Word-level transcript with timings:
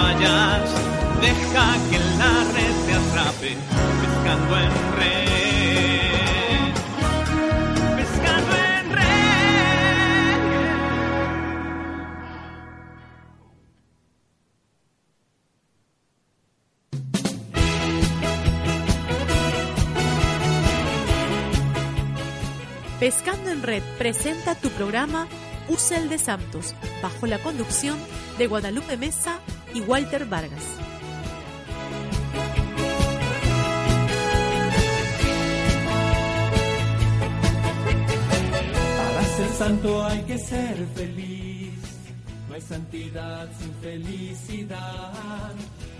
Vayas, 0.00 0.70
deja 1.20 1.66
que 1.90 1.98
la 2.18 2.34
red 2.54 2.74
te 2.86 2.92
atrape, 2.94 3.52
pescando 4.00 4.52
en 4.58 4.72
red. 4.98 5.20
Pescando 7.96 8.52
en 8.56 8.84
red. 8.96 9.20
Pescando 23.00 23.50
en 23.50 23.62
Red 23.62 23.82
presenta 23.98 24.54
tu 24.54 24.68
programa 24.70 25.26
Usel 25.68 26.08
de 26.08 26.18
Santos, 26.18 26.74
bajo 27.02 27.26
la 27.26 27.38
conducción 27.38 27.98
de 28.38 28.46
Guadalupe 28.46 28.96
Mesa 28.96 29.40
y 29.74 29.80
Walter 29.80 30.24
Vargas. 30.26 30.62
Para 38.96 39.24
ser 39.36 39.48
santo 39.58 40.04
hay 40.04 40.22
que 40.22 40.38
ser 40.38 40.86
feliz. 40.94 41.72
No 42.48 42.54
hay 42.54 42.60
santidad 42.60 43.48
sin 43.58 43.74
felicidad. 43.74 45.52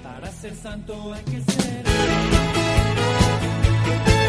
Para 0.03 0.33
ser 0.33 0.57
santo 0.57 1.12
hay 1.12 1.23
que 1.25 1.41
ser 1.53 1.84
Para 1.84 4.20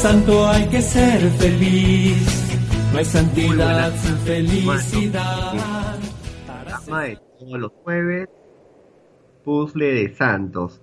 santo 0.00 0.48
hay 0.48 0.66
que 0.68 0.80
ser 0.80 1.20
feliz. 1.32 2.56
No 2.90 2.98
hay 2.98 3.04
santidad 3.04 3.92
sin 3.96 4.16
felicidad. 4.16 5.52
Para 6.46 6.78
ser 6.78 6.86
programa 6.86 7.04
de 7.04 7.18
todos 7.38 7.58
los 7.60 7.72
jueves, 7.82 8.28
Puzzle 9.44 9.92
de 9.92 10.14
Santos. 10.14 10.80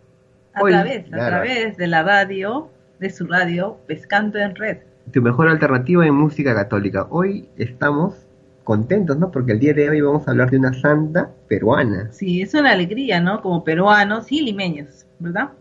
A 0.54 0.62
Hoy, 0.62 0.72
través, 0.72 1.12
a 1.12 1.30
través 1.30 1.78
de 1.78 1.88
la 1.88 2.04
radio, 2.04 2.70
de 3.00 3.10
su 3.10 3.26
radio, 3.26 3.80
Pescando 3.88 4.38
en 4.38 4.56
Red. 4.56 4.78
Tu 5.12 5.20
mejor 5.20 5.48
alternativa 5.48 6.06
en 6.06 6.14
música 6.14 6.54
católica. 6.54 7.08
Hoy 7.10 7.50
estamos 7.58 8.28
contentos, 8.64 9.18
¿no? 9.18 9.32
Porque 9.32 9.54
el 9.54 9.60
día 9.60 9.74
de 9.74 9.90
hoy 9.90 10.02
vamos 10.02 10.28
a 10.28 10.32
hablar 10.32 10.52
de 10.52 10.60
una 10.60 10.74
santa 10.74 11.32
peruana. 11.48 12.12
Sí, 12.12 12.44
es 12.44 12.54
una 12.54 12.72
alegría, 12.72 13.20
¿no? 13.20 13.42
Como 13.42 13.64
peruanos 13.64 14.32
y 14.32 14.42
limeños, 14.42 15.08
¿verdad? 15.18 15.54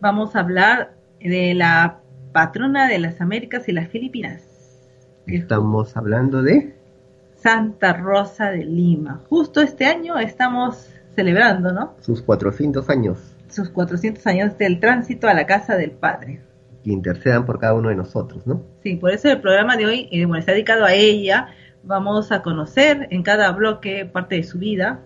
Vamos 0.00 0.34
a 0.34 0.40
hablar 0.40 0.94
de 1.20 1.52
la 1.52 2.00
patrona 2.36 2.86
de 2.86 2.98
las 2.98 3.22
Américas 3.22 3.66
y 3.66 3.72
las 3.72 3.88
Filipinas, 3.88 4.42
Estamos 5.26 5.96
hablando 5.96 6.42
de... 6.42 6.74
Santa 7.36 7.94
Rosa 7.94 8.50
de 8.50 8.62
Lima. 8.62 9.22
Justo 9.30 9.62
este 9.62 9.86
año 9.86 10.18
estamos 10.18 10.90
celebrando, 11.14 11.72
¿no? 11.72 11.94
sus 12.02 12.20
400 12.20 12.90
años. 12.90 13.34
Sus 13.48 13.70
400 13.70 14.26
años 14.26 14.58
del 14.58 14.80
tránsito 14.80 15.28
a 15.28 15.32
la 15.32 15.46
casa 15.46 15.76
del 15.76 15.92
Padre. 15.92 16.42
Que 16.84 16.92
intercedan 16.92 17.46
por 17.46 17.58
cada 17.58 17.72
uno 17.72 17.88
de 17.88 17.94
nosotros, 17.94 18.46
¿no? 18.46 18.62
Sí, 18.82 18.96
por 18.96 19.12
eso 19.12 19.30
el 19.30 19.40
programa 19.40 19.78
de 19.78 19.86
hoy, 19.86 20.08
eh, 20.12 20.26
bueno, 20.26 20.40
está 20.40 20.52
dedicado 20.52 20.84
a 20.84 20.92
ella. 20.92 21.48
Vamos 21.84 22.32
a 22.32 22.42
conocer 22.42 23.08
en 23.12 23.22
cada 23.22 23.50
bloque 23.52 24.04
parte 24.04 24.34
de 24.34 24.42
su 24.42 24.58
vida, 24.58 25.00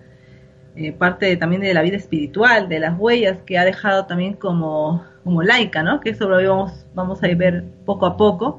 eh, 0.77 0.93
parte 0.93 1.37
también 1.37 1.63
de 1.63 1.75
la 1.75 1.83
vida 1.83 1.97
espiritual, 1.97 2.69
de 2.69 2.79
las 2.79 2.99
huellas 2.99 3.39
que 3.45 3.59
ha 3.59 3.65
dejado 3.65 4.07
también 4.07 4.35
como, 4.35 5.05
como 5.25 5.43
laica, 5.43 5.83
¿no? 5.83 6.01
Que 6.01 6.11
eso 6.11 6.29
lo 6.29 6.37
vamos, 6.37 6.87
vamos 6.95 7.23
a 7.23 7.29
ver 7.35 7.65
poco 7.85 8.07
a 8.07 8.17
poco. 8.17 8.59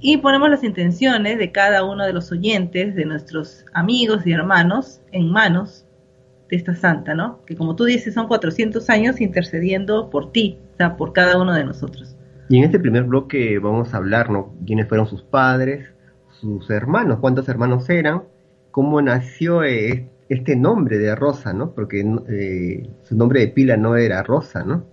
Y 0.00 0.18
ponemos 0.18 0.50
las 0.50 0.64
intenciones 0.64 1.38
de 1.38 1.52
cada 1.52 1.84
uno 1.84 2.04
de 2.04 2.12
los 2.12 2.30
oyentes, 2.32 2.94
de 2.94 3.04
nuestros 3.04 3.64
amigos 3.72 4.26
y 4.26 4.32
hermanos, 4.32 5.00
en 5.12 5.30
manos 5.30 5.86
de 6.50 6.56
esta 6.56 6.74
santa, 6.74 7.14
¿no? 7.14 7.42
Que 7.46 7.56
como 7.56 7.76
tú 7.76 7.84
dices, 7.84 8.14
son 8.14 8.26
400 8.26 8.88
años 8.90 9.20
intercediendo 9.20 10.10
por 10.10 10.32
ti, 10.32 10.58
o 10.74 10.76
sea, 10.76 10.96
por 10.96 11.12
cada 11.12 11.40
uno 11.40 11.54
de 11.54 11.64
nosotros. 11.64 12.16
Y 12.48 12.58
en 12.58 12.64
este 12.64 12.78
primer 12.78 13.04
bloque 13.04 13.58
vamos 13.58 13.94
a 13.94 13.98
hablar, 13.98 14.30
¿no? 14.30 14.54
¿Quiénes 14.66 14.88
fueron 14.88 15.06
sus 15.06 15.22
padres, 15.22 15.88
sus 16.40 16.68
hermanos, 16.70 17.18
cuántos 17.20 17.48
hermanos 17.48 17.88
eran, 17.88 18.24
cómo 18.70 19.00
nació 19.00 19.64
eh, 19.64 20.10
este 20.28 20.56
nombre 20.56 20.98
de 20.98 21.14
Rosa, 21.14 21.52
¿no? 21.52 21.72
Porque 21.74 22.00
eh, 22.28 22.88
su 23.02 23.16
nombre 23.16 23.40
de 23.40 23.48
pila 23.48 23.76
no 23.76 23.96
era 23.96 24.22
Rosa, 24.22 24.64
¿no? 24.64 24.84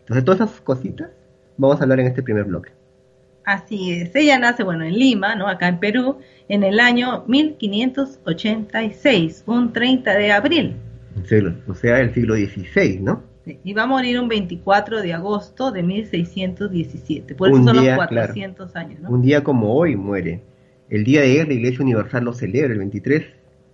Entonces 0.00 0.24
todas 0.24 0.40
esas 0.40 0.60
cositas 0.60 1.10
vamos 1.56 1.80
a 1.80 1.84
hablar 1.84 2.00
en 2.00 2.06
este 2.06 2.22
primer 2.22 2.44
bloque. 2.44 2.70
Así 3.44 3.92
es, 3.92 4.14
ella 4.16 4.38
nace, 4.40 4.64
bueno, 4.64 4.84
en 4.84 4.98
Lima, 4.98 5.36
¿no? 5.36 5.46
Acá 5.46 5.68
en 5.68 5.78
Perú, 5.78 6.18
en 6.48 6.64
el 6.64 6.80
año 6.80 7.24
1586, 7.28 9.44
un 9.46 9.72
30 9.72 10.14
de 10.14 10.32
abril. 10.32 10.74
Siglo- 11.26 11.54
o 11.68 11.74
sea, 11.74 12.00
el 12.00 12.12
siglo 12.12 12.34
XVI, 12.34 12.98
¿no? 13.00 13.22
Y 13.62 13.74
va 13.74 13.84
a 13.84 13.86
morir 13.86 14.18
un 14.18 14.26
24 14.28 15.02
de 15.02 15.12
agosto 15.12 15.70
de 15.70 15.84
1617. 15.84 17.36
Por 17.36 17.48
eso 17.50 17.58
Un 17.58 17.64
son 17.64 17.80
día, 17.80 17.94
los 17.96 18.06
claro. 18.08 18.26
400 18.32 18.74
años, 18.74 18.98
¿no? 19.00 19.10
Un 19.10 19.22
día 19.22 19.44
como 19.44 19.72
hoy 19.74 19.94
muere. 19.94 20.42
El 20.90 21.04
día 21.04 21.20
de 21.20 21.40
él, 21.40 21.46
la 21.48 21.54
Iglesia 21.54 21.84
Universal 21.84 22.24
lo 22.24 22.32
celebra 22.32 22.72
el 22.72 22.78
23. 22.80 23.22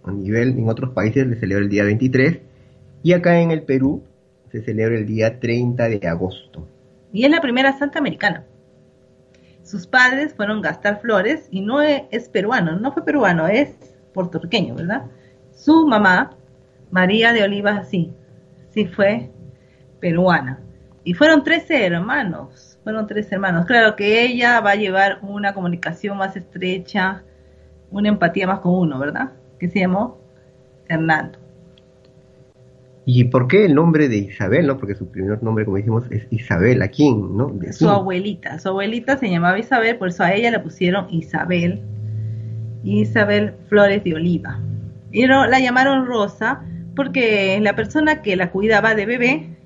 A 0.04 0.10
nivel, 0.10 0.58
en 0.58 0.68
otros 0.68 0.90
países 0.90 1.28
se 1.28 1.36
celebra 1.40 1.64
el 1.64 1.70
día 1.70 1.84
23. 1.84 2.40
Y 3.02 3.12
acá 3.12 3.40
en 3.40 3.50
el 3.50 3.62
Perú 3.62 4.02
se 4.50 4.62
celebra 4.62 4.96
el 4.96 5.06
día 5.06 5.40
30 5.40 5.88
de 5.88 6.06
agosto. 6.06 6.66
Y 7.12 7.24
es 7.24 7.30
la 7.30 7.40
primera 7.40 7.72
santa 7.78 7.98
americana. 7.98 8.44
Sus 9.62 9.86
padres 9.86 10.34
fueron 10.34 10.60
Gastar 10.60 11.00
Flores 11.00 11.46
y 11.50 11.60
no 11.60 11.82
e- 11.82 12.08
es 12.10 12.28
peruano, 12.28 12.78
no 12.78 12.92
fue 12.92 13.04
peruano, 13.04 13.46
es 13.46 13.70
puertorriqueño, 14.12 14.74
¿verdad? 14.74 15.04
Su 15.52 15.86
mamá, 15.86 16.36
María 16.90 17.32
de 17.32 17.42
Oliva, 17.44 17.84
sí, 17.84 18.12
sí 18.70 18.86
fue 18.86 19.30
peruana. 20.00 20.60
Y 21.04 21.14
fueron 21.14 21.44
13 21.44 21.86
hermanos, 21.86 22.78
fueron 22.82 23.06
13 23.06 23.36
hermanos. 23.36 23.66
Claro 23.66 23.96
que 23.96 24.22
ella 24.24 24.60
va 24.60 24.72
a 24.72 24.76
llevar 24.76 25.18
una 25.22 25.54
comunicación 25.54 26.16
más 26.18 26.36
estrecha, 26.36 27.22
una 27.90 28.08
empatía 28.08 28.46
más 28.46 28.60
con 28.60 28.74
uno, 28.74 28.98
¿verdad? 28.98 29.32
Que 29.62 29.68
se 29.68 29.78
llamó 29.78 30.18
Hernando. 30.88 31.38
¿Y 33.04 33.22
por 33.22 33.46
qué 33.46 33.66
el 33.66 33.76
nombre 33.76 34.08
de 34.08 34.16
Isabel, 34.16 34.66
no? 34.66 34.76
Porque 34.76 34.96
su 34.96 35.08
primer 35.08 35.40
nombre, 35.40 35.64
como 35.64 35.76
dijimos, 35.76 36.02
es 36.10 36.26
Isabel. 36.30 36.82
¿A 36.82 36.88
quién, 36.88 37.36
no? 37.36 37.46
De 37.46 37.72
su 37.72 37.88
abuelita. 37.88 38.58
Su 38.58 38.70
abuelita 38.70 39.18
se 39.18 39.30
llamaba 39.30 39.60
Isabel, 39.60 39.98
por 39.98 40.08
eso 40.08 40.24
a 40.24 40.32
ella 40.32 40.50
le 40.50 40.58
pusieron 40.58 41.06
Isabel. 41.10 41.80
Isabel 42.82 43.54
Flores 43.68 44.02
de 44.02 44.16
Oliva. 44.16 44.58
Y 45.12 45.26
no, 45.26 45.46
la 45.46 45.60
llamaron 45.60 46.06
Rosa 46.06 46.64
porque 46.96 47.60
la 47.62 47.76
persona 47.76 48.20
que 48.20 48.34
la 48.34 48.50
cuidaba 48.50 48.96
de 48.96 49.06
bebé 49.06 49.56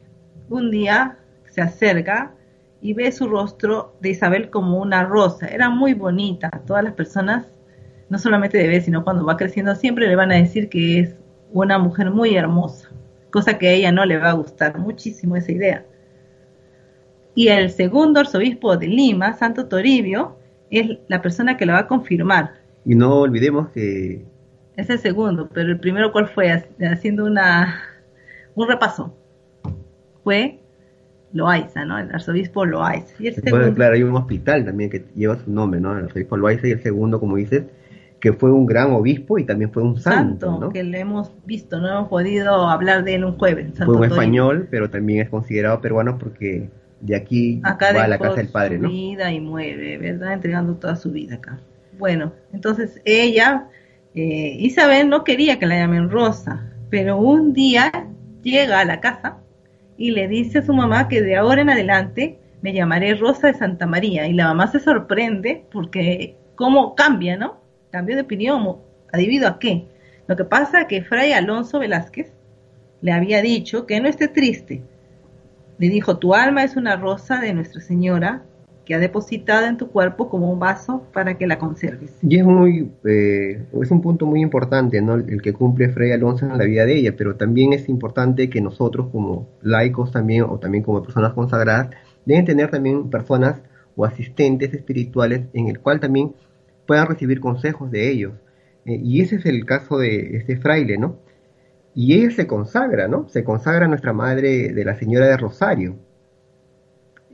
un 0.51 0.71
día 0.71 1.17
se 1.49 1.63
acerca 1.63 2.35
y 2.83 2.93
ve 2.93 3.11
su 3.13 3.29
rostro 3.29 3.97
de 4.03 4.11
Isabel 4.11 4.51
como 4.51 4.79
una 4.79 5.05
rosa. 5.05 5.47
Era 5.47 5.71
muy 5.71 5.95
bonita. 5.95 6.51
Todas 6.67 6.85
las 6.85 6.93
personas 6.93 7.47
no 8.09 8.19
solamente 8.19 8.59
de 8.59 8.65
bebé, 8.65 8.81
sino 8.81 9.05
cuando 9.05 9.25
va 9.25 9.37
creciendo, 9.37 9.75
siempre 9.75 10.07
le 10.09 10.17
van 10.17 10.33
a 10.33 10.37
decir 10.37 10.69
que 10.69 11.01
es 11.01 11.17
una 11.53 11.79
mujer 11.79 12.11
muy 12.11 12.35
hermosa, 12.37 12.91
cosa 13.31 13.59
que 13.59 13.69
a 13.69 13.73
ella 13.73 13.93
no 13.93 14.05
le 14.05 14.19
va 14.19 14.31
a 14.31 14.35
gustar 14.35 14.79
muchísimo 14.79 15.37
esa 15.37 15.53
idea. 15.53 15.85
Y 17.35 17.49
el 17.49 17.71
segundo 17.71 18.21
arzobispo 18.21 18.77
de 18.77 18.89
Lima, 18.89 19.35
Santo 19.35 19.67
Toribio, 19.67 20.37
es 20.71 20.99
la 21.09 21.21
persona 21.23 21.57
que 21.57 21.67
la 21.67 21.75
va 21.75 21.79
a 21.81 21.87
confirmar. 21.87 22.53
Y 22.85 22.95
no 22.95 23.21
olvidemos 23.21 23.69
que 23.71 24.25
Es 24.77 24.89
el 24.91 24.99
segundo, 24.99 25.49
pero 25.53 25.71
el 25.71 25.79
primero, 25.81 26.13
¿cuál 26.13 26.29
fue? 26.29 26.51
Ha- 26.51 26.65
Haciendo 26.93 27.25
una, 27.25 27.83
un 28.55 28.69
repaso. 28.69 29.15
Fue 30.25 30.59
Loaiza, 31.33 31.85
¿no? 31.85 31.99
El 31.99 32.15
arzobispo 32.15 32.65
Loaiza. 32.65 33.15
Y 33.19 33.29
el 33.29 33.35
segundo, 33.35 33.75
claro, 33.75 33.95
hay 33.95 34.03
un 34.03 34.15
hospital 34.17 34.65
también 34.65 34.89
que 34.91 35.05
lleva 35.15 35.37
su 35.37 35.51
nombre, 35.51 35.81
¿no? 35.81 35.97
El 35.97 36.05
arzobispo 36.07 36.37
Loaiza 36.37 36.69
y 36.69 36.73
el 36.73 36.83
segundo, 36.83 37.21
como 37.21 37.37
dices, 37.37 37.65
que 38.21 38.33
fue 38.33 38.51
un 38.51 38.67
gran 38.67 38.93
obispo 38.93 39.39
y 39.39 39.45
también 39.45 39.71
fue 39.71 39.83
un 39.83 39.99
santo, 39.99 40.47
santo, 40.47 40.67
¿no? 40.67 40.73
que 40.73 40.83
le 40.83 41.01
hemos 41.01 41.33
visto, 41.45 41.79
no 41.79 41.89
hemos 41.89 42.09
podido 42.09 42.69
hablar 42.69 43.05
de 43.05 43.17
él 43.17 43.25
un 43.25 43.37
jueves. 43.37 43.69
Santo 43.75 43.93
Fue 43.93 43.97
un 43.97 44.05
español, 44.05 44.69
pero 44.71 44.91
también 44.91 45.21
es 45.21 45.29
considerado 45.29 45.81
peruano 45.81 46.19
porque 46.19 46.71
de 47.01 47.15
aquí 47.15 47.61
acá 47.63 47.93
va 47.93 48.05
a 48.05 48.09
la 48.09 48.19
casa 48.19 48.37
del 48.37 48.49
padre, 48.49 48.77
su 48.77 48.83
¿no? 48.83 48.89
vida 48.89 49.31
y 49.33 49.41
muere, 49.41 49.99
¿verdad? 49.99 50.33
Entregando 50.33 50.75
toda 50.75 50.97
su 50.97 51.13
vida 51.13 51.37
acá. 51.37 51.61
Bueno, 51.99 52.33
entonces 52.53 53.01
ella, 53.05 53.69
eh, 54.15 54.57
Isabel 54.59 55.09
no 55.09 55.25
quería 55.25 55.59
que 55.59 55.67
la 55.67 55.79
llamen 55.79 56.11
Rosa, 56.11 56.71
pero 56.91 57.19
un 57.19 57.53
día 57.53 57.93
llega 58.43 58.81
a 58.81 58.85
la 58.85 59.01
casa 59.01 59.39
y 59.97 60.11
le 60.11 60.29
dice 60.29 60.59
a 60.59 60.63
su 60.63 60.73
mamá 60.73 61.09
que 61.09 61.23
de 61.23 61.37
ahora 61.37 61.63
en 61.63 61.71
adelante 61.71 62.39
me 62.63 62.73
llamaré 62.73 63.15
Rosa 63.15 63.49
de 63.49 63.55
Santa 63.55 63.87
María. 63.87 64.27
Y 64.27 64.33
la 64.33 64.47
mamá 64.49 64.67
se 64.69 64.81
sorprende 64.81 65.67
porque 65.71 66.37
cómo 66.55 66.95
cambia, 66.95 67.37
¿no? 67.37 67.61
Cambió 67.91 68.17
de 68.17 68.23
opinión, 68.23 68.77
¿debido 69.13 69.49
a 69.49 69.59
qué? 69.59 69.87
Lo 70.27 70.37
que 70.37 70.45
pasa 70.45 70.83
es 70.83 70.87
que 70.87 71.03
Fray 71.03 71.33
Alonso 71.33 71.79
Velázquez 71.79 72.33
le 73.01 73.13
había 73.13 73.43
dicho 73.43 73.87
que 73.87 74.01
no 74.01 74.09
esté 74.09 74.29
triste, 74.29 74.83
le 75.79 75.89
dijo, 75.89 76.19
tu 76.19 76.35
alma 76.35 76.65
es 76.65 76.77
una 76.77 76.97
rosa 76.97 77.41
de 77.41 77.53
Nuestra 77.53 77.81
Señora 77.81 78.43
que 78.87 78.95
ha 78.95 78.99
depositado 78.99 79.67
en 79.67 79.77
tu 79.77 79.89
cuerpo 79.89 80.29
como 80.29 80.51
un 80.51 80.61
vaso 80.61 81.03
para 81.13 81.37
que 81.37 81.47
la 81.47 81.59
conserves. 81.59 82.17
Y 82.23 82.39
es 82.39 82.45
muy, 82.45 82.93
eh, 83.05 83.65
es 83.83 83.91
un 83.91 84.01
punto 84.01 84.27
muy 84.27 84.41
importante. 84.41 84.99
El 84.99 85.43
que 85.43 85.53
cumple 85.53 85.89
Fray 85.89 86.13
Alonso 86.13 86.47
en 86.47 86.57
la 86.57 86.65
vida 86.65 86.87
de 86.87 86.97
ella, 86.97 87.15
pero 87.17 87.35
también 87.35 87.73
es 87.73 87.89
importante 87.89 88.49
que 88.49 88.61
nosotros 88.61 89.09
como 89.11 89.49
laicos 89.61 90.13
también, 90.13 90.45
o 90.45 90.59
también 90.59 90.85
como 90.85 91.03
personas 91.03 91.33
consagradas, 91.33 91.91
deben 92.25 92.45
tener 92.45 92.71
también 92.71 93.11
personas 93.11 93.61
o 93.97 94.05
asistentes 94.05 94.73
espirituales 94.73 95.43
en 95.53 95.69
el 95.69 95.81
cual 95.81 95.99
también 95.99 96.35
puedan 96.87 97.07
recibir 97.07 97.41
consejos 97.41 97.91
de 97.91 98.11
ellos. 98.11 98.35
Eh, 98.85 99.01
y 99.03 99.21
ese 99.21 99.37
es 99.37 99.47
el 99.47 99.65
caso 99.65 99.99
de 99.99 100.37
este 100.37 100.57
fraile, 100.57 100.97
¿no? 100.99 101.19
Y 101.95 102.15
ella 102.15 102.31
se 102.31 102.47
consagra, 102.47 103.09
¿no? 103.09 103.29
Se 103.29 103.43
consagra 103.43 103.87
a 103.87 103.89
nuestra 103.89 104.13
Madre 104.13 104.73
de 104.73 104.85
la 104.85 104.95
Señora 104.95 105.27
de 105.27 105.37
Rosario. 105.37 105.97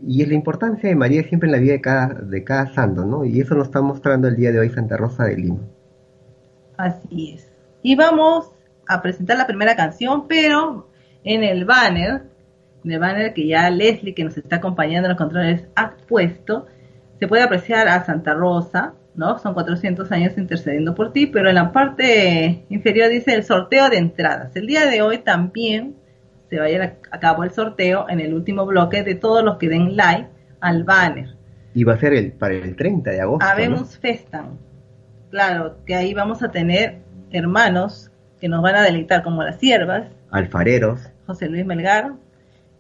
Y 0.00 0.22
es 0.22 0.28
la 0.28 0.34
importancia 0.34 0.88
de 0.88 0.94
María 0.94 1.22
siempre 1.25 1.49
en 1.49 1.52
la 1.52 1.58
vida 1.58 1.72
de 1.72 1.81
cada, 1.81 2.06
de 2.14 2.44
cada 2.44 2.72
santo, 2.72 3.04
¿no? 3.04 3.25
Y 3.25 3.40
eso 3.40 3.54
nos 3.54 3.69
está 3.69 3.81
mostrando 3.81 4.28
el 4.28 4.37
día 4.37 4.52
de 4.52 4.60
hoy 4.60 4.70
Santa 4.70 4.96
Rosa 4.96 5.25
de 5.25 5.37
Lima. 5.37 5.60
Así 6.76 7.34
es. 7.34 7.50
Y 7.82 7.96
vamos 7.96 8.50
a 8.88 9.02
presentar 9.02 9.37
la 9.37 9.46
primera 9.46 9.76
canción, 9.76 10.26
pero 10.28 10.88
en 11.25 11.43
el 11.43 11.64
banner, 11.64 12.22
en 12.84 12.93
el 12.93 12.98
banner 12.98 13.34
que 13.34 13.46
ya 13.46 13.70
Leslie, 13.70 14.14
que 14.14 14.25
nos 14.25 14.37
está 14.37 14.56
acompañando 14.56 15.06
en 15.06 15.10
los 15.10 15.19
controles, 15.19 15.69
ha 15.76 15.96
puesto, 16.08 16.66
se 17.19 17.28
puede 17.28 17.43
apreciar 17.43 17.88
a 17.88 18.05
Santa 18.05 18.34
Rosa, 18.34 18.94
¿no? 19.14 19.38
Son 19.38 19.54
400 19.54 20.10
años 20.12 20.36
intercediendo 20.36 20.94
por 20.94 21.12
ti, 21.12 21.26
pero 21.26 21.48
en 21.48 21.56
la 21.56 21.72
parte 21.72 22.64
inferior 22.68 23.10
dice 23.10 23.34
el 23.34 23.44
sorteo 23.44 23.88
de 23.90 23.98
entradas. 23.98 24.54
El 24.56 24.66
día 24.66 24.86
de 24.86 25.02
hoy 25.02 25.18
también 25.18 25.96
se 26.48 26.58
va 26.58 26.66
a 26.66 26.68
llevar 26.68 26.96
a 27.10 27.20
cabo 27.20 27.44
el 27.44 27.50
sorteo 27.50 28.06
en 28.08 28.20
el 28.20 28.34
último 28.34 28.66
bloque 28.66 29.02
de 29.02 29.14
todos 29.14 29.44
los 29.44 29.56
que 29.58 29.68
den 29.68 29.96
like 29.96 30.28
al 30.60 30.84
banner. 30.84 31.36
Y 31.74 31.84
va 31.84 31.94
a 31.94 31.98
ser 31.98 32.12
el, 32.12 32.32
para 32.32 32.54
el 32.54 32.76
30 32.76 33.10
de 33.10 33.20
agosto. 33.20 33.44
¿no? 33.44 33.50
Habemos 33.50 33.98
Festan. 33.98 34.58
Claro, 35.30 35.78
que 35.86 35.94
ahí 35.94 36.12
vamos 36.12 36.42
a 36.42 36.50
tener 36.50 36.98
hermanos 37.30 38.10
que 38.40 38.48
nos 38.48 38.62
van 38.62 38.74
a 38.74 38.82
deleitar 38.82 39.22
como 39.22 39.42
las 39.42 39.58
siervas, 39.58 40.08
Alfareros 40.30 41.12
José 41.26 41.48
Luis 41.48 41.64
Melgar 41.64 42.12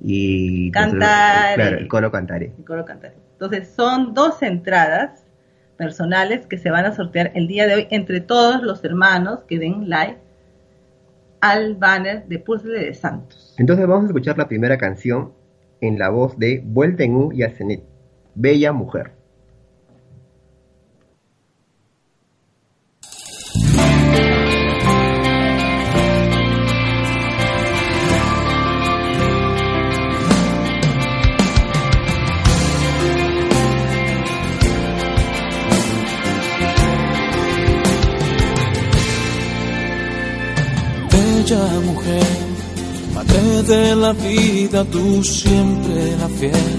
y... 0.00 0.70
Cantare. 0.72 1.54
Claro, 1.54 1.78
el 1.78 1.88
coro 1.88 2.10
Cantare. 2.10 2.52
y 2.58 2.62
Coro 2.62 2.84
Cantar. 2.84 3.14
Entonces 3.32 3.68
son 3.68 4.14
dos 4.14 4.42
entradas 4.42 5.21
personales 5.76 6.46
que 6.46 6.58
se 6.58 6.70
van 6.70 6.84
a 6.84 6.94
sortear 6.94 7.32
el 7.34 7.46
día 7.48 7.66
de 7.66 7.74
hoy 7.74 7.86
entre 7.90 8.20
todos 8.20 8.62
los 8.62 8.84
hermanos 8.84 9.40
que 9.48 9.58
den 9.58 9.88
like 9.88 10.18
al 11.40 11.74
banner 11.74 12.24
de 12.26 12.38
Puzzle 12.38 12.78
de 12.78 12.94
Santos. 12.94 13.54
Entonces 13.58 13.86
vamos 13.86 14.04
a 14.04 14.06
escuchar 14.08 14.38
la 14.38 14.48
primera 14.48 14.78
canción 14.78 15.32
en 15.80 15.98
la 15.98 16.08
voz 16.08 16.38
de 16.38 16.62
Vuelta 16.64 17.02
en 17.02 17.16
U 17.16 17.32
y 17.32 17.42
Asenet, 17.42 17.82
Bella 18.34 18.72
Mujer. 18.72 19.10
Bella 41.42 41.80
mujer, 41.84 42.26
madre 43.14 43.62
de 43.64 43.96
la 43.96 44.12
vida, 44.12 44.84
tú 44.84 45.24
siempre 45.24 46.16
la 46.16 46.28
fiel, 46.28 46.78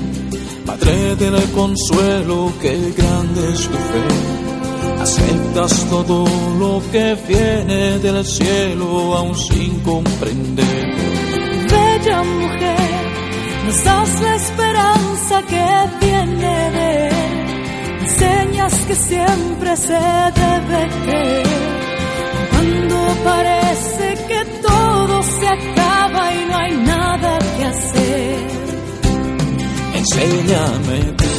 madre 0.65 1.17
del 1.17 1.51
consuelo, 1.51 2.49
que 2.61 2.73
grande 2.95 3.41
es 3.53 3.67
tu 3.67 3.77
fe. 3.91 4.05
Aceptas 5.01 5.85
todo 5.89 6.23
lo 6.59 6.81
que 6.93 7.13
viene 7.27 7.99
del 7.99 8.25
cielo, 8.25 9.15
aún 9.17 9.35
sin 9.35 9.81
comprender. 9.81 10.85
Bella 11.69 12.23
mujer, 12.23 13.01
nos 13.65 13.83
das 13.83 14.21
la 14.21 14.35
esperanza 14.35 15.43
que 15.51 16.05
viene 16.05 16.71
de 16.77 17.07
él. 17.09 17.15
Enseñas 18.03 18.73
que 18.87 18.95
siempre 18.95 19.75
se 19.75 19.99
debe 20.41 20.89
creer. 21.03 21.47
Cuando 22.49 22.97
parece 23.25 24.02
se 25.39 25.47
acaba 25.47 26.33
y 26.33 26.45
no 26.45 26.57
hay 26.57 26.73
nada 26.77 27.39
que 27.57 27.65
hacer. 27.65 28.39
Enséñame 29.95 30.99
tú 31.19 31.31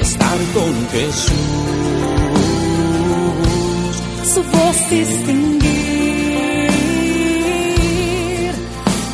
estar 0.00 0.38
con 0.54 0.72
Jesús. 0.92 1.32
Su 4.34 4.40
voz 4.42 4.90
distinguir, 4.90 5.70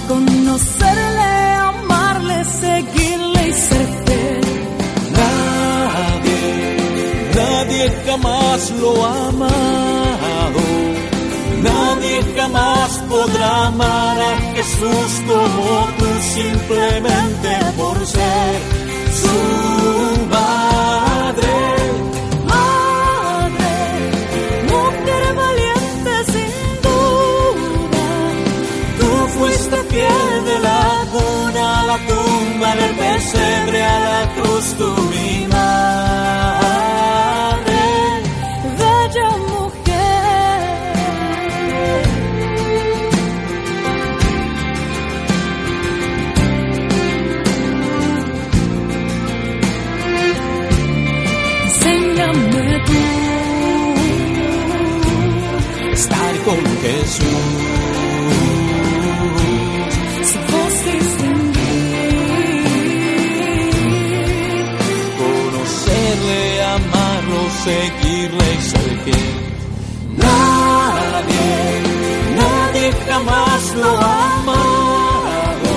conocerle, 0.08 1.32
amarle, 1.70 2.44
seguirle 2.44 3.48
y 3.48 3.52
ser 3.52 3.88
fiel. 4.04 4.40
Nadie, 5.20 6.42
nadie 7.34 7.84
jamás 8.06 8.70
lo 8.80 9.04
amado. 9.04 9.93
Nadie 12.14 12.34
jamás 12.36 13.02
podrá 13.08 13.66
amar 13.66 14.16
a 14.20 14.36
Jesús 14.54 15.22
como 15.26 15.86
tú 15.98 16.06
simplemente 16.34 17.50
por 17.76 18.06
ser 18.06 18.60
su 19.20 20.26
madre. 20.30 20.84
Fiel 29.94 30.44
de 30.44 30.58
la 30.58 31.06
cuna 31.12 31.80
a 31.80 31.86
la 31.86 31.98
tumba, 32.08 32.74
del 32.74 32.96
pesebre 32.96 33.84
a 33.84 34.00
la 34.00 34.34
cruz, 34.34 34.74
tú 34.76 34.92
seguirle 67.64 68.46
y 68.58 68.60
ser 68.70 68.90
fiel. 69.04 69.30
Nadie, 70.24 71.56
nadie 72.40 72.86
jamás 73.08 73.62
lo 73.82 73.90
ha 74.06 74.34
amado. 74.40 75.72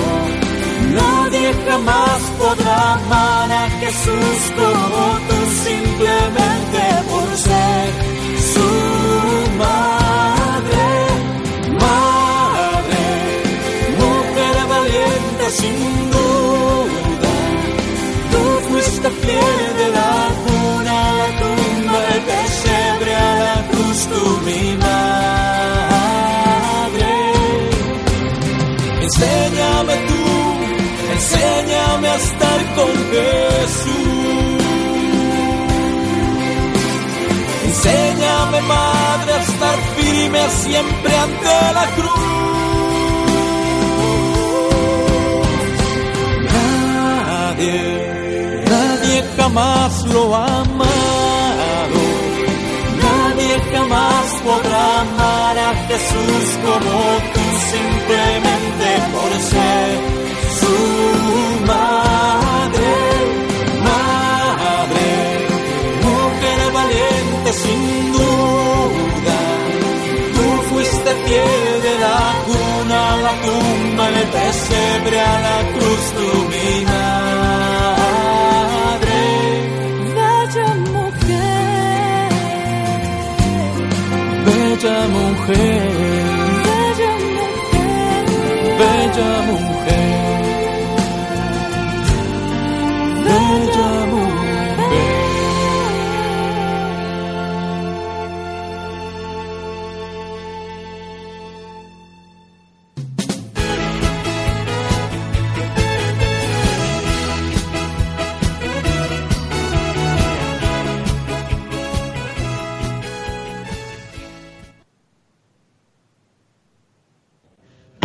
Nadie 1.00 1.48
jamás 1.66 2.20
podrá 2.38 2.94
amar 2.94 3.52
a 3.52 3.64
Jesús 3.80 4.38
como 4.60 5.00
tú 5.28 5.38
simplemente 5.66 6.80
por 7.10 7.28
ser 7.46 7.88
su 8.52 8.70
madre. 9.64 10.88
Madre, 11.86 13.04
mujer 14.02 14.56
valiente 14.74 15.44
sin 15.60 15.78
duda. 16.14 17.34
Tú 18.32 18.42
fuiste 18.68 19.08
fiel 19.22 19.76
de 19.80 19.88
cruz, 23.98 24.08
tú 24.08 24.40
mi 24.44 24.76
madre. 24.76 25.98
Enséñame 29.02 29.94
tú, 30.08 30.24
enséñame 31.12 32.08
a 32.08 32.16
estar 32.16 32.74
con 32.76 32.92
Jesús. 33.12 34.62
Enséñame, 37.64 38.60
madre, 38.62 39.32
a 39.32 39.40
estar 39.42 39.78
firme 39.96 40.40
siempre 40.62 41.16
ante 41.16 41.54
la 41.74 41.86
cruz. 41.96 42.28
Nadie, 47.30 47.78
nadie 48.68 49.24
jamás 49.36 49.92
lo 50.04 50.34
amado. 50.34 50.97
Jamás 53.72 54.26
podrá 54.44 55.00
amar 55.00 55.58
a 55.58 55.70
Jesús 55.88 56.46
como 56.64 56.94
tú 57.34 57.44
simplemente 57.74 58.88
por 59.14 59.30
ser 59.52 59.88
su 60.60 60.76
madre. 61.66 62.90
Madre, 63.88 65.08
mujer 66.06 66.60
valiente 66.72 67.52
sin 67.52 68.12
duda. 68.12 69.38
Tú 70.34 70.46
fuiste 70.70 71.10
fiel 71.24 71.82
de 71.86 71.94
la 72.04 72.20
cuna 72.46 72.68
la 73.24 73.32
tumba, 73.46 74.08
en 74.08 74.14
el 74.14 74.28
pesebre 74.28 75.20
a 75.20 75.40
la 75.46 75.58
cruz, 75.72 76.04
tú 76.16 76.48
mi 76.50 76.84
Bella 84.80 85.08
mujer, 85.08 85.58
bella 85.88 85.97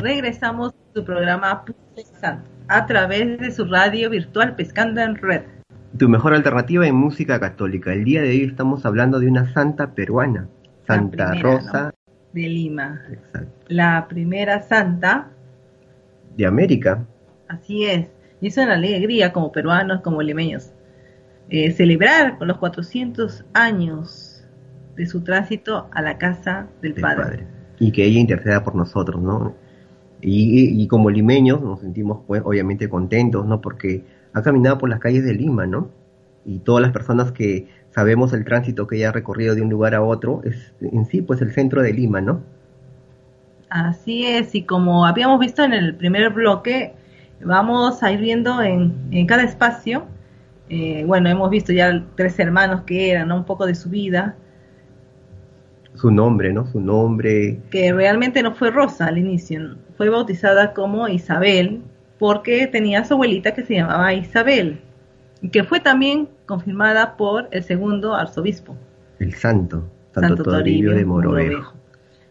Regresamos 0.04 0.74
a 0.74 0.94
su 0.94 1.06
programa 1.06 1.64
Pescando 1.96 2.44
a 2.68 2.86
través 2.86 3.40
de 3.40 3.52
su 3.52 3.64
radio 3.64 4.10
virtual 4.10 4.54
Pescando 4.54 5.00
en 5.00 5.16
Red. 5.16 5.44
Tu 5.98 6.10
mejor 6.10 6.34
alternativa 6.34 6.86
en 6.86 6.96
música 6.96 7.40
católica. 7.40 7.94
El 7.94 8.04
día 8.04 8.22
de 8.22 8.28
hoy 8.32 8.44
estamos 8.44 8.86
hablando 8.86 9.22
de 9.22 9.30
una 9.30 9.54
santa 9.54 9.96
peruana, 9.96 10.50
Santa 10.86 11.30
primera, 11.30 11.42
Rosa 11.42 11.94
De 12.34 12.42
Lima. 12.42 13.02
exacto, 13.14 13.66
La 13.70 14.06
primera 14.10 14.62
santa, 14.64 15.30
de 16.36 16.46
América. 16.48 17.06
así 17.48 17.86
es. 17.86 18.10
Y 18.42 18.48
es 18.48 18.58
una 18.58 18.74
alegría 18.74 19.32
como 19.32 19.54
peruanos, 19.54 20.02
como 20.02 20.22
limeños. 20.22 20.74
eh, 21.50 21.72
celebrar 21.72 22.38
con 22.38 22.50
los 22.50 22.58
400 22.58 23.46
años 23.54 24.46
de 24.98 25.06
su 25.06 25.24
tránsito 25.24 25.88
a 25.94 26.02
la 26.02 26.18
casa 26.18 26.68
del 26.82 26.94
del 26.94 27.02
Padre. 27.02 27.24
Padre. 27.24 27.48
Y 27.80 27.94
que 27.94 28.04
ella 28.04 28.20
interceda 28.20 28.66
por 28.66 28.76
nosotros, 28.76 29.22
¿no? 29.22 29.63
Y, 30.26 30.88
como 30.88 31.10
limeños 31.10 31.62
nos 31.62 31.82
sentimos, 31.82 32.20
pues, 32.26 32.42
obviamente 32.46 32.90
contentos, 32.90 33.46
¿no? 33.46 33.60
Porque 33.62 34.06
ha 34.34 34.42
caminado 34.42 34.78
por 34.78 34.90
las 34.90 35.00
calles 35.00 35.26
de 35.26 35.34
Lima, 35.34 35.66
¿no? 35.66 35.90
Y 36.46 36.60
todas 36.60 36.82
las 36.82 36.92
personas 36.92 37.32
que 37.32 37.68
sabemos 37.92 38.32
el 38.34 38.46
tránsito 38.46 38.88
que 38.88 38.98
ella 38.98 39.10
ha 39.10 39.12
recorrido 39.12 39.54
de 39.54 39.62
un 39.62 39.70
lugar 39.70 39.96
a 39.96 40.02
otro, 40.02 40.42
es 40.46 40.74
en 40.82 41.06
sí, 41.06 41.22
pues, 41.22 41.42
el 41.42 41.52
centro 41.52 41.82
de 41.82 41.94
Lima, 41.94 42.22
¿no? 42.22 42.42
Así 43.70 44.26
es, 44.26 44.56
y 44.56 44.64
como 44.64 45.06
habíamos 45.06 45.40
visto 45.40 45.64
en 45.64 45.74
el 45.74 45.96
primer 45.96 46.30
bloque, 46.30 46.94
vamos 47.44 48.04
a 48.04 48.12
ir 48.12 48.20
viendo 48.20 48.62
en, 48.62 48.94
en 49.12 49.26
cada 49.26 49.44
espacio, 49.44 50.06
eh, 50.70 51.04
bueno, 51.06 51.30
hemos 51.30 51.50
visto 51.50 51.74
ya 51.74 52.04
tres 52.16 52.40
hermanos 52.40 52.82
que 52.82 53.12
eran, 53.12 53.28
¿no? 53.28 53.38
un 53.38 53.44
poco 53.46 53.66
de 53.66 53.76
su 53.76 53.90
vida, 53.90 54.36
Su 55.96 56.12
nombre, 56.12 56.52
¿no? 56.54 56.66
Su 56.68 56.80
nombre, 56.80 57.60
que 57.70 57.94
realmente 57.94 58.42
no 58.42 58.54
fue 58.54 58.72
Rosa 58.72 59.06
al 59.06 59.18
inicio, 59.18 59.76
fue 59.98 60.10
bautizada 60.10 60.74
como 60.74 61.08
Isabel, 61.08 61.82
porque 62.20 62.68
tenía 62.68 63.02
a 63.02 63.06
su 63.06 63.14
abuelita 63.14 63.54
que 63.54 63.64
se 63.64 63.76
llamaba 63.76 64.14
Isabel, 64.14 64.80
y 65.42 65.50
que 65.50 65.64
fue 65.64 65.80
también 65.80 66.30
confirmada 66.46 67.16
por 67.16 67.48
el 67.52 67.64
segundo 67.64 68.16
arzobispo. 68.16 68.76
el 69.20 69.34
santo, 69.34 69.84
Santo, 70.14 70.44
Toribio 70.44 70.94
de 70.94 71.06
Morovejo. 71.06 71.74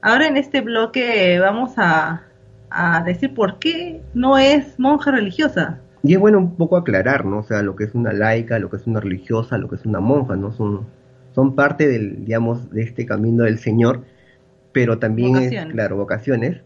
Ahora 0.00 0.26
en 0.26 0.36
este 0.36 0.60
bloque 0.60 1.38
vamos 1.38 1.74
a, 1.76 2.22
a 2.70 3.02
decir 3.04 3.32
por 3.34 3.58
qué 3.58 4.02
no 4.14 4.38
es 4.38 4.78
monja 4.78 5.10
religiosa. 5.12 5.78
Y 6.02 6.14
es 6.14 6.18
bueno 6.18 6.38
un 6.38 6.56
poco 6.56 6.76
aclarar, 6.76 7.24
¿no? 7.24 7.38
O 7.38 7.42
sea, 7.44 7.62
lo 7.62 7.76
que 7.76 7.84
es 7.84 7.94
una 7.94 8.12
laica, 8.12 8.58
lo 8.58 8.68
que 8.68 8.76
es 8.76 8.86
una 8.88 8.98
religiosa, 8.98 9.56
lo 9.58 9.68
que 9.68 9.76
es 9.76 9.86
una 9.86 10.00
monja, 10.00 10.34
¿no? 10.34 10.52
Son, 10.52 10.86
son 11.34 11.54
parte 11.54 11.88
del, 11.88 12.24
digamos, 12.24 12.70
de 12.70 12.82
este 12.82 13.06
camino 13.06 13.44
del 13.44 13.58
Señor, 13.58 14.04
pero 14.72 14.98
también 14.98 15.36
es, 15.36 15.66
claro, 15.66 15.96
vocaciones, 15.96 16.60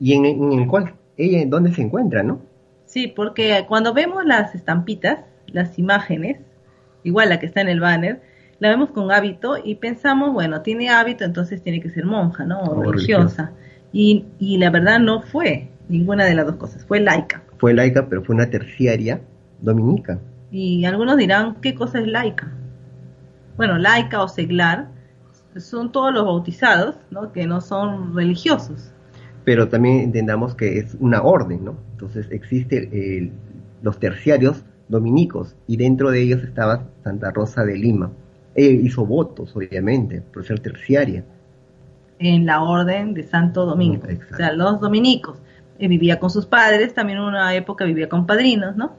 y 0.00 0.14
en, 0.14 0.24
en 0.24 0.52
el 0.52 0.66
cual 0.66 0.94
ella, 1.16 1.40
en 1.40 1.50
¿dónde 1.50 1.72
se 1.72 1.82
encuentra, 1.82 2.22
no? 2.22 2.40
Sí, 2.86 3.08
porque 3.08 3.64
cuando 3.68 3.94
vemos 3.94 4.24
las 4.24 4.54
estampitas, 4.54 5.20
las 5.46 5.78
imágenes, 5.78 6.38
igual 7.02 7.28
la 7.28 7.38
que 7.38 7.46
está 7.46 7.60
en 7.60 7.68
el 7.68 7.80
banner, 7.80 8.20
la 8.60 8.68
vemos 8.68 8.90
con 8.90 9.10
hábito 9.10 9.56
y 9.62 9.76
pensamos, 9.76 10.32
bueno, 10.32 10.62
tiene 10.62 10.88
hábito, 10.88 11.24
entonces 11.24 11.62
tiene 11.62 11.80
que 11.80 11.90
ser 11.90 12.04
monja, 12.06 12.44
¿no? 12.44 12.60
O 12.60 12.76
O 12.76 12.92
religiosa. 12.92 13.52
Y, 13.92 14.26
y 14.38 14.58
la 14.58 14.70
verdad 14.70 14.98
no 14.98 15.22
fue 15.22 15.68
ninguna 15.88 16.24
de 16.24 16.34
las 16.34 16.46
dos 16.46 16.56
cosas, 16.56 16.84
fue 16.84 17.00
laica. 17.00 17.42
Fue 17.58 17.74
laica, 17.74 18.08
pero 18.08 18.22
fue 18.22 18.34
una 18.34 18.50
terciaria 18.50 19.20
dominica. 19.60 20.18
Y 20.50 20.84
algunos 20.84 21.16
dirán, 21.16 21.56
¿qué 21.60 21.74
cosa 21.74 22.00
es 22.00 22.06
laica? 22.06 22.52
Bueno, 23.56 23.78
laica 23.78 24.22
o 24.22 24.28
seglar 24.28 24.88
son 25.56 25.92
todos 25.92 26.12
los 26.12 26.24
bautizados, 26.24 26.96
¿no? 27.10 27.32
Que 27.32 27.46
no 27.46 27.60
son 27.60 28.14
religiosos. 28.14 28.90
Pero 29.44 29.68
también 29.68 30.00
entendamos 30.00 30.54
que 30.54 30.78
es 30.78 30.96
una 30.98 31.22
orden, 31.22 31.64
¿no? 31.64 31.76
Entonces 31.92 32.26
existe 32.30 32.88
el- 33.18 33.32
los 33.82 33.98
terciarios 34.00 34.64
dominicos, 34.88 35.54
y 35.66 35.76
dentro 35.76 36.10
de 36.10 36.22
ellos 36.22 36.42
estaba 36.42 36.84
Santa 37.04 37.30
Rosa 37.30 37.64
de 37.64 37.76
Lima. 37.78 38.10
Ella 38.54 38.80
hizo 38.82 39.04
votos, 39.06 39.54
obviamente, 39.56 40.20
por 40.20 40.44
ser 40.44 40.60
terciaria. 40.60 41.24
en 42.20 42.46
la 42.46 42.62
orden 42.62 43.12
de 43.12 43.24
Santo 43.24 43.66
Domingo, 43.66 44.04
Exacto. 44.08 44.34
o 44.34 44.36
sea, 44.36 44.52
los 44.52 44.80
dominicos. 44.80 45.36
Eh, 45.80 45.88
vivía 45.88 46.20
con 46.20 46.30
sus 46.30 46.46
padres, 46.46 46.94
también 46.94 47.18
en 47.18 47.24
una 47.24 47.52
época 47.56 47.84
vivía 47.84 48.08
con 48.08 48.24
padrinos, 48.24 48.76
¿no? 48.76 48.92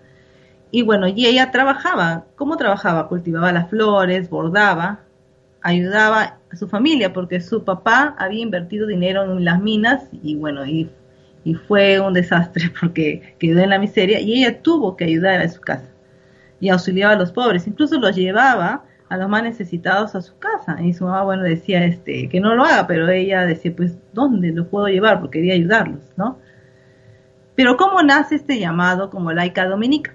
Y 0.76 0.82
bueno, 0.82 1.08
y 1.08 1.26
ella 1.26 1.52
trabajaba, 1.52 2.26
¿cómo 2.36 2.58
trabajaba? 2.58 3.08
Cultivaba 3.08 3.54
las 3.54 3.70
flores, 3.70 4.30
bordaba, 4.30 5.00
ayudaba 5.62 6.40
a 6.52 6.56
su 6.58 6.68
familia, 6.68 7.14
porque 7.14 7.40
su 7.40 7.64
papá 7.64 8.14
había 8.20 8.42
invertido 8.42 8.86
dinero 8.86 9.24
en 9.24 9.46
las 9.46 9.62
minas 9.62 10.10
y 10.12 10.36
bueno, 10.36 10.66
y, 10.66 10.90
y 11.46 11.54
fue 11.54 12.02
un 12.02 12.12
desastre 12.14 12.74
porque 12.82 13.36
quedó 13.40 13.62
en 13.62 13.70
la 13.70 13.80
miseria 13.80 14.20
y 14.20 14.34
ella 14.34 14.62
tuvo 14.62 14.98
que 14.98 15.06
ayudar 15.06 15.40
a 15.40 15.48
su 15.48 15.62
casa 15.62 15.88
y 16.60 16.68
auxiliaba 16.68 17.14
a 17.14 17.20
los 17.20 17.32
pobres, 17.32 17.68
incluso 17.68 17.98
los 17.98 18.14
llevaba 18.14 18.84
a 19.08 19.16
los 19.16 19.30
más 19.30 19.44
necesitados 19.44 20.14
a 20.14 20.22
su 20.22 20.38
casa. 20.40 20.82
Y 20.82 20.92
su 20.92 21.06
mamá, 21.06 21.24
bueno, 21.24 21.44
decía 21.44 21.86
este, 21.86 22.28
que 22.28 22.42
no 22.42 22.54
lo 22.54 22.66
haga, 22.66 22.86
pero 22.86 23.08
ella 23.08 23.46
decía, 23.46 23.74
pues, 23.74 23.98
¿dónde 24.12 24.52
lo 24.52 24.68
puedo 24.68 24.88
llevar? 24.88 25.22
Porque 25.22 25.40
quería 25.40 25.54
ayudarlos, 25.54 26.02
¿no? 26.18 26.38
Pero 27.56 27.78
¿cómo 27.78 28.04
nace 28.04 28.36
este 28.36 28.60
llamado 28.60 29.10
como 29.10 29.32
laica 29.32 29.66
dominica? 29.68 30.14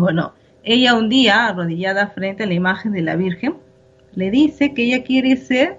Bueno, 0.00 0.32
ella 0.62 0.94
un 0.94 1.08
día, 1.08 1.46
arrodillada 1.46 2.08
frente 2.08 2.44
a 2.44 2.46
la 2.46 2.54
imagen 2.54 2.92
de 2.92 3.02
la 3.02 3.16
Virgen, 3.16 3.56
le 4.14 4.30
dice 4.30 4.74
que 4.74 4.84
ella 4.84 5.04
quiere 5.04 5.36
ser 5.36 5.78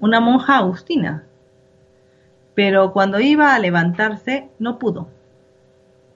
una 0.00 0.20
monja 0.20 0.58
agustina. 0.58 1.24
Pero 2.54 2.92
cuando 2.92 3.20
iba 3.20 3.54
a 3.54 3.58
levantarse, 3.58 4.48
no 4.58 4.78
pudo. 4.78 5.08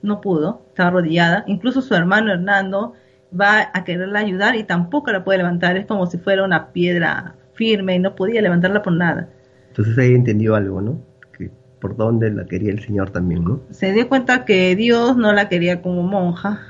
No 0.02 0.20
pudo, 0.20 0.62
estaba 0.68 0.90
arrodillada. 0.90 1.44
Incluso 1.46 1.82
su 1.82 1.94
hermano 1.94 2.32
Hernando 2.32 2.94
va 3.38 3.70
a 3.74 3.84
quererla 3.84 4.20
ayudar 4.20 4.54
y 4.54 4.62
tampoco 4.62 5.10
la 5.10 5.24
puede 5.24 5.38
levantar. 5.38 5.76
Es 5.76 5.86
como 5.86 6.06
si 6.06 6.18
fuera 6.18 6.44
una 6.44 6.72
piedra 6.72 7.34
firme 7.54 7.96
y 7.96 7.98
no 7.98 8.14
podía 8.14 8.40
levantarla 8.40 8.82
por 8.82 8.92
nada. 8.92 9.28
Entonces 9.68 9.98
ahí 9.98 10.14
entendió 10.14 10.54
algo, 10.54 10.80
¿no? 10.80 11.00
Que 11.36 11.50
por 11.80 11.96
dónde 11.96 12.30
la 12.30 12.44
quería 12.46 12.70
el 12.70 12.80
Señor 12.80 13.10
también, 13.10 13.44
¿no? 13.44 13.60
Se 13.70 13.92
dio 13.92 14.08
cuenta 14.08 14.44
que 14.44 14.76
Dios 14.76 15.16
no 15.16 15.32
la 15.32 15.48
quería 15.48 15.82
como 15.82 16.04
monja, 16.04 16.60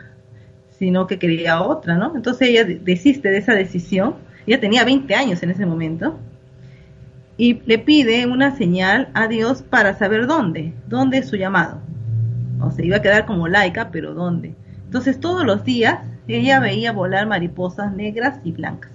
sino 0.78 1.06
que 1.06 1.18
quería 1.18 1.60
otra, 1.60 1.96
¿no? 1.96 2.14
Entonces 2.14 2.48
ella 2.48 2.64
de- 2.64 2.78
desiste 2.78 3.30
de 3.30 3.38
esa 3.38 3.54
decisión. 3.54 4.14
Ella 4.46 4.60
tenía 4.60 4.84
20 4.84 5.14
años 5.14 5.42
en 5.42 5.50
ese 5.50 5.66
momento. 5.66 6.18
Y 7.36 7.60
le 7.66 7.78
pide 7.78 8.26
una 8.26 8.56
señal 8.56 9.10
a 9.14 9.28
Dios 9.28 9.62
para 9.62 9.94
saber 9.94 10.26
dónde, 10.26 10.72
dónde 10.88 11.18
es 11.18 11.28
su 11.28 11.36
llamado. 11.36 11.80
O 12.60 12.70
sea, 12.70 12.84
iba 12.84 12.96
a 12.96 13.02
quedar 13.02 13.26
como 13.26 13.46
laica, 13.48 13.90
pero 13.92 14.14
dónde. 14.14 14.54
Entonces 14.84 15.20
todos 15.20 15.44
los 15.44 15.64
días 15.64 16.00
ella 16.26 16.60
veía 16.60 16.92
volar 16.92 17.26
mariposas 17.26 17.94
negras 17.94 18.40
y 18.44 18.52
blancas. 18.52 18.90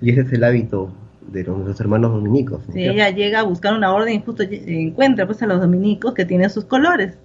Y 0.00 0.10
ese 0.10 0.22
es 0.22 0.32
el 0.32 0.44
hábito 0.44 0.92
de 1.30 1.44
los, 1.44 1.80
hermanos 1.80 2.12
dominicos. 2.12 2.66
¿no? 2.66 2.72
Si 2.72 2.84
ella 2.84 3.10
llega 3.10 3.40
a 3.40 3.42
buscar 3.42 3.74
una 3.74 3.92
orden 3.92 4.14
y 4.14 4.22
justo 4.22 4.42
encuentra 4.42 5.26
pues 5.26 5.42
a 5.42 5.46
los 5.46 5.60
dominicos 5.60 6.14
que 6.14 6.24
tienen 6.24 6.50
sus 6.50 6.64
colores. 6.64 7.18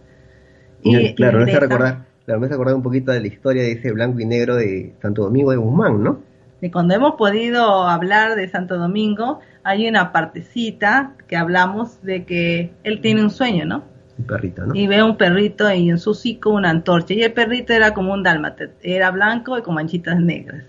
Y, 0.84 1.14
claro, 1.16 1.40
me 1.40 1.44
hace 1.44 1.52
ingresa. 1.54 1.60
recordar, 1.60 2.06
claro, 2.26 2.40
me 2.40 2.46
hace 2.48 2.54
recordar 2.56 2.76
un 2.76 2.84
poquito 2.84 3.12
de 3.12 3.22
la 3.22 3.28
historia 3.28 3.64
de 3.64 3.72
ese 3.74 3.92
blanco 3.92 4.20
y 4.20 4.26
negro 4.26 4.56
de 4.56 4.94
Santo 5.02 5.24
Domingo 5.24 5.52
de 5.52 5.58
Guzmán, 5.58 6.04
¿no? 6.04 6.20
Y 6.62 6.70
cuando 6.72 6.96
hemos 6.96 7.16
podido 7.16 7.88
hablar 7.88 8.36
de 8.36 8.48
Santo 8.48 8.78
Domingo, 8.78 9.40
hay 9.64 9.88
una 9.88 10.12
partecita 10.12 11.14
que 11.28 11.36
hablamos 11.38 12.02
de 12.02 12.24
que 12.26 12.72
él 12.84 13.02
tiene 13.02 13.22
un 13.22 13.30
sueño, 13.30 13.66
¿no? 13.66 13.84
Un 14.18 14.26
perrito, 14.26 14.66
¿no? 14.66 14.74
Y 14.74 14.88
ve 14.88 15.04
un 15.04 15.18
perrito 15.18 15.72
y 15.72 15.90
en 15.90 15.98
su 16.00 16.12
hocico 16.12 16.52
una 16.52 16.70
antorcha. 16.70 17.14
Y 17.14 17.22
el 17.22 17.34
perrito 17.34 17.74
era 17.74 17.94
como 17.94 18.14
un 18.14 18.24
dálmata, 18.24 18.66
era 18.82 19.12
blanco 19.12 19.58
y 19.58 19.62
con 19.62 19.76
manchitas 19.76 20.18
negras. 20.20 20.64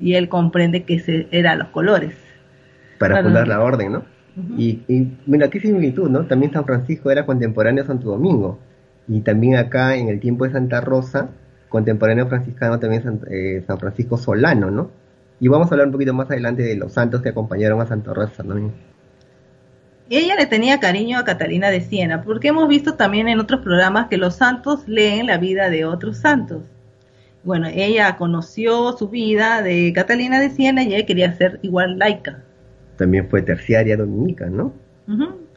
Y 0.00 0.14
él 0.14 0.28
comprende 0.28 0.84
que 0.84 0.94
ese 0.94 1.28
eran 1.30 1.58
los 1.58 1.68
colores. 1.68 2.14
Para 2.98 3.16
Para- 3.16 3.24
fundar 3.24 3.46
la 3.48 3.60
orden, 3.60 3.92
¿no? 3.92 3.98
Ujú. 4.36 4.54
Y, 4.56 4.82
y 4.88 5.12
mira, 5.26 5.48
qué 5.50 5.60
similitud, 5.60 6.08
¿no? 6.08 6.24
También 6.24 6.52
San 6.52 6.64
Francisco 6.64 7.10
era 7.10 7.26
contemporáneo 7.26 7.84
a 7.84 7.86
Santo 7.86 8.08
Domingo. 8.08 8.58
Y 9.08 9.22
también 9.22 9.56
acá 9.56 9.96
en 9.96 10.08
el 10.08 10.20
tiempo 10.20 10.44
de 10.44 10.52
Santa 10.52 10.80
Rosa, 10.80 11.30
contemporáneo 11.68 12.28
franciscano 12.28 12.78
también 12.78 13.02
San, 13.02 13.20
eh, 13.30 13.64
San 13.66 13.78
Francisco 13.78 14.16
Solano, 14.18 14.70
¿no? 14.70 14.90
Y 15.40 15.48
vamos 15.48 15.70
a 15.70 15.74
hablar 15.74 15.86
un 15.86 15.92
poquito 15.92 16.12
más 16.12 16.30
adelante 16.30 16.62
de 16.62 16.76
los 16.76 16.92
santos 16.92 17.22
que 17.22 17.30
acompañaron 17.30 17.80
a 17.80 17.86
Santa 17.86 18.12
Rosa 18.12 18.42
también. 18.42 18.72
Y 20.10 20.16
ella 20.16 20.36
le 20.36 20.46
tenía 20.46 20.80
cariño 20.80 21.18
a 21.18 21.24
Catalina 21.24 21.70
de 21.70 21.82
Siena, 21.82 22.22
porque 22.22 22.48
hemos 22.48 22.66
visto 22.68 22.94
también 22.94 23.28
en 23.28 23.40
otros 23.40 23.60
programas 23.60 24.08
que 24.08 24.16
los 24.16 24.36
santos 24.36 24.88
leen 24.88 25.26
la 25.26 25.36
vida 25.36 25.68
de 25.68 25.84
otros 25.84 26.16
santos. 26.18 26.62
Bueno, 27.44 27.68
ella 27.72 28.16
conoció 28.16 28.96
su 28.96 29.08
vida 29.08 29.62
de 29.62 29.92
Catalina 29.94 30.40
de 30.40 30.50
Siena 30.50 30.82
y 30.82 30.94
ella 30.94 31.06
quería 31.06 31.32
ser 31.36 31.60
igual 31.62 31.98
laica. 31.98 32.42
También 32.96 33.28
fue 33.28 33.42
terciaria 33.42 33.96
dominica, 33.96 34.46
¿no? 34.46 34.72
Ujú. 35.06 35.47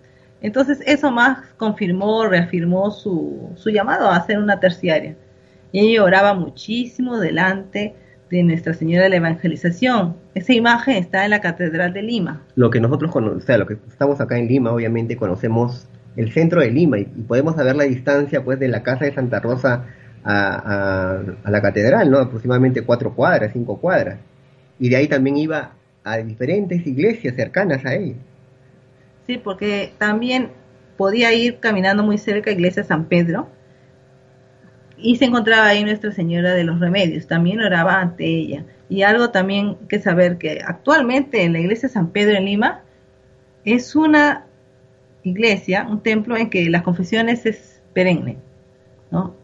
Entonces 0.41 0.79
eso 0.86 1.12
más 1.12 1.39
confirmó, 1.57 2.25
reafirmó 2.27 2.91
su, 2.91 3.50
su 3.55 3.69
llamado 3.69 4.10
a 4.10 4.25
ser 4.25 4.39
una 4.39 4.60
terciaria. 4.60 5.15
Y 5.71 5.79
ella 5.91 6.03
oraba 6.03 6.33
muchísimo 6.33 7.19
delante 7.19 7.93
de 8.29 8.43
Nuestra 8.43 8.74
Señora 8.74 9.03
de 9.03 9.10
la 9.10 9.15
Evangelización. 9.17 10.15
Esa 10.36 10.53
imagen 10.53 10.95
está 10.95 11.24
en 11.25 11.31
la 11.31 11.41
Catedral 11.41 11.93
de 11.93 12.01
Lima. 12.01 12.41
Lo 12.55 12.69
que 12.69 12.79
nosotros, 12.79 13.12
cono- 13.12 13.33
o 13.38 13.39
sea, 13.41 13.57
lo 13.57 13.67
que 13.67 13.77
estamos 13.88 14.19
acá 14.21 14.38
en 14.38 14.48
Lima, 14.48 14.71
obviamente 14.71 15.15
conocemos 15.17 15.88
el 16.15 16.31
centro 16.31 16.62
de 16.62 16.71
Lima 16.71 16.98
y, 17.00 17.01
y 17.15 17.21
podemos 17.24 17.56
saber 17.56 17.75
la 17.75 17.84
distancia, 17.84 18.43
pues, 18.43 18.60
de 18.60 18.67
la 18.67 18.84
casa 18.84 19.06
de 19.06 19.13
Santa 19.13 19.39
Rosa 19.39 19.86
a, 20.23 20.56
a- 20.56 21.21
a 21.43 21.51
la 21.51 21.62
catedral, 21.62 22.10
¿no? 22.10 22.17
Aproximadamente 22.19 22.82
cuatro 22.84 23.13
cuadras, 23.13 23.51
cinco 23.54 23.77
cuadras. 23.80 24.17
Y 24.80 24.89
de 24.89 24.95
ahí 24.95 25.08
también 25.08 25.38
iba 25.38 25.71
a 26.04 26.17
diferentes 26.17 26.86
iglesias 26.88 27.36
cercanas 27.36 27.86
a 27.86 27.93
ella. 27.95 28.15
Sí, 29.27 29.38
porque 29.38 29.93
también 29.97 30.49
podía 30.97 31.34
ir 31.34 31.60
caminando 31.60 32.03
muy 32.03 32.17
cerca 32.17 32.49
a 32.49 32.53
Iglesia 32.53 32.84
San 32.84 33.05
Pedro 33.05 33.47
y 34.97 35.15
se 35.17 35.25
encontraba 35.25 35.67
ahí 35.67 35.84
Nuestra 35.84 36.12
Señora 36.12 36.53
de 36.53 36.63
los 36.63 36.79
Remedios, 36.79 37.27
también 37.27 37.60
oraba 37.60 37.99
ante 37.99 38.25
ella. 38.25 38.65
Y 38.89 39.03
algo 39.03 39.31
también 39.31 39.77
que 39.88 39.99
saber 39.99 40.38
que 40.38 40.62
actualmente 40.63 41.43
en 41.43 41.53
la 41.53 41.60
Iglesia 41.60 41.89
San 41.89 42.10
Pedro 42.10 42.38
en 42.38 42.45
Lima 42.45 42.81
es 43.63 43.95
una 43.95 44.45
iglesia, 45.23 45.88
un 45.89 46.01
templo 46.01 46.36
en 46.36 46.49
que 46.49 46.69
las 46.69 46.81
confesiones 46.81 47.45
es 47.45 47.81
perenne, 47.93 48.38
¿no? 49.12 49.36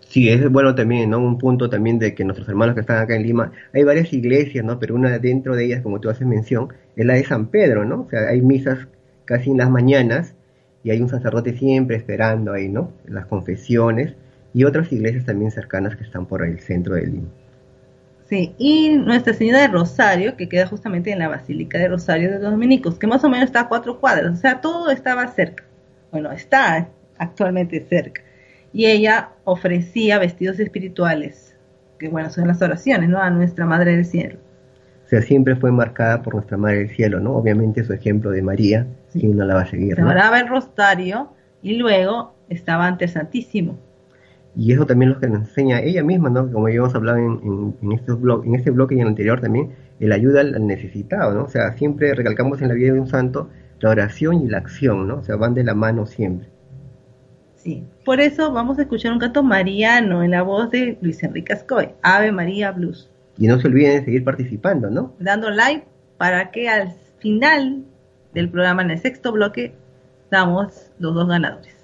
Sí, 0.00 0.28
es 0.28 0.50
bueno 0.50 0.74
también, 0.74 1.10
¿no? 1.10 1.18
Un 1.18 1.38
punto 1.38 1.70
también 1.70 1.98
de 1.98 2.14
que 2.14 2.24
nuestros 2.24 2.48
hermanos 2.48 2.74
que 2.74 2.80
están 2.80 2.98
acá 2.98 3.14
en 3.14 3.22
Lima, 3.22 3.52
hay 3.72 3.84
varias 3.84 4.12
iglesias, 4.12 4.64
¿no? 4.64 4.78
Pero 4.78 4.94
una 4.94 5.18
dentro 5.18 5.54
de 5.54 5.66
ellas, 5.66 5.82
como 5.82 6.00
tú 6.00 6.10
haces 6.10 6.26
mención, 6.26 6.68
es 6.96 7.06
la 7.06 7.14
de 7.14 7.24
San 7.24 7.46
Pedro, 7.46 7.84
¿no? 7.84 8.02
O 8.02 8.10
sea, 8.10 8.28
hay 8.28 8.42
misas 8.42 8.88
casi 9.24 9.50
en 9.50 9.58
las 9.58 9.70
mañanas 9.70 10.34
y 10.82 10.90
hay 10.90 11.00
un 11.00 11.08
sacerdote 11.08 11.56
siempre 11.56 11.96
esperando 11.96 12.52
ahí, 12.52 12.68
¿no? 12.68 12.92
Las 13.06 13.26
confesiones 13.26 14.14
y 14.54 14.64
otras 14.64 14.92
iglesias 14.92 15.24
también 15.24 15.50
cercanas 15.50 15.96
que 15.96 16.04
están 16.04 16.26
por 16.26 16.44
el 16.44 16.58
centro 16.60 16.94
de 16.94 17.06
Lima. 17.06 17.28
Sí, 18.28 18.54
y 18.58 18.90
Nuestra 18.90 19.34
Señora 19.34 19.60
de 19.60 19.68
Rosario, 19.68 20.36
que 20.36 20.48
queda 20.48 20.66
justamente 20.66 21.10
en 21.10 21.18
la 21.18 21.28
Basílica 21.28 21.78
de 21.78 21.88
Rosario 21.88 22.30
de 22.30 22.38
los 22.38 22.52
Dominicos, 22.52 22.98
que 22.98 23.08
más 23.08 23.24
o 23.24 23.28
menos 23.28 23.46
está 23.46 23.62
a 23.62 23.68
cuatro 23.68 23.98
cuadras, 23.98 24.32
o 24.32 24.36
sea, 24.36 24.60
todo 24.60 24.90
estaba 24.90 25.26
cerca. 25.28 25.64
Bueno, 26.12 26.30
está 26.30 26.88
actualmente 27.18 27.84
cerca. 27.88 28.22
Y 28.72 28.86
ella 28.86 29.30
ofrecía 29.44 30.18
vestidos 30.18 30.60
espirituales, 30.60 31.56
que 31.98 32.08
bueno, 32.08 32.30
son 32.30 32.46
las 32.46 32.62
oraciones, 32.62 33.08
¿no? 33.08 33.18
A 33.20 33.30
Nuestra 33.30 33.66
Madre 33.66 33.96
del 33.96 34.04
Cielo. 34.04 34.38
O 35.10 35.12
sea, 35.12 35.22
siempre 35.22 35.56
fue 35.56 35.72
marcada 35.72 36.22
por 36.22 36.34
nuestra 36.36 36.56
Madre 36.56 36.78
del 36.78 36.90
Cielo, 36.90 37.18
¿no? 37.18 37.34
Obviamente 37.34 37.82
su 37.82 37.92
ejemplo 37.92 38.30
de 38.30 38.42
María, 38.42 38.86
Sí. 39.08 39.18
¿quién 39.18 39.36
no 39.36 39.44
la 39.44 39.54
va 39.56 39.62
a 39.62 39.66
seguir, 39.66 39.96
Se 39.96 40.02
¿no? 40.02 40.08
oraba 40.08 40.38
el 40.38 40.46
rosario 40.46 41.30
y 41.62 41.78
luego 41.78 42.32
estaba 42.48 42.86
ante 42.86 43.06
el 43.06 43.10
Santísimo. 43.10 43.76
Y 44.54 44.72
eso 44.72 44.86
también 44.86 45.10
lo 45.10 45.18
que 45.18 45.26
nos 45.26 45.40
enseña 45.40 45.80
ella 45.80 46.04
misma, 46.04 46.30
¿no? 46.30 46.48
Como 46.52 46.68
ya 46.68 46.76
hemos 46.76 46.94
hablado 46.94 47.18
en, 47.18 47.40
en, 47.42 47.74
en 47.82 47.90
estos 47.92 48.20
blog, 48.20 48.44
en 48.46 48.54
este 48.54 48.70
bloque 48.70 48.94
y 48.94 48.98
en 48.98 49.02
el 49.02 49.08
anterior 49.08 49.40
también, 49.40 49.70
el 49.98 50.12
ayuda 50.12 50.42
al 50.42 50.64
necesitado, 50.64 51.34
¿no? 51.34 51.42
O 51.42 51.48
sea, 51.48 51.72
siempre 51.72 52.14
recalcamos 52.14 52.62
en 52.62 52.68
la 52.68 52.74
vida 52.74 52.92
de 52.92 53.00
un 53.00 53.08
santo 53.08 53.48
la 53.80 53.90
oración 53.90 54.42
y 54.42 54.48
la 54.48 54.58
acción, 54.58 55.08
¿no? 55.08 55.16
O 55.16 55.22
sea, 55.24 55.34
van 55.34 55.54
de 55.54 55.64
la 55.64 55.74
mano 55.74 56.06
siempre. 56.06 56.46
Sí. 57.56 57.82
Por 58.04 58.20
eso 58.20 58.52
vamos 58.52 58.78
a 58.78 58.82
escuchar 58.82 59.12
un 59.12 59.18
canto 59.18 59.42
mariano 59.42 60.22
en 60.22 60.30
la 60.30 60.42
voz 60.42 60.70
de 60.70 60.98
Luis 61.00 61.20
Enrique 61.24 61.52
Ascoy, 61.52 61.88
Ave 62.02 62.30
María 62.30 62.70
Blues. 62.70 63.10
Y 63.40 63.48
no 63.48 63.58
se 63.58 63.68
olviden 63.68 63.98
de 63.98 64.04
seguir 64.04 64.22
participando, 64.22 64.90
¿no? 64.90 65.14
dando 65.18 65.48
like 65.48 65.86
para 66.18 66.50
que 66.50 66.68
al 66.68 66.94
final 67.20 67.84
del 68.34 68.50
programa, 68.50 68.82
en 68.82 68.90
el 68.90 68.98
sexto 68.98 69.32
bloque, 69.32 69.74
damos 70.30 70.92
los 70.98 71.14
dos 71.14 71.26
ganadores. 71.26 71.74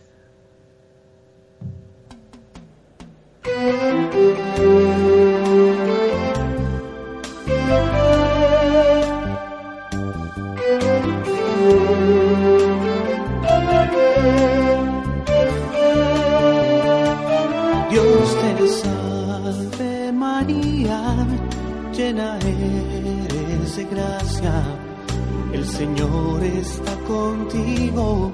Señor 26.17 26.45
está 26.45 26.95
contigo, 27.07 28.33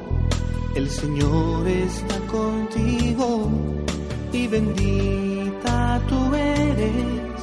el 0.76 0.88
Señor 0.88 1.66
está 1.66 2.16
contigo, 2.30 3.50
y 4.32 4.46
bendita 4.46 6.00
tú 6.08 6.34
eres 6.34 7.42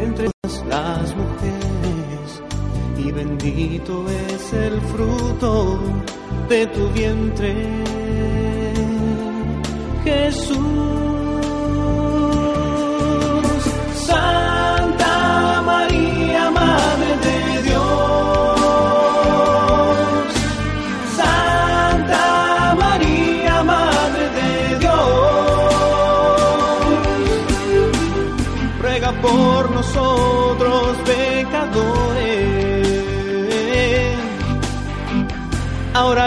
entre 0.00 0.30
las 0.68 1.16
mujeres, 1.16 2.42
y 2.98 3.10
bendito 3.10 4.04
es 4.08 4.52
el 4.52 4.80
fruto 4.80 5.80
de 6.48 6.66
tu 6.68 6.88
vientre. 6.90 7.54
Jesús. 10.04 11.00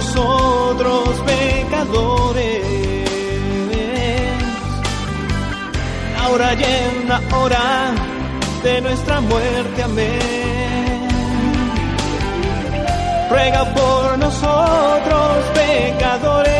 Nosotros 0.00 1.10
pecadores. 1.26 2.64
Ahora 6.22 6.54
y 6.54 6.64
en 6.64 7.34
hora 7.34 7.92
de 8.62 8.80
nuestra 8.80 9.20
muerte. 9.20 9.82
Amén. 9.82 11.08
Ruega 13.30 13.64
por 13.74 14.18
nosotros 14.18 15.44
pecadores. 15.54 16.50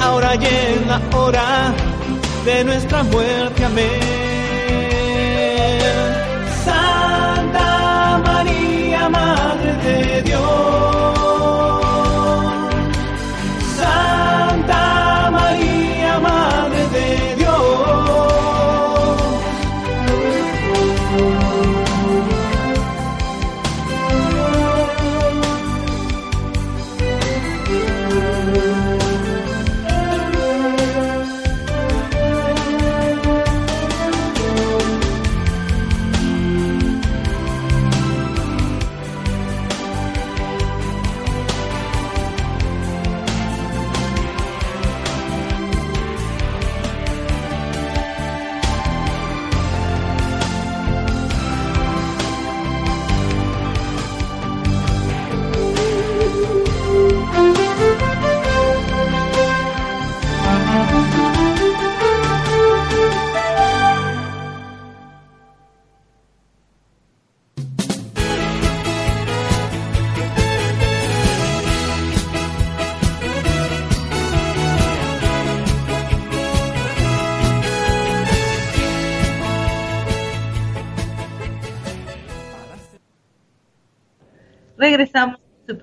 Ahora 0.00 0.34
y 0.34 0.46
en 0.46 1.14
hora 1.14 1.72
de 2.44 2.64
nuestra 2.64 3.04
muerte. 3.04 3.64
Amén. 3.64 4.24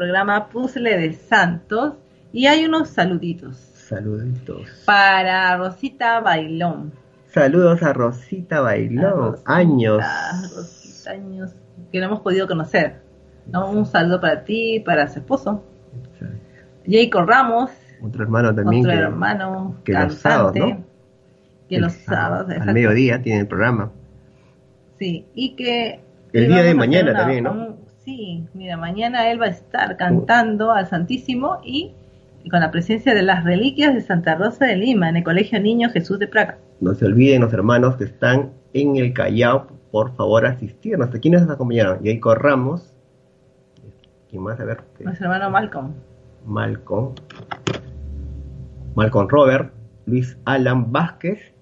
Programa 0.05 0.49
Puzzle 0.49 0.97
de 0.97 1.13
Santos 1.13 1.93
y 2.33 2.47
hay 2.47 2.65
unos 2.65 2.89
saluditos 2.89 3.55
Saluditos. 3.55 4.67
para 4.83 5.55
Rosita 5.57 6.19
Bailón. 6.21 6.91
Saludos 7.27 7.83
a 7.83 7.93
Rosita 7.93 8.61
Bailón. 8.61 9.11
Rosita, 9.13 9.53
Años. 9.53 10.03
Rosita, 10.55 11.11
años 11.11 11.51
que 11.91 11.99
no 11.99 12.07
hemos 12.07 12.21
podido 12.21 12.47
conocer. 12.47 12.95
¿no? 13.45 13.69
Un 13.69 13.85
saludo 13.85 14.19
para 14.19 14.43
ti, 14.43 14.79
para 14.83 15.07
su 15.07 15.19
esposo. 15.19 15.63
Jacob 16.89 17.27
Ramos, 17.29 17.69
Otro 18.01 18.23
hermano 18.23 18.55
también 18.55 18.83
otro 18.83 18.97
que, 18.97 19.03
hermano 19.03 19.75
que 19.83 19.93
los 19.93 20.15
sábados, 20.15 20.55
¿no? 20.55 20.83
que 21.69 21.75
El 21.75 21.81
los 21.83 21.93
sábados, 21.93 22.49
Al 22.59 22.73
mediodía 22.73 23.21
tiene 23.21 23.41
el 23.41 23.47
programa. 23.47 23.91
Sí, 24.97 25.27
y 25.35 25.55
que... 25.55 25.99
El 26.33 26.47
día 26.47 26.63
de 26.63 26.73
mañana 26.73 27.13
también, 27.13 27.43
¿no? 27.43 27.51
un- 27.51 27.80
sí, 28.03 28.45
mira, 28.53 28.77
mañana 28.77 29.29
él 29.31 29.41
va 29.41 29.45
a 29.45 29.49
estar 29.49 29.97
cantando 29.97 30.71
al 30.71 30.87
Santísimo 30.87 31.59
y 31.63 31.93
con 32.49 32.59
la 32.59 32.71
presencia 32.71 33.13
de 33.13 33.21
las 33.21 33.43
reliquias 33.43 33.93
de 33.93 34.01
Santa 34.01 34.35
Rosa 34.35 34.65
de 34.65 34.75
Lima 34.75 35.09
en 35.09 35.17
el 35.17 35.23
Colegio 35.23 35.59
Niño 35.59 35.89
Jesús 35.89 36.17
de 36.19 36.27
Praga. 36.27 36.57
No 36.79 36.93
se 36.93 37.05
olviden 37.05 37.41
los 37.41 37.53
hermanos 37.53 37.97
que 37.97 38.05
están 38.05 38.51
en 38.73 38.95
el 38.95 39.13
Callao, 39.13 39.67
por 39.91 40.15
favor 40.15 40.45
asistirnos. 40.45 41.13
¿A 41.13 41.19
quiénes 41.19 41.41
nos 41.41 41.51
acompañaron? 41.51 41.99
Jacob 42.03 42.35
Ramos. 42.35 42.93
¿Quién 44.29 44.41
más? 44.43 44.59
A 44.59 44.65
ver. 44.65 44.79
¿qué? 44.97 45.03
Nuestro 45.03 45.25
hermano 45.25 45.51
Malcolm. 45.51 45.93
Malcolm. 46.45 47.13
Malcolm 48.95 49.27
Robert. 49.29 49.73
Luis 50.05 50.37
Alan 50.45 50.91
Vázquez. 50.91 51.53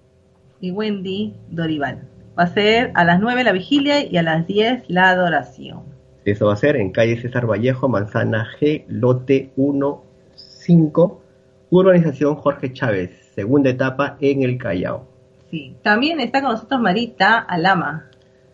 y 0.61 0.71
Wendy 0.71 1.35
Dorival. 1.49 2.07
Va 2.37 2.43
a 2.43 2.47
ser 2.47 2.91
a 2.95 3.03
las 3.03 3.19
9 3.19 3.43
la 3.43 3.51
vigilia 3.51 4.05
y 4.05 4.17
a 4.17 4.23
las 4.23 4.47
10 4.47 4.89
la 4.89 5.09
adoración. 5.09 5.88
Eso 6.31 6.47
va 6.47 6.53
a 6.53 6.57
ser 6.57 6.75
en 6.75 6.91
calle 6.91 7.19
César 7.21 7.45
Vallejo, 7.45 7.87
manzana 7.87 8.47
G, 8.59 8.85
lote 8.87 9.51
15, 9.55 10.93
urbanización 11.69 12.35
Jorge 12.35 12.73
Chávez, 12.73 13.11
segunda 13.33 13.69
etapa 13.69 14.17
en 14.19 14.43
el 14.43 14.57
Callao. 14.57 15.07
Sí. 15.49 15.75
También 15.81 16.19
está 16.19 16.41
con 16.41 16.51
nosotros 16.51 16.79
Marita 16.79 17.37
Alama. 17.37 18.09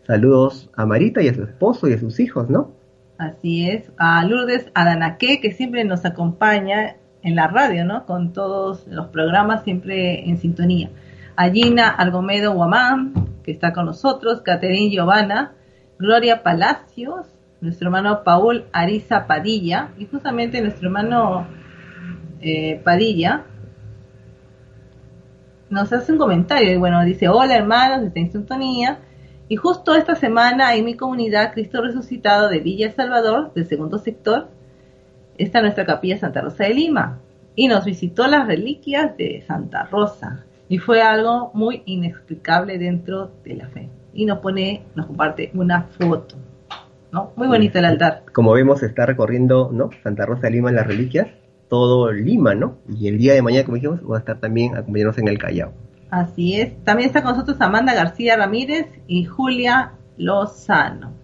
Saludos 0.06 0.70
a 0.74 0.86
Marita 0.86 1.20
y 1.20 1.28
a 1.28 1.34
su 1.34 1.42
esposo 1.42 1.88
y 1.88 1.92
a 1.92 1.98
sus 1.98 2.20
hijos, 2.20 2.48
¿no? 2.48 2.72
Así 3.18 3.68
es. 3.68 3.90
A 3.98 4.24
Lourdes 4.24 4.70
Adanaque, 4.74 5.40
que 5.40 5.52
siempre 5.52 5.84
nos 5.84 6.04
acompaña 6.04 6.96
en 7.22 7.34
la 7.34 7.48
radio, 7.48 7.84
¿no? 7.84 8.06
Con 8.06 8.32
todos 8.32 8.86
los 8.86 9.08
programas 9.08 9.64
siempre 9.64 10.28
en 10.28 10.38
sintonía. 10.38 10.90
A 11.34 11.50
Gina 11.50 11.88
Algomedo 11.88 12.54
Guamán, 12.54 13.12
que 13.42 13.50
está 13.50 13.72
con 13.72 13.86
nosotros. 13.86 14.42
Caterine 14.42 14.90
Giovanna. 14.90 15.52
Gloria 15.98 16.42
Palacios. 16.42 17.35
Nuestro 17.66 17.88
hermano 17.88 18.22
Paul 18.22 18.66
Ariza 18.70 19.26
Padilla. 19.26 19.90
Y 19.98 20.06
justamente 20.06 20.60
nuestro 20.60 20.86
hermano 20.86 21.48
eh, 22.40 22.80
Padilla 22.84 23.44
nos 25.68 25.92
hace 25.92 26.12
un 26.12 26.18
comentario 26.18 26.70
y 26.70 26.76
bueno, 26.76 27.04
dice, 27.04 27.28
hola 27.28 27.56
hermanos, 27.56 28.06
está 28.06 28.20
en 28.20 28.30
sintonía. 28.30 29.00
Y 29.48 29.56
justo 29.56 29.96
esta 29.96 30.14
semana 30.14 30.76
en 30.76 30.84
mi 30.84 30.94
comunidad 30.94 31.52
Cristo 31.52 31.82
Resucitado 31.82 32.48
de 32.48 32.60
Villa 32.60 32.86
El 32.86 32.94
Salvador, 32.94 33.52
del 33.52 33.66
segundo 33.66 33.98
sector, 33.98 34.46
está 35.36 35.60
nuestra 35.60 35.84
capilla 35.84 36.18
Santa 36.18 36.42
Rosa 36.42 36.64
de 36.64 36.74
Lima. 36.74 37.18
y 37.56 37.66
nos 37.66 37.84
visitó 37.84 38.28
las 38.28 38.46
reliquias 38.46 39.16
de 39.16 39.42
Santa 39.44 39.86
Rosa 39.86 40.44
y 40.68 40.78
fue 40.78 41.02
algo 41.02 41.50
muy 41.52 41.82
inexplicable 41.86 42.78
dentro 42.78 43.32
de 43.42 43.56
la 43.56 43.68
fe. 43.68 43.88
Y 44.14 44.24
nos 44.24 44.38
pone, 44.38 44.84
nos 44.94 45.06
comparte 45.06 45.50
una 45.54 45.82
foto, 45.82 46.36
¿no? 47.16 47.32
Muy 47.34 47.48
bonito 47.48 47.78
el 47.78 47.86
altar. 47.86 48.24
Como 48.32 48.52
vemos, 48.52 48.82
está 48.82 49.06
recorriendo, 49.06 49.70
¿no? 49.72 49.88
Santa 50.02 50.26
Rosa 50.26 50.42
de 50.42 50.50
Lima, 50.50 50.70
las 50.70 50.86
reliquias, 50.86 51.28
todo 51.68 52.12
Lima, 52.12 52.54
¿no? 52.54 52.76
Y 52.88 53.08
el 53.08 53.16
día 53.16 53.32
de 53.32 53.40
mañana, 53.40 53.64
como 53.64 53.76
dijimos, 53.76 54.00
va 54.08 54.16
a 54.16 54.18
estar 54.18 54.38
también 54.38 54.76
acompañándonos 54.76 55.18
en 55.18 55.28
el 55.28 55.38
Callao. 55.38 55.72
Así 56.10 56.60
es. 56.60 56.84
También 56.84 57.08
está 57.08 57.22
con 57.22 57.32
nosotros 57.32 57.58
Amanda 57.60 57.94
García 57.94 58.36
Ramírez 58.36 58.86
y 59.06 59.24
Julia 59.24 59.92
Lozano. 60.18 61.14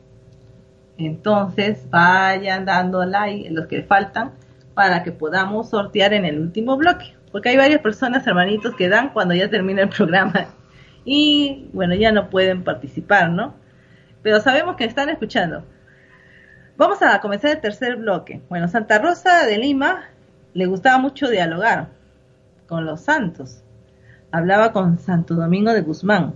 Entonces, 0.97 1.87
vayan 1.91 2.65
dando 2.65 3.05
like 3.05 3.51
los 3.51 3.67
que 3.67 3.83
faltan 3.83 4.33
para 4.75 5.03
que 5.03 5.13
podamos 5.13 5.69
sortear 5.69 6.15
en 6.15 6.25
el 6.25 6.41
último 6.41 6.79
bloque. 6.79 7.15
Porque 7.31 7.51
hay 7.51 7.57
varias 7.59 7.81
personas, 7.81 8.27
hermanitos, 8.27 8.75
que 8.77 8.89
dan 8.89 9.11
cuando 9.11 9.35
ya 9.35 9.51
termina 9.51 9.83
el 9.83 9.89
programa. 9.91 10.47
Y 11.05 11.69
bueno, 11.73 11.95
ya 11.95 12.13
no 12.13 12.31
pueden 12.31 12.65
participar, 12.65 13.31
¿no? 13.31 13.55
Pero 14.23 14.41
sabemos 14.41 14.77
que 14.77 14.85
están 14.85 15.11
escuchando. 15.11 15.65
Vamos 16.77 17.03
a 17.03 17.21
comenzar 17.21 17.51
el 17.51 17.61
tercer 17.61 17.97
bloque. 17.97 18.41
Bueno, 18.49 18.67
Santa 18.69 18.99
Rosa 18.99 19.47
de 19.47 19.59
Lima 19.59 20.05
le 20.55 20.67
gustaba 20.67 20.99
mucho 20.99 21.29
dialogar 21.29 21.89
con 22.67 22.87
los 22.87 23.03
santos. 23.03 23.63
Hablaba 24.31 24.73
con 24.73 24.99
Santo 24.99 25.35
Domingo 25.35 25.73
de 25.73 25.83
Guzmán. 25.83 26.35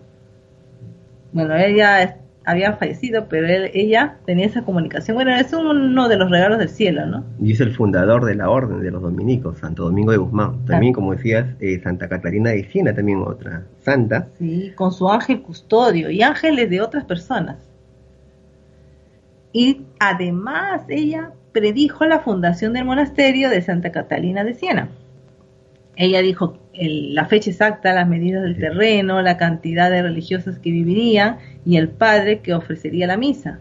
Bueno, 1.33 1.55
ella 1.57 2.19
había 2.45 2.75
fallecido, 2.75 3.27
pero 3.29 3.47
él, 3.47 3.71
ella 3.73 4.19
tenía 4.27 4.47
esa 4.47 4.63
comunicación. 4.63 5.17
Bueno, 5.17 5.35
es 5.35 5.53
uno 5.53 6.09
de 6.09 6.17
los 6.17 6.31
regalos 6.31 6.59
del 6.59 6.69
cielo, 6.69 7.07
¿no? 7.07 7.25
Y 7.41 7.53
es 7.53 7.61
el 7.61 7.75
fundador 7.75 8.25
de 8.25 8.35
la 8.35 8.51
orden 8.51 8.81
de 8.83 8.91
los 8.91 9.03
dominicos, 9.03 9.59
Santo 9.59 9.85
Domingo 9.85 10.13
de 10.13 10.19
Guzmán. 10.19 10.65
También, 10.67 10.93
como 10.93 11.15
decías, 11.15 11.47
eh, 11.61 11.81
Santa 11.83 12.09
Catalina 12.09 12.51
de 12.51 12.71
Siena, 12.71 12.95
también 12.95 13.23
otra 13.23 13.65
santa. 13.81 14.29
Sí, 14.39 14.73
con 14.77 14.93
su 14.93 15.09
ángel 15.09 15.41
custodio 15.41 16.11
y 16.11 16.23
ángeles 16.23 16.69
de 16.69 16.83
otras 16.83 17.05
personas. 17.05 17.57
Y 19.53 19.86
además 19.99 20.83
ella 20.89 21.33
predijo 21.53 22.05
la 22.05 22.21
fundación 22.21 22.73
del 22.75 22.85
monasterio 22.85 23.49
de 23.51 23.63
Santa 23.63 23.93
Catalina 23.93 24.45
de 24.45 24.55
Siena. 24.55 24.89
Ella 25.97 26.21
dijo 26.21 26.59
el- 26.75 27.15
la 27.15 27.25
fecha 27.25 27.51
exacta, 27.51 27.95
las 27.95 28.07
medidas 28.07 28.43
del 28.43 28.59
terreno, 28.59 29.23
la 29.23 29.39
cantidad 29.39 29.91
de 29.91 30.03
religiosas 30.03 30.59
que 30.59 30.71
vivirían 30.71 31.39
y 31.65 31.79
el 31.79 31.89
padre 31.89 32.41
que 32.41 32.53
ofrecería 32.53 33.07
la 33.07 33.17
misa. 33.17 33.59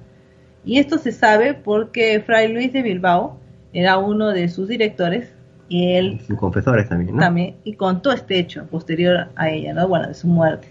Y 0.66 0.80
esto 0.80 0.98
se 0.98 1.12
sabe 1.14 1.54
porque 1.54 2.22
Fray 2.26 2.52
Luis 2.52 2.74
de 2.74 2.82
Bilbao 2.82 3.38
era 3.72 3.98
uno 3.98 4.30
de 4.30 4.50
sus 4.50 4.68
directores 4.68 5.32
y 5.70 5.94
él 5.94 6.20
Sus 6.28 6.38
confesores 6.38 6.90
también, 6.90 7.16
¿no? 7.16 7.22
también 7.22 7.56
y 7.64 7.74
contó 7.74 8.12
este 8.12 8.38
hecho 8.38 8.66
posterior 8.68 9.30
a 9.36 9.50
ella, 9.50 9.74
¿no? 9.74 9.88
Bueno, 9.88 10.08
de 10.08 10.14
su 10.14 10.28
muerte. 10.28 10.68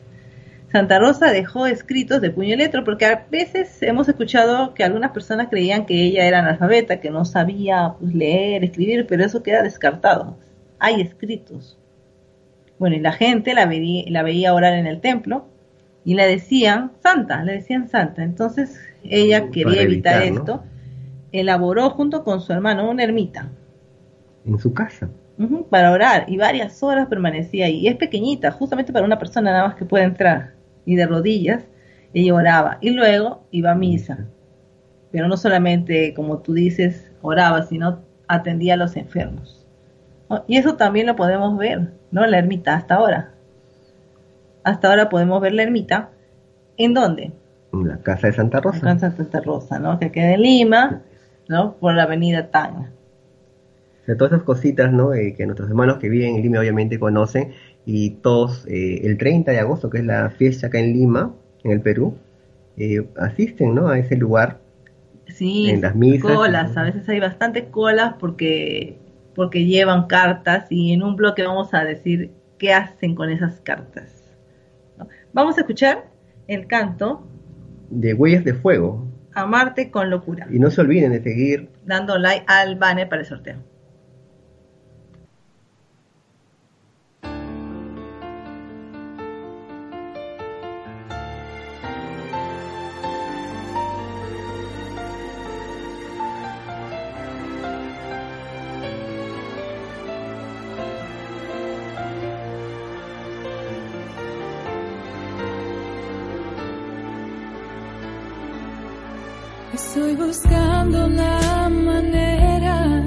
Santa 0.74 0.98
Rosa 0.98 1.30
dejó 1.30 1.68
escritos 1.68 2.20
de 2.20 2.32
puño 2.32 2.54
y 2.54 2.56
letra 2.56 2.82
porque 2.82 3.06
a 3.06 3.26
veces 3.30 3.80
hemos 3.80 4.08
escuchado 4.08 4.74
que 4.74 4.82
algunas 4.82 5.12
personas 5.12 5.46
creían 5.48 5.86
que 5.86 6.02
ella 6.02 6.26
era 6.26 6.40
analfabeta, 6.40 6.98
que 6.98 7.10
no 7.10 7.24
sabía 7.24 7.94
pues, 8.00 8.12
leer, 8.12 8.64
escribir, 8.64 9.06
pero 9.06 9.24
eso 9.24 9.40
queda 9.44 9.62
descartado. 9.62 10.36
Hay 10.80 11.00
escritos. 11.00 11.78
Bueno, 12.76 12.96
y 12.96 12.98
la 12.98 13.12
gente 13.12 13.54
la 13.54 13.66
veía, 13.66 14.02
la 14.08 14.24
veía 14.24 14.52
orar 14.52 14.72
en 14.72 14.88
el 14.88 15.00
templo 15.00 15.46
y 16.04 16.14
le 16.14 16.26
decían 16.26 16.90
santa, 17.00 17.44
le 17.44 17.52
decían 17.52 17.88
santa. 17.88 18.24
Entonces 18.24 18.76
ella 19.04 19.50
quería 19.50 19.82
evitar, 19.82 20.24
evitar, 20.24 20.32
¿no? 20.32 20.40
esto, 20.40 20.64
elaboró 21.30 21.90
junto 21.90 22.24
con 22.24 22.40
su 22.40 22.52
hermano 22.52 22.90
una 22.90 23.04
ermita 23.04 23.48
En 24.44 24.58
su 24.58 24.74
casa. 24.74 25.08
Para 25.70 25.92
orar 25.92 26.24
y 26.26 26.36
varias 26.36 26.82
horas 26.82 27.06
permanecía 27.06 27.66
ahí. 27.66 27.76
Y 27.76 27.86
es 27.86 27.94
pequeñita, 27.94 28.50
justamente 28.50 28.92
para 28.92 29.06
una 29.06 29.20
persona 29.20 29.52
nada 29.52 29.68
más 29.68 29.76
que 29.76 29.84
puede 29.84 30.02
entrar. 30.02 30.53
Y 30.84 30.96
de 30.96 31.06
rodillas 31.06 31.64
ella 32.14 32.34
oraba 32.34 32.78
y 32.80 32.90
luego 32.90 33.44
iba 33.50 33.72
a 33.72 33.74
misa. 33.74 34.26
Pero 35.10 35.28
no 35.28 35.36
solamente, 35.36 36.14
como 36.14 36.38
tú 36.38 36.54
dices, 36.54 37.10
oraba, 37.22 37.62
sino 37.64 38.00
atendía 38.28 38.74
a 38.74 38.76
los 38.76 38.96
enfermos. 38.96 39.66
¿No? 40.30 40.44
Y 40.46 40.56
eso 40.56 40.76
también 40.76 41.06
lo 41.06 41.16
podemos 41.16 41.58
ver, 41.58 41.92
¿no? 42.10 42.24
La 42.26 42.38
ermita 42.38 42.76
hasta 42.76 42.94
ahora. 42.94 43.34
Hasta 44.62 44.88
ahora 44.88 45.08
podemos 45.08 45.40
ver 45.40 45.52
la 45.52 45.64
ermita. 45.64 46.10
¿En 46.76 46.94
dónde? 46.94 47.32
En 47.72 47.88
la 47.88 47.98
casa 47.98 48.28
de 48.28 48.32
Santa 48.32 48.60
Rosa. 48.60 48.90
En 48.90 49.00
Santa 49.00 49.40
Rosa, 49.40 49.78
¿no? 49.78 49.98
Que 49.98 50.10
queda 50.10 50.34
en 50.34 50.42
Lima, 50.42 51.02
¿no? 51.48 51.74
Por 51.74 51.94
la 51.94 52.04
avenida 52.04 52.50
Tacna. 52.50 52.90
de 54.06 54.14
todas 54.16 54.32
esas 54.32 54.44
cositas, 54.44 54.92
¿no? 54.92 55.12
Eh, 55.14 55.34
que 55.36 55.46
nuestros 55.46 55.68
hermanos 55.68 55.98
que 55.98 56.08
viven 56.08 56.36
en 56.36 56.42
Lima 56.42 56.60
obviamente 56.60 56.98
conocen 56.98 57.52
y 57.86 58.10
todos 58.10 58.66
eh, 58.66 59.02
el 59.04 59.18
30 59.18 59.52
de 59.52 59.58
agosto, 59.58 59.90
que 59.90 59.98
es 59.98 60.04
la 60.04 60.30
fiesta 60.30 60.68
acá 60.68 60.78
en 60.78 60.92
Lima, 60.92 61.34
en 61.62 61.72
el 61.72 61.80
Perú, 61.80 62.16
eh, 62.76 63.06
asisten, 63.16 63.74
¿no? 63.74 63.88
A 63.88 63.98
ese 63.98 64.16
lugar. 64.16 64.60
Sí, 65.28 65.70
En 65.70 65.80
las 65.80 65.94
misas. 65.94 66.32
colas, 66.32 66.76
a 66.76 66.82
veces 66.82 67.08
hay 67.08 67.20
bastantes 67.20 67.64
colas 67.70 68.14
porque, 68.18 68.98
porque 69.34 69.64
llevan 69.64 70.06
cartas 70.06 70.66
y 70.70 70.92
en 70.92 71.02
un 71.02 71.16
bloque 71.16 71.42
vamos 71.42 71.72
a 71.72 71.84
decir 71.84 72.30
qué 72.58 72.72
hacen 72.72 73.14
con 73.14 73.30
esas 73.30 73.60
cartas. 73.60 74.22
Vamos 75.32 75.56
a 75.58 75.62
escuchar 75.62 76.04
el 76.46 76.66
canto 76.66 77.26
de 77.90 78.14
Huellas 78.14 78.44
de 78.44 78.54
Fuego. 78.54 79.08
Amarte 79.34 79.90
con 79.90 80.10
locura, 80.10 80.46
Y 80.50 80.60
no 80.60 80.70
se 80.70 80.80
olviden 80.80 81.10
de 81.10 81.22
seguir 81.22 81.68
dando 81.84 82.18
like 82.18 82.44
al 82.46 82.76
banner 82.76 83.08
para 83.08 83.22
el 83.22 83.26
sorteo. 83.26 83.56
Buscando 110.34 111.08
la 111.08 111.68
manera 111.68 113.02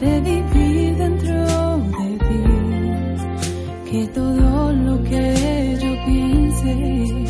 de 0.00 0.20
vivir 0.20 0.96
dentro 0.96 1.78
de 1.98 2.08
ti. 2.26 3.90
Que 3.90 4.06
todo 4.08 4.72
lo 4.72 5.02
que 5.02 5.76
yo 5.82 5.92
piense 6.06 7.26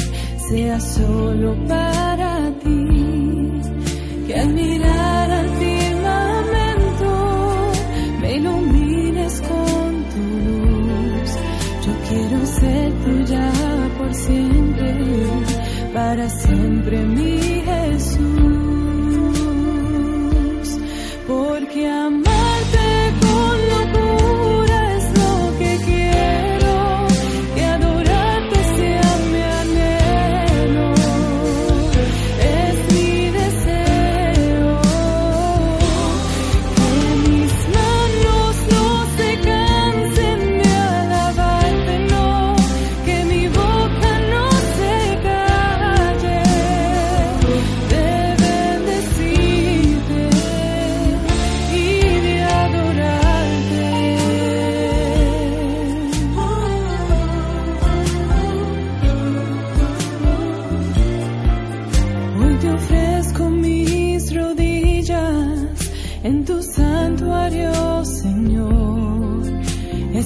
sea 0.48 0.80
solo 0.80 1.56
para 1.68 1.83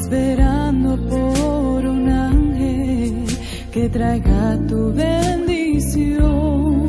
esperando 0.00 0.96
por 1.08 1.84
un 1.84 2.08
ángel 2.08 3.26
que 3.72 3.88
traiga 3.88 4.56
tu 4.68 4.92
bendición. 4.92 6.88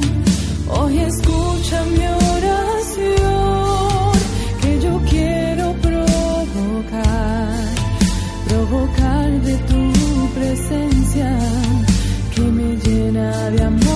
Hoy 0.78 1.00
escucha 1.00 1.78
mi 1.96 2.06
oración 2.36 4.12
que 4.62 4.72
yo 4.86 4.94
quiero 5.10 5.74
provocar, 5.88 7.54
provocar 8.48 9.30
de 9.48 9.56
tu 9.70 9.84
presencia 10.38 11.30
que 12.34 12.42
me 12.42 12.76
llena 12.84 13.50
de 13.50 13.64
amor. 13.64 13.89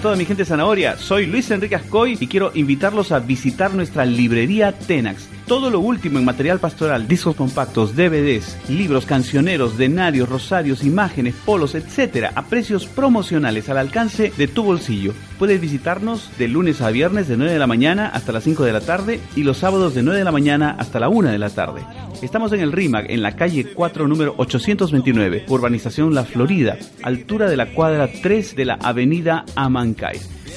Toda 0.00 0.16
mi 0.16 0.24
gente 0.24 0.46
zanahoria, 0.46 0.96
soy 0.96 1.26
Luis 1.26 1.50
Enrique 1.50 1.74
Ascoy 1.74 2.16
y 2.18 2.26
quiero 2.26 2.52
invitarlos 2.54 3.12
a 3.12 3.18
visitar 3.18 3.74
nuestra 3.74 4.06
librería 4.06 4.72
Tenax. 4.72 5.28
Todo 5.46 5.68
lo 5.68 5.80
último 5.80 6.18
en 6.18 6.24
material 6.24 6.60
pastoral, 6.60 7.08
discos 7.08 7.34
compactos, 7.36 7.96
DVDs, 7.96 8.56
libros, 8.68 9.04
cancioneros, 9.04 9.76
denarios, 9.76 10.28
rosarios, 10.28 10.84
imágenes, 10.84 11.34
polos, 11.44 11.74
etcétera, 11.74 12.32
a 12.36 12.46
precios 12.46 12.86
promocionales 12.86 13.68
al 13.68 13.78
alcance 13.78 14.32
de 14.36 14.48
tu 14.48 14.62
bolsillo. 14.62 15.12
Puedes 15.40 15.60
visitarnos 15.60 16.30
de 16.38 16.46
lunes 16.46 16.80
a 16.80 16.90
viernes 16.90 17.26
de 17.26 17.36
9 17.36 17.52
de 17.52 17.58
la 17.58 17.66
mañana 17.66 18.06
hasta 18.06 18.32
las 18.32 18.44
5 18.44 18.64
de 18.64 18.72
la 18.72 18.80
tarde 18.80 19.20
y 19.34 19.42
los 19.42 19.58
sábados 19.58 19.94
de 19.94 20.02
9 20.02 20.18
de 20.18 20.24
la 20.24 20.32
mañana 20.32 20.76
hasta 20.78 21.00
la 21.00 21.08
1 21.08 21.30
de 21.30 21.38
la 21.38 21.50
tarde. 21.50 21.82
Estamos 22.22 22.52
en 22.52 22.60
el 22.60 22.70
RIMAC, 22.70 23.10
en 23.10 23.22
la 23.22 23.34
calle 23.34 23.72
4, 23.74 24.06
número 24.06 24.34
829, 24.36 25.46
urbanización 25.48 26.14
La 26.14 26.24
Florida, 26.24 26.78
altura 27.02 27.48
de 27.48 27.56
la 27.56 27.72
cuadra 27.72 28.08
3 28.22 28.54
de 28.54 28.64
la 28.66 28.74
avenida 28.74 29.44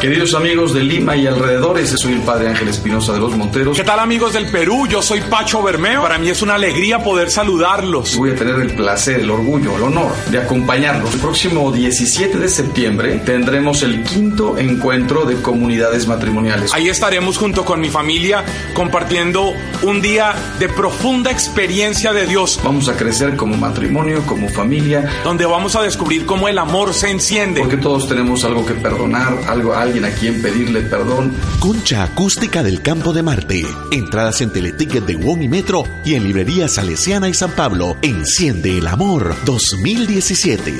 Queridos 0.00 0.34
amigos 0.34 0.74
de 0.74 0.84
Lima 0.84 1.16
y 1.16 1.26
alrededores, 1.26 1.90
soy 1.90 2.12
el 2.12 2.20
Padre 2.20 2.48
Ángel 2.48 2.68
Espinosa 2.68 3.12
de 3.12 3.18
los 3.18 3.34
Monteros. 3.36 3.76
¿Qué 3.76 3.82
tal 3.82 3.98
amigos 3.98 4.34
del 4.34 4.46
Perú? 4.46 4.86
Yo 4.86 5.00
soy 5.02 5.20
Pacho 5.22 5.62
Bermeo. 5.62 6.02
Para 6.02 6.18
mí 6.18 6.28
es 6.28 6.42
una 6.42 6.54
alegría 6.54 7.02
poder 7.02 7.30
saludarlos. 7.30 8.14
Voy 8.16 8.30
a 8.30 8.34
tener 8.36 8.56
el 8.56 8.74
placer, 8.76 9.20
el 9.20 9.30
orgullo, 9.30 9.74
el 9.76 9.82
honor 9.82 10.12
de 10.30 10.38
acompañarlos. 10.38 11.14
El 11.14 11.20
próximo 11.20 11.72
17 11.72 12.38
de 12.38 12.48
septiembre 12.48 13.22
tendremos 13.24 13.82
el 13.82 14.04
quinto 14.04 14.58
encuentro 14.58 15.24
de 15.24 15.40
comunidades 15.42 16.06
matrimoniales. 16.06 16.72
Ahí 16.74 16.88
estaremos 16.88 17.38
junto 17.38 17.64
con 17.64 17.80
mi 17.80 17.88
familia 17.88 18.44
compartiendo 18.74 19.54
un 19.82 20.02
día 20.02 20.34
de 20.58 20.68
profunda 20.68 21.30
experiencia 21.30 22.12
de 22.12 22.26
Dios, 22.26 22.60
Vamos 22.62 22.88
a 22.88 22.96
crecer 22.96 23.36
como 23.36 23.56
matrimonio, 23.56 24.22
como 24.26 24.48
familia, 24.48 25.08
donde 25.24 25.46
vamos 25.46 25.74
a 25.74 25.82
descubrir 25.82 26.26
cómo 26.26 26.48
el 26.48 26.58
amor 26.58 26.92
se 26.94 27.10
enciende. 27.10 27.60
porque 27.60 27.76
todos 27.78 28.06
tenemos 28.08 28.44
algo 28.44 28.64
que 28.64 28.74
perdonar, 28.74 29.34
algo 29.48 29.74
alguien 29.86 30.04
a 30.04 30.10
quien 30.10 30.42
pedirle 30.42 30.80
perdón. 30.82 31.32
Concha 31.60 32.02
Acústica 32.02 32.62
del 32.62 32.82
Campo 32.82 33.12
de 33.12 33.22
Marte. 33.22 33.64
Entradas 33.92 34.40
en 34.40 34.52
Teleticket 34.52 35.04
de 35.04 35.16
WOM 35.16 35.42
y 35.42 35.48
Metro 35.48 35.84
y 36.04 36.14
en 36.14 36.24
Librería 36.24 36.66
Salesiana 36.66 37.28
y 37.28 37.34
San 37.34 37.52
Pablo. 37.52 37.96
Enciende 38.02 38.78
el 38.78 38.86
amor 38.88 39.34
2017. 39.44 40.74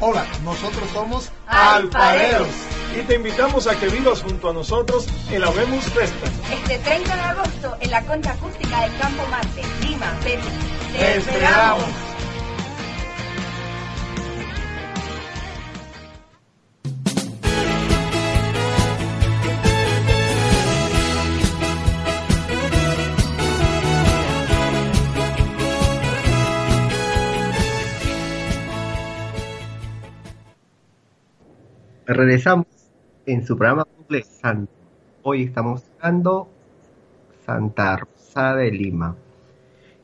Hola, 0.00 0.26
nosotros 0.44 0.88
somos 0.92 1.30
Alfareros. 1.46 2.48
y 2.98 3.02
te 3.02 3.16
invitamos 3.16 3.66
a 3.66 3.74
que 3.80 3.88
vivas 3.88 4.22
junto 4.22 4.50
a 4.50 4.52
nosotros 4.52 5.06
en 5.30 5.40
la 5.40 5.50
Vemos 5.50 5.84
Festa. 5.86 6.30
Este 6.52 6.78
30 6.78 7.16
de 7.16 7.22
agosto 7.22 7.76
en 7.80 7.90
la 7.90 8.02
concha 8.04 8.32
acústica 8.32 8.82
del 8.82 8.96
Campo 8.98 9.26
Marte, 9.30 9.62
Lima, 9.82 10.14
Perú. 10.22 10.42
¡Te 10.92 10.98
Te 10.98 11.16
esperamos. 11.18 12.07
Regresamos 32.08 32.66
en 33.26 33.46
su 33.46 33.54
programa 33.56 33.84
Cumple 33.84 34.22
Santo. 34.22 34.72
Hoy 35.22 35.42
estamos 35.42 35.82
hablando 36.00 36.48
Santa 37.44 37.98
Rosa 37.98 38.54
de 38.54 38.70
Lima. 38.70 39.14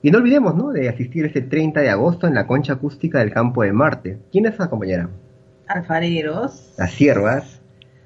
Y 0.03 0.11
no 0.11 0.19
olvidemos, 0.19 0.55
¿no? 0.55 0.71
De 0.71 0.87
asistir 0.91 1.25
este 1.25 1.41
30 1.41 1.81
de 1.81 1.89
agosto 1.89 2.27
en 2.27 2.35
la 2.35 2.47
concha 2.47 2.75
acústica 2.75 3.21
del 3.21 3.33
campo 3.33 3.63
de 3.63 3.73
Marte. 3.73 4.19
¿Quiénes 4.31 4.61
acompañarán? 4.61 5.09
Alfareros, 5.67 6.75
Las 6.77 6.91
siervas, 6.93 7.63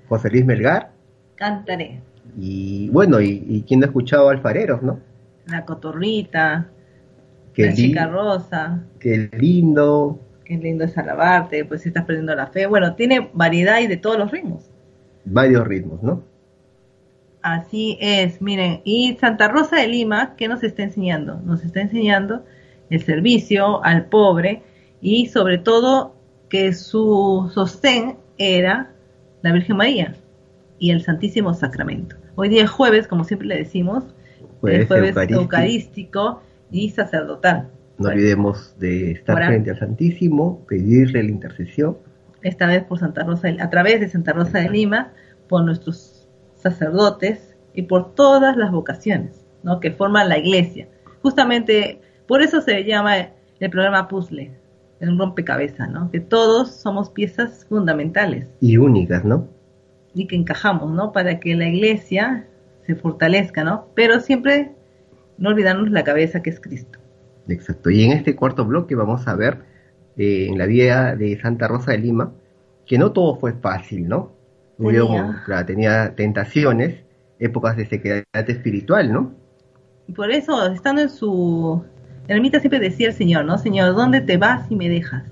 José 0.08 0.30
Luis 0.30 0.44
Melgar, 0.44 0.92
cantaré. 1.34 2.00
y 2.38 2.88
bueno, 2.90 3.20
y, 3.20 3.42
y 3.48 3.62
quién 3.66 3.80
no 3.80 3.86
ha 3.86 3.88
escuchado 3.88 4.28
alfareros, 4.28 4.80
¿no? 4.80 5.00
La 5.46 5.64
cotorrita, 5.64 6.68
Qué, 7.52 7.66
la 7.66 7.72
chica 7.74 8.06
rosa, 8.06 8.84
qué 9.00 9.28
lindo, 9.36 10.20
qué 10.48 10.56
lindo 10.56 10.84
es 10.84 10.96
alabarte, 10.96 11.64
pues 11.66 11.82
si 11.82 11.88
estás 11.88 12.06
perdiendo 12.06 12.34
la 12.34 12.46
fe. 12.46 12.66
Bueno, 12.66 12.94
tiene 12.94 13.30
variedad 13.34 13.80
y 13.80 13.86
de 13.86 13.98
todos 13.98 14.18
los 14.18 14.30
ritmos. 14.30 14.70
varios 15.24 15.66
ritmos, 15.66 16.02
¿no? 16.02 16.22
Así 17.42 17.98
es, 18.00 18.42
miren, 18.42 18.80
y 18.84 19.16
Santa 19.20 19.46
Rosa 19.48 19.76
de 19.76 19.86
Lima, 19.86 20.34
¿qué 20.36 20.48
nos 20.48 20.64
está 20.64 20.82
enseñando? 20.82 21.40
Nos 21.44 21.64
está 21.64 21.80
enseñando 21.80 22.44
el 22.90 23.00
servicio 23.02 23.84
al 23.84 24.06
pobre 24.06 24.62
y 25.00 25.26
sobre 25.26 25.58
todo 25.58 26.16
que 26.48 26.72
su 26.72 27.50
sostén 27.54 28.16
era 28.38 28.90
la 29.42 29.52
Virgen 29.52 29.76
María 29.76 30.16
y 30.78 30.90
el 30.90 31.02
Santísimo 31.02 31.54
Sacramento. 31.54 32.16
Hoy 32.34 32.48
día 32.48 32.64
es 32.64 32.70
jueves, 32.70 33.06
como 33.06 33.24
siempre 33.24 33.46
le 33.46 33.56
decimos, 33.58 34.04
Jueves 34.60 34.80
el 34.80 34.86
jueves 34.86 35.10
eucarístico. 35.10 35.40
eucarístico 35.40 36.42
y 36.70 36.90
sacerdotal. 36.90 37.68
No 37.98 38.08
olvidemos 38.08 38.78
de 38.78 39.12
estar 39.12 39.36
frente 39.36 39.70
al 39.70 39.78
Santísimo, 39.78 40.64
pedirle 40.68 41.22
la 41.24 41.30
intercesión. 41.30 41.98
esta 42.42 42.66
vez 42.68 42.84
por 42.84 42.98
Santa 43.00 43.24
Rosa, 43.24 43.48
a 43.60 43.70
través 43.70 44.00
de 44.00 44.08
Santa 44.08 44.32
Rosa 44.32 44.60
de 44.60 44.70
Lima, 44.70 45.12
por 45.48 45.64
nuestros 45.64 46.28
sacerdotes 46.54 47.56
y 47.74 47.82
por 47.82 48.14
todas 48.14 48.56
las 48.56 48.70
vocaciones 48.70 49.44
¿no? 49.62 49.80
que 49.80 49.90
forman 49.90 50.28
la 50.28 50.38
iglesia. 50.38 50.88
Justamente 51.22 52.00
por 52.26 52.42
eso 52.42 52.60
se 52.60 52.84
llama 52.84 53.16
el 53.60 53.70
programa 53.70 54.06
puzzle, 54.06 54.52
un 55.00 55.18
rompecabezas, 55.18 55.90
¿no? 55.90 56.10
que 56.10 56.20
todos 56.20 56.74
somos 56.74 57.10
piezas 57.10 57.66
fundamentales 57.68 58.48
Y 58.60 58.76
únicas, 58.76 59.24
¿no? 59.24 59.48
y 60.14 60.26
que 60.26 60.36
encajamos 60.36 60.90
¿no? 60.92 61.12
para 61.12 61.40
que 61.40 61.54
la 61.54 61.68
iglesia 61.68 62.46
se 62.86 62.94
fortalezca, 62.94 63.64
¿no? 63.64 63.86
pero 63.94 64.20
siempre 64.20 64.72
no 65.38 65.50
olvidarnos 65.50 65.90
la 65.90 66.04
cabeza 66.04 66.42
que 66.42 66.50
es 66.50 66.60
Cristo. 66.60 66.98
Exacto. 67.48 67.90
Y 67.90 68.04
en 68.04 68.12
este 68.12 68.36
cuarto 68.36 68.64
bloque 68.64 68.94
vamos 68.94 69.26
a 69.26 69.34
ver 69.34 69.58
eh, 70.16 70.46
en 70.48 70.58
la 70.58 70.66
vida 70.66 71.16
de 71.16 71.38
Santa 71.40 71.68
Rosa 71.68 71.92
de 71.92 71.98
Lima 71.98 72.32
que 72.86 72.98
no 72.98 73.12
todo 73.12 73.36
fue 73.36 73.52
fácil, 73.54 74.08
¿no? 74.08 74.32
Hubo- 74.78 74.90
Tenía. 74.90 75.42
claro, 75.44 75.66
tenía 75.66 76.14
tentaciones 76.14 77.04
épocas 77.38 77.76
de 77.76 77.86
sequedad 77.86 78.24
espiritual, 78.34 79.12
¿no? 79.12 79.32
Y 80.06 80.12
por 80.12 80.30
eso, 80.30 80.66
estando 80.72 81.02
en 81.02 81.10
su 81.10 81.84
ermita, 82.28 82.60
siempre 82.60 82.80
decía 82.80 83.08
el 83.08 83.14
Señor, 83.14 83.44
¿no? 83.44 83.58
Señor, 83.58 83.94
¿dónde 83.94 84.20
te 84.20 84.36
vas 84.36 84.70
y 84.70 84.76
me 84.76 84.88
dejas? 84.88 85.24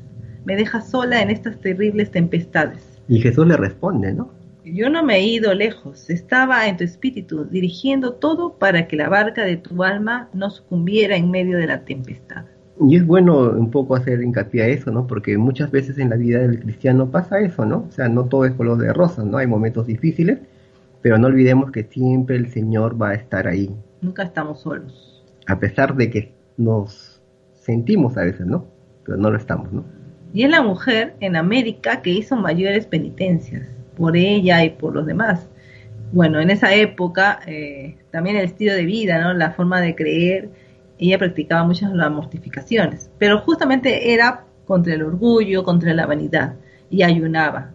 Me 0.44 0.56
dejas 0.56 0.88
sola 0.90 1.22
en 1.22 1.30
estas 1.30 1.58
terribles 1.60 2.10
tempestades. 2.10 3.00
Y 3.08 3.20
Jesús 3.20 3.46
le 3.46 3.56
responde, 3.56 4.12
¿no? 4.12 4.30
Yo 4.68 4.90
no 4.90 5.04
me 5.04 5.18
he 5.18 5.24
ido 5.24 5.54
lejos, 5.54 6.10
estaba 6.10 6.66
en 6.66 6.76
tu 6.76 6.82
espíritu, 6.82 7.44
dirigiendo 7.44 8.14
todo 8.14 8.58
para 8.58 8.88
que 8.88 8.96
la 8.96 9.08
barca 9.08 9.44
de 9.44 9.58
tu 9.58 9.84
alma 9.84 10.28
no 10.32 10.50
sucumbiera 10.50 11.14
en 11.16 11.30
medio 11.30 11.56
de 11.56 11.68
la 11.68 11.84
tempestad. 11.84 12.46
Y 12.80 12.96
es 12.96 13.06
bueno 13.06 13.50
un 13.50 13.70
poco 13.70 13.94
hacer 13.94 14.20
hincapié 14.20 14.62
a 14.62 14.66
eso, 14.66 14.90
¿no? 14.90 15.06
Porque 15.06 15.38
muchas 15.38 15.70
veces 15.70 15.98
en 15.98 16.10
la 16.10 16.16
vida 16.16 16.40
del 16.40 16.58
cristiano 16.58 17.12
pasa 17.12 17.38
eso, 17.38 17.64
¿no? 17.64 17.86
O 17.88 17.92
sea, 17.92 18.08
no 18.08 18.24
todo 18.24 18.44
es 18.44 18.54
color 18.54 18.78
de 18.78 18.92
rosa, 18.92 19.22
¿no? 19.22 19.38
Hay 19.38 19.46
momentos 19.46 19.86
difíciles, 19.86 20.40
pero 21.00 21.16
no 21.16 21.28
olvidemos 21.28 21.70
que 21.70 21.84
siempre 21.84 22.34
el 22.34 22.48
Señor 22.48 23.00
va 23.00 23.10
a 23.10 23.14
estar 23.14 23.46
ahí. 23.46 23.70
Nunca 24.00 24.24
estamos 24.24 24.62
solos. 24.62 25.24
A 25.46 25.60
pesar 25.60 25.94
de 25.94 26.10
que 26.10 26.34
nos 26.56 27.22
sentimos 27.52 28.16
a 28.16 28.24
veces, 28.24 28.44
¿no? 28.44 28.66
Pero 29.04 29.16
no 29.16 29.30
lo 29.30 29.36
estamos, 29.36 29.72
¿no? 29.72 29.84
Y 30.32 30.42
es 30.42 30.50
la 30.50 30.60
mujer 30.60 31.14
en 31.20 31.36
América 31.36 32.02
que 32.02 32.10
hizo 32.10 32.34
mayores 32.34 32.84
penitencias 32.88 33.75
por 33.96 34.16
ella 34.16 34.64
y 34.64 34.70
por 34.70 34.94
los 34.94 35.06
demás. 35.06 35.48
Bueno, 36.12 36.40
en 36.40 36.50
esa 36.50 36.72
época 36.74 37.40
eh, 37.46 37.98
también 38.10 38.36
el 38.36 38.44
estilo 38.44 38.74
de 38.74 38.84
vida, 38.84 39.20
¿no? 39.20 39.34
La 39.34 39.52
forma 39.52 39.80
de 39.80 39.94
creer, 39.96 40.50
ella 40.98 41.18
practicaba 41.18 41.64
muchas 41.64 41.92
las 41.92 42.10
mortificaciones, 42.10 43.10
pero 43.18 43.40
justamente 43.40 44.12
era 44.12 44.44
contra 44.66 44.94
el 44.94 45.02
orgullo, 45.02 45.64
contra 45.64 45.92
la 45.94 46.06
vanidad 46.06 46.54
y 46.90 47.02
ayunaba. 47.02 47.72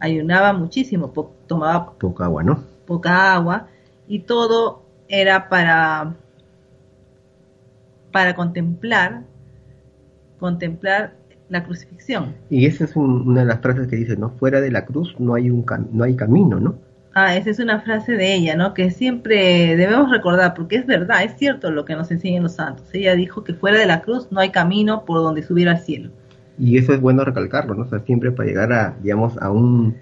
Ayunaba 0.00 0.52
muchísimo, 0.52 1.12
tomaba 1.46 1.92
poca 1.92 2.24
agua, 2.24 2.42
¿no? 2.42 2.62
Poca 2.86 3.34
agua 3.34 3.68
y 4.08 4.20
todo 4.20 4.82
era 5.08 5.48
para 5.48 6.14
para 8.10 8.34
contemplar 8.34 9.22
contemplar 10.38 11.14
la 11.52 11.64
crucifixión. 11.64 12.34
Y 12.50 12.66
esa 12.66 12.84
es 12.84 12.96
una 12.96 13.40
de 13.40 13.46
las 13.46 13.60
frases 13.60 13.86
que 13.86 13.96
dice, 13.96 14.16
¿no? 14.16 14.30
Fuera 14.30 14.60
de 14.60 14.70
la 14.70 14.84
cruz 14.84 15.14
no 15.18 15.34
hay, 15.34 15.50
un 15.50 15.64
no 15.92 16.04
hay 16.04 16.16
camino, 16.16 16.58
¿no? 16.58 16.74
Ah, 17.14 17.36
esa 17.36 17.50
es 17.50 17.58
una 17.58 17.80
frase 17.80 18.12
de 18.12 18.34
ella, 18.34 18.56
¿no? 18.56 18.72
Que 18.72 18.90
siempre 18.90 19.76
debemos 19.76 20.10
recordar, 20.10 20.54
porque 20.54 20.76
es 20.76 20.86
verdad, 20.86 21.22
es 21.22 21.36
cierto 21.36 21.70
lo 21.70 21.84
que 21.84 21.94
nos 21.94 22.10
enseñan 22.10 22.42
los 22.42 22.54
santos. 22.54 22.86
Ella 22.94 23.14
dijo 23.14 23.44
que 23.44 23.52
fuera 23.52 23.78
de 23.78 23.86
la 23.86 24.00
cruz 24.00 24.28
no 24.30 24.40
hay 24.40 24.50
camino 24.50 25.04
por 25.04 25.18
donde 25.18 25.42
subir 25.42 25.68
al 25.68 25.78
cielo. 25.78 26.10
Y 26.58 26.78
eso 26.78 26.94
es 26.94 27.00
bueno 27.00 27.24
recalcarlo, 27.24 27.74
¿no? 27.74 27.82
O 27.82 27.88
sea, 27.88 27.98
siempre 28.00 28.32
para 28.32 28.48
llegar 28.48 28.72
a, 28.72 28.96
digamos, 29.02 29.36
a 29.42 29.50
un, 29.50 29.94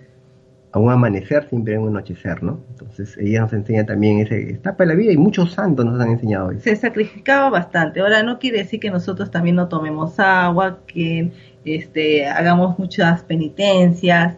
a 0.73 0.79
un 0.79 0.91
amanecer, 0.91 1.49
siempre 1.49 1.75
hay 1.75 1.79
un 1.81 1.89
anochecer, 1.89 2.43
¿no? 2.43 2.61
Entonces 2.71 3.17
ella 3.19 3.41
nos 3.41 3.53
enseña 3.53 3.85
también 3.85 4.21
ese 4.21 4.53
etapa 4.53 4.85
de 4.85 4.91
la 4.91 4.95
vida 4.95 5.13
y 5.13 5.17
muchos 5.17 5.53
santos 5.53 5.85
nos 5.85 6.01
han 6.01 6.11
enseñado 6.11 6.53
eso. 6.53 6.61
Se 6.61 6.77
sacrificaba 6.77 7.51
bastante. 7.51 8.01
Ahora 8.01 8.23
no 8.23 8.39
quiere 8.39 8.59
decir 8.59 8.79
que 8.79 8.91
nosotros 8.91 9.31
también 9.31 9.57
no 9.57 9.69
tomemos 9.69 10.19
agua, 10.21 10.79
que 10.87 11.33
este, 11.65 12.27
hagamos 12.27 12.79
muchas 12.79 13.25
penitencias. 13.25 14.37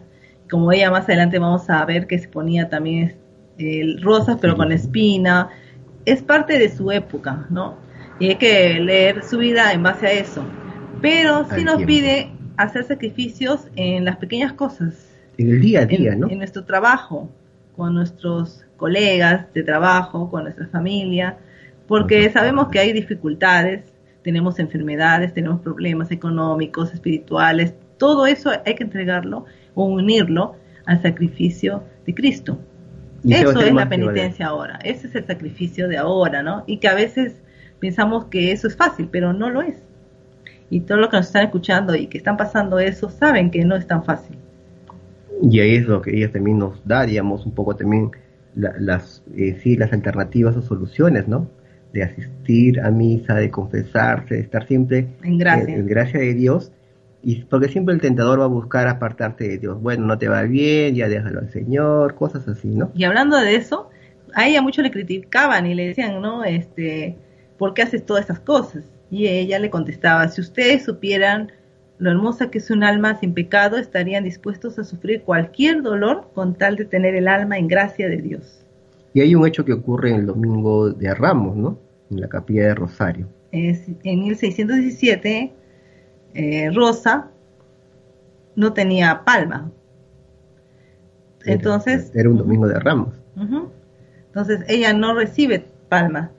Como 0.49 0.71
ella 0.71 0.89
más 0.89 1.03
adelante 1.03 1.37
vamos 1.37 1.69
a 1.69 1.85
ver 1.85 2.07
que 2.07 2.17
se 2.17 2.27
ponía 2.27 2.67
también 2.67 3.15
el 3.59 4.01
rosas, 4.01 4.37
pero 4.41 4.55
con 4.55 4.71
espina. 4.71 5.49
Es 6.05 6.23
parte 6.23 6.57
de 6.57 6.69
su 6.69 6.91
época, 6.91 7.45
¿no? 7.49 7.77
Y 8.19 8.29
hay 8.29 8.35
que 8.35 8.79
leer 8.79 9.23
su 9.23 9.37
vida 9.37 9.71
en 9.71 9.83
base 9.83 10.07
a 10.07 10.11
eso. 10.11 10.43
Pero 11.01 11.45
sí 11.53 11.63
nos 11.63 11.83
pide 11.83 12.31
hacer 12.57 12.85
sacrificios 12.85 13.67
en 13.75 14.05
las 14.05 14.17
pequeñas 14.17 14.53
cosas. 14.53 15.12
En 15.37 15.49
el 15.49 15.61
día 15.61 15.81
a 15.81 15.85
día, 15.85 16.13
en, 16.13 16.19
¿no? 16.19 16.29
En 16.29 16.37
nuestro 16.37 16.63
trabajo, 16.63 17.29
con 17.75 17.93
nuestros 17.93 18.65
colegas 18.77 19.51
de 19.53 19.63
trabajo, 19.63 20.29
con 20.29 20.43
nuestra 20.43 20.67
familia, 20.67 21.37
porque 21.87 22.29
sabemos 22.29 22.69
que 22.69 22.79
hay 22.79 22.93
dificultades, 22.93 23.93
tenemos 24.23 24.59
enfermedades, 24.59 25.33
tenemos 25.33 25.61
problemas 25.61 26.11
económicos, 26.11 26.93
espirituales, 26.93 27.73
todo 27.97 28.25
eso 28.25 28.51
hay 28.65 28.75
que 28.75 28.83
entregarlo 28.83 29.45
o 29.75 29.85
unirlo 29.85 30.55
al 30.85 31.01
sacrificio 31.01 31.83
de 32.05 32.13
Cristo. 32.13 32.59
eso 33.27 33.59
es 33.59 33.73
la 33.73 33.87
penitencia 33.87 34.47
ahora, 34.47 34.79
ese 34.83 35.07
es 35.07 35.15
el 35.15 35.25
sacrificio 35.25 35.87
de 35.87 35.97
ahora, 35.97 36.43
¿no? 36.43 36.63
Y 36.67 36.77
que 36.77 36.87
a 36.87 36.93
veces 36.93 37.41
pensamos 37.79 38.25
que 38.25 38.51
eso 38.51 38.67
es 38.67 38.75
fácil, 38.75 39.09
pero 39.11 39.33
no 39.33 39.49
lo 39.49 39.61
es. 39.61 39.81
Y 40.69 40.81
todos 40.81 41.01
los 41.01 41.09
que 41.09 41.17
nos 41.17 41.27
están 41.27 41.45
escuchando 41.45 41.95
y 41.95 42.07
que 42.07 42.17
están 42.17 42.37
pasando 42.37 42.79
eso 42.79 43.09
saben 43.09 43.51
que 43.51 43.63
no 43.63 43.75
es 43.75 43.87
tan 43.87 44.03
fácil. 44.03 44.37
Y 45.41 45.59
ahí 45.59 45.75
es 45.75 45.87
lo 45.87 46.01
que 46.01 46.15
ella 46.15 46.31
también 46.31 46.59
nos 46.59 46.85
da, 46.85 47.05
digamos, 47.05 47.45
un 47.45 47.53
poco 47.53 47.75
también 47.75 48.11
las, 48.55 49.23
eh, 49.35 49.57
sí, 49.61 49.75
las 49.75 49.91
alternativas 49.93 50.55
o 50.55 50.61
soluciones, 50.61 51.27
¿no? 51.27 51.47
de 51.93 52.03
asistir 52.03 52.81
a 52.81 52.89
misa, 52.89 53.35
de 53.35 53.51
confesarse, 53.51 54.35
de 54.35 54.41
estar 54.41 54.67
siempre 54.67 55.07
en 55.23 55.37
gracia. 55.37 55.75
En, 55.75 55.85
gracia 55.85 56.19
de 56.19 56.33
Dios, 56.33 56.71
y 57.21 57.43
porque 57.43 57.69
siempre 57.69 57.93
el 57.93 58.01
tentador 58.01 58.41
va 58.41 58.45
a 58.45 58.47
buscar 58.47 58.87
apartarte 58.87 59.47
de 59.47 59.57
Dios. 59.59 59.79
Bueno, 59.79 60.05
no 60.05 60.17
te 60.17 60.27
va 60.27 60.41
bien, 60.41 60.95
ya 60.95 61.07
déjalo 61.07 61.39
al 61.39 61.51
Señor, 61.51 62.15
cosas 62.15 62.47
así, 62.47 62.67
¿no? 62.67 62.91
Y 62.95 63.03
hablando 63.03 63.37
de 63.37 63.55
eso, 63.55 63.89
a 64.33 64.47
ella 64.47 64.61
muchos 64.61 64.83
le 64.83 64.91
criticaban 64.91 65.67
y 65.67 65.75
le 65.75 65.87
decían, 65.87 66.19
¿no? 66.19 66.43
Este, 66.43 67.15
¿por 67.57 67.75
qué 67.75 67.83
haces 67.83 68.05
todas 68.05 68.25
esas 68.25 68.39
cosas? 68.39 68.83
Y 69.11 69.27
ella 69.27 69.59
le 69.59 69.69
contestaba, 69.69 70.27
si 70.27 70.41
ustedes 70.41 70.83
supieran 70.83 71.51
lo 71.97 72.11
hermosa 72.11 72.49
que 72.49 72.57
es 72.57 72.71
un 72.71 72.83
alma 72.83 73.19
sin 73.19 73.33
pecado, 73.33 73.77
estarían 73.77 74.23
dispuestos 74.23 74.79
a 74.79 74.83
sufrir 74.83 75.21
cualquier 75.23 75.81
dolor 75.81 76.29
con 76.33 76.55
tal 76.55 76.75
de 76.75 76.85
tener 76.85 77.15
el 77.15 77.27
alma 77.27 77.57
en 77.57 77.67
gracia 77.67 78.09
de 78.09 78.17
Dios. 78.17 78.65
Y 79.13 79.21
hay 79.21 79.35
un 79.35 79.45
hecho 79.47 79.63
que 79.63 79.73
ocurre 79.73 80.09
en 80.09 80.15
el 80.15 80.25
domingo 80.25 80.89
de 80.89 81.13
Ramos, 81.13 81.55
¿no? 81.55 81.77
En 82.09 82.19
la 82.19 82.27
capilla 82.27 82.63
de 82.67 82.75
Rosario. 82.75 83.27
Es, 83.51 83.87
en 84.03 84.21
1617, 84.21 85.53
eh, 86.33 86.71
Rosa 86.73 87.29
no 88.55 88.73
tenía 88.73 89.23
palma. 89.23 89.71
Entonces. 91.45 92.11
Era, 92.15 92.29
un 92.29 92.37
domingo 92.37 92.67
de 92.67 92.79
Ramos. 92.79 93.13
Entonces 94.27 94.61
ella 94.67 94.93
no 94.93 95.13
recibe 95.13 95.65
palma. 95.89 96.31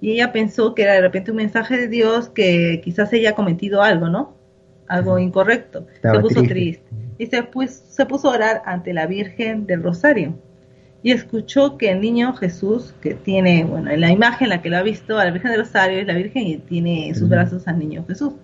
Y 0.00 0.12
ella 0.12 0.32
pensó 0.32 0.74
que 0.74 0.82
era 0.82 0.94
de 0.94 1.00
repente 1.00 1.30
un 1.30 1.38
mensaje 1.38 1.76
de 1.76 1.88
Dios 1.88 2.28
que 2.28 2.80
quizás 2.82 3.12
ella 3.12 3.30
ha 3.30 3.34
cometido 3.34 3.82
algo, 3.82 4.08
¿no? 4.08 4.39
Algo 4.90 5.18
incorrecto. 5.18 5.86
se 6.02 6.20
puso 6.20 6.42
triste. 6.42 6.84
Y 7.18 7.26
se, 7.26 7.42
pues, 7.42 7.84
se 7.88 8.06
puso 8.06 8.30
a 8.30 8.34
orar 8.34 8.62
ante 8.64 8.92
la 8.92 9.06
Virgen 9.06 9.66
del 9.66 9.82
Rosario 9.82 10.34
y 11.02 11.12
escuchó 11.12 11.78
que 11.78 11.90
el 11.90 12.00
niño 12.00 12.34
Jesús, 12.34 12.94
que 13.00 13.14
tiene, 13.14 13.64
bueno, 13.64 13.90
en 13.90 14.00
la 14.00 14.10
imagen 14.10 14.46
en 14.46 14.50
la 14.50 14.62
que 14.62 14.68
lo 14.68 14.76
ha 14.76 14.82
visto 14.82 15.18
a 15.18 15.24
la 15.24 15.30
Virgen 15.30 15.52
de 15.52 15.58
Rosario, 15.58 15.98
es 15.98 16.06
la 16.06 16.14
Virgen 16.14 16.46
y 16.46 16.56
tiene 16.58 17.08
en 17.08 17.14
sus 17.14 17.28
brazos 17.28 17.66
al 17.68 17.78
niño 17.78 18.04
Jesús. 18.06 18.34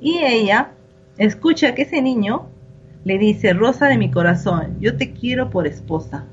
Y 0.00 0.18
ella 0.18 0.72
escucha 1.18 1.74
que 1.74 1.82
ese 1.82 2.02
niño 2.02 2.48
le 3.04 3.18
dice, 3.18 3.52
Rosa 3.52 3.86
de 3.86 3.98
mi 3.98 4.10
corazón, 4.10 4.76
yo 4.80 4.96
te 4.96 5.12
quiero 5.12 5.50
por 5.50 5.66
esposa. 5.66 6.24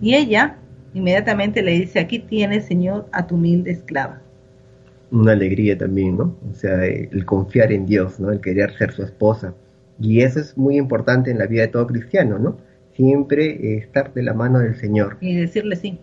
Y 0.00 0.14
ella 0.14 0.56
inmediatamente 0.94 1.62
le 1.62 1.72
dice, 1.72 1.98
aquí 1.98 2.20
tienes, 2.20 2.66
Señor, 2.66 3.08
a 3.10 3.26
tu 3.26 3.34
humilde 3.34 3.72
esclava. 3.72 4.20
Una 5.10 5.32
alegría 5.32 5.76
también, 5.76 6.16
¿no? 6.18 6.36
O 6.50 6.54
sea, 6.54 6.84
el 6.84 7.24
confiar 7.24 7.72
en 7.72 7.86
Dios, 7.86 8.20
¿no? 8.20 8.30
El 8.30 8.40
querer 8.40 8.72
ser 8.76 8.92
su 8.92 9.02
esposa. 9.02 9.54
Y 10.00 10.20
eso 10.20 10.40
es 10.40 10.56
muy 10.56 10.76
importante 10.76 11.30
en 11.30 11.38
la 11.38 11.46
vida 11.46 11.62
de 11.62 11.68
todo 11.68 11.86
cristiano, 11.86 12.38
¿no? 12.38 12.56
siempre 12.98 13.76
estar 13.76 14.12
de 14.12 14.24
la 14.24 14.34
mano 14.34 14.58
del 14.58 14.74
Señor. 14.74 15.18
Y 15.20 15.36
decirle 15.36 15.76
sí. 15.76 16.00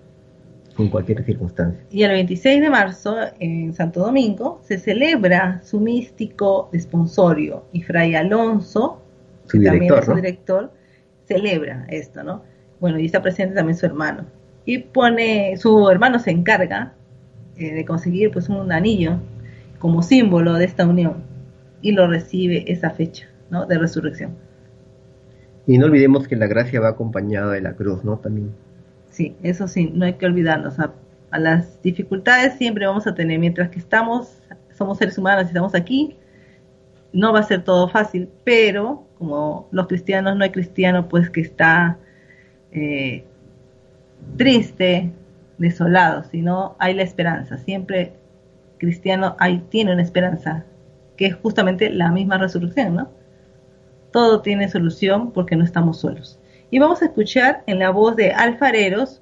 En 0.77 0.89
cualquier 0.89 1.23
circunstancia. 1.25 1.81
Y 1.91 2.03
el 2.03 2.11
26 2.11 2.61
de 2.61 2.69
marzo, 2.69 3.17
en 3.39 3.73
Santo 3.73 3.99
Domingo, 3.99 4.61
se 4.63 4.77
celebra 4.77 5.61
su 5.61 5.81
místico 5.81 6.69
desponsorio. 6.71 7.65
Y 7.73 7.81
Fray 7.81 8.15
Alonso, 8.15 9.01
su 9.45 9.59
director, 9.59 10.05
su 10.05 10.15
director, 10.15 10.71
celebra 11.25 11.85
esto, 11.89 12.23
¿no? 12.23 12.43
Bueno, 12.79 12.97
y 12.97 13.05
está 13.07 13.21
presente 13.21 13.55
también 13.55 13.77
su 13.77 13.85
hermano. 13.85 14.25
Y 14.63 14.79
pone, 14.79 15.57
su 15.57 15.89
hermano 15.89 16.19
se 16.19 16.31
encarga 16.31 16.93
eh, 17.57 17.73
de 17.73 17.85
conseguir 17.85 18.31
pues 18.31 18.49
un 18.49 18.71
anillo 18.71 19.19
como 19.79 20.01
símbolo 20.01 20.53
de 20.53 20.65
esta 20.65 20.85
unión. 20.85 21.23
Y 21.81 21.91
lo 21.91 22.07
recibe 22.07 22.71
esa 22.71 22.89
fecha, 22.89 23.27
¿no? 23.49 23.65
De 23.65 23.77
resurrección. 23.77 24.35
Y 25.67 25.77
no 25.77 25.85
olvidemos 25.85 26.27
que 26.27 26.35
la 26.35 26.47
gracia 26.47 26.79
va 26.79 26.89
acompañada 26.89 27.51
de 27.51 27.61
la 27.61 27.73
cruz, 27.73 28.03
¿no? 28.03 28.17
También. 28.17 28.51
Sí, 29.09 29.35
eso 29.43 29.67
sí, 29.67 29.91
no 29.93 30.05
hay 30.05 30.13
que 30.13 30.25
olvidarnos. 30.25 30.79
A, 30.79 30.93
las 31.31 31.81
dificultades 31.81 32.53
siempre 32.53 32.85
vamos 32.85 33.07
a 33.07 33.13
tener, 33.13 33.39
mientras 33.39 33.69
que 33.69 33.79
estamos, 33.79 34.41
somos 34.77 34.97
seres 34.97 35.17
humanos 35.17 35.45
y 35.45 35.47
estamos 35.47 35.75
aquí, 35.75 36.15
no 37.11 37.33
va 37.33 37.39
a 37.39 37.43
ser 37.43 37.63
todo 37.63 37.89
fácil, 37.89 38.29
pero 38.43 39.05
como 39.17 39.67
los 39.71 39.87
cristianos, 39.87 40.35
no 40.37 40.43
hay 40.43 40.51
cristiano 40.51 41.07
pues 41.09 41.29
que 41.29 41.41
está 41.41 41.97
eh, 42.71 43.25
triste, 44.37 45.11
desolado, 45.57 46.23
sino 46.23 46.75
hay 46.79 46.93
la 46.93 47.03
esperanza. 47.03 47.57
Siempre 47.57 48.13
cristiano 48.77 49.35
hay, 49.39 49.59
tiene 49.69 49.93
una 49.93 50.01
esperanza, 50.01 50.65
que 51.17 51.27
es 51.27 51.35
justamente 51.35 51.89
la 51.89 52.11
misma 52.11 52.37
resurrección, 52.37 52.95
¿no? 52.95 53.09
todo 54.11 54.41
tiene 54.41 54.69
solución 54.69 55.33
porque 55.33 55.57
no 55.57 55.65
estamos 55.65 55.99
solos. 55.99 56.39
Y 56.71 56.79
vamos 56.79 57.01
a 57.01 57.05
escuchar 57.05 57.63
en 57.67 57.79
la 57.79 57.89
voz 57.89 58.15
de 58.15 58.31
Alfareros 58.31 59.21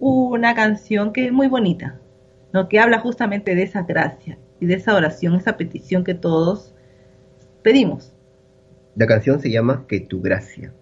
una 0.00 0.54
canción 0.54 1.14
que 1.14 1.26
es 1.26 1.32
muy 1.32 1.48
bonita, 1.48 1.98
¿no? 2.52 2.68
que 2.68 2.78
habla 2.78 2.98
justamente 2.98 3.54
de 3.54 3.62
esa 3.62 3.84
gracia 3.84 4.38
y 4.60 4.66
de 4.66 4.74
esa 4.74 4.94
oración, 4.94 5.34
esa 5.34 5.56
petición 5.56 6.04
que 6.04 6.12
todos 6.12 6.74
pedimos. 7.62 8.12
La 8.96 9.06
canción 9.06 9.40
se 9.40 9.50
llama 9.50 9.86
Que 9.88 10.00
tu 10.00 10.20
gracia. 10.20 10.74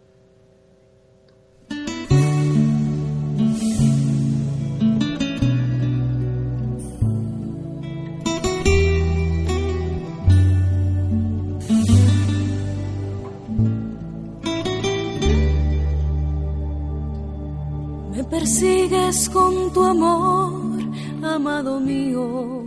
Persigues 18.91 19.28
con 19.30 19.72
tu 19.72 19.84
amor, 19.84 20.80
amado 21.22 21.80
mío, 21.80 22.64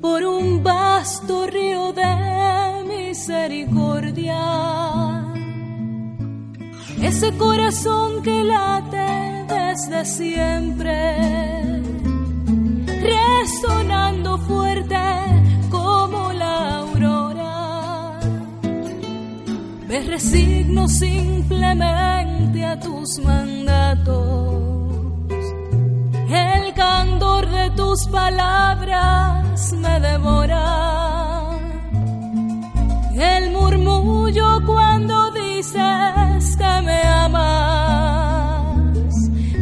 por 0.00 0.22
un 0.22 0.62
vasto 0.62 1.46
río 1.46 1.92
de 1.92 2.84
misericordia. 2.88 4.38
Ese 7.00 7.32
corazón 7.36 8.22
que 8.22 8.44
late 8.44 9.44
desde 9.48 10.04
siempre, 10.04 11.16
resonando 13.02 14.38
fuerte 14.38 14.96
como 15.70 16.32
la 16.32 16.78
aurora. 16.78 18.20
Me 19.88 20.00
resigno 20.02 20.88
simplemente 20.88 22.31
a 22.60 22.78
tus 22.78 23.18
mandatos. 23.20 24.12
El 26.28 26.74
candor 26.74 27.48
de 27.48 27.70
tus 27.70 28.06
palabras 28.08 29.72
me 29.72 30.00
devora. 30.00 31.58
El 33.14 33.52
murmullo 33.52 34.60
cuando 34.66 35.30
dices 35.30 36.56
que 36.56 36.82
me 36.84 37.02
amas. 37.24 38.72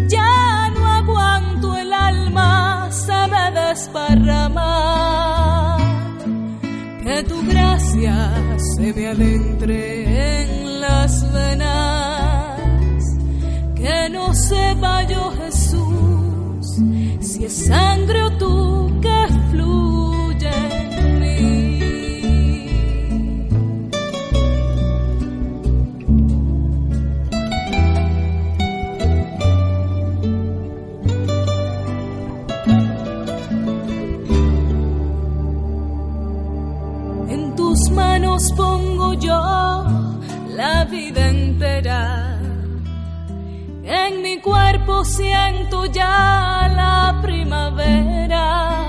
Ya 0.09 0.71
no 0.75 0.87
aguanto 0.87 1.77
el 1.77 1.93
alma, 1.93 2.89
se 2.91 3.27
me 3.33 3.51
desparrama. 3.53 4.69
Que 7.05 7.23
tu 7.23 7.47
gracia 7.47 8.33
se 8.57 8.93
me 8.93 9.09
adentre 9.09 10.43
en 10.43 10.81
las 10.81 11.33
venas. 11.33 12.00
Sepa 14.51 15.05
yo 15.05 15.31
Jesús. 15.39 16.67
Si 17.21 17.45
es 17.45 17.67
sangre 17.67 18.25
o 18.25 18.30
mi 44.41 44.43
cuerpo 44.43 45.05
siento 45.05 45.85
ya 45.87 46.71
la 46.75 47.19
primavera, 47.21 48.80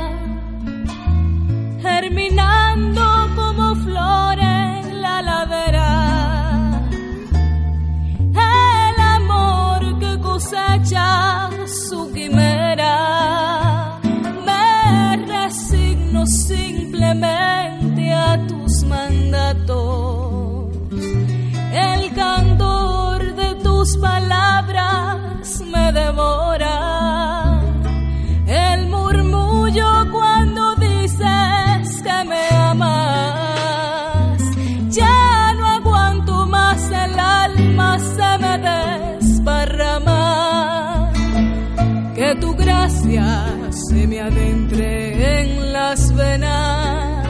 me 44.21 44.27
adentre 44.27 45.41
en 45.41 45.73
las 45.73 46.13
venas. 46.15 47.27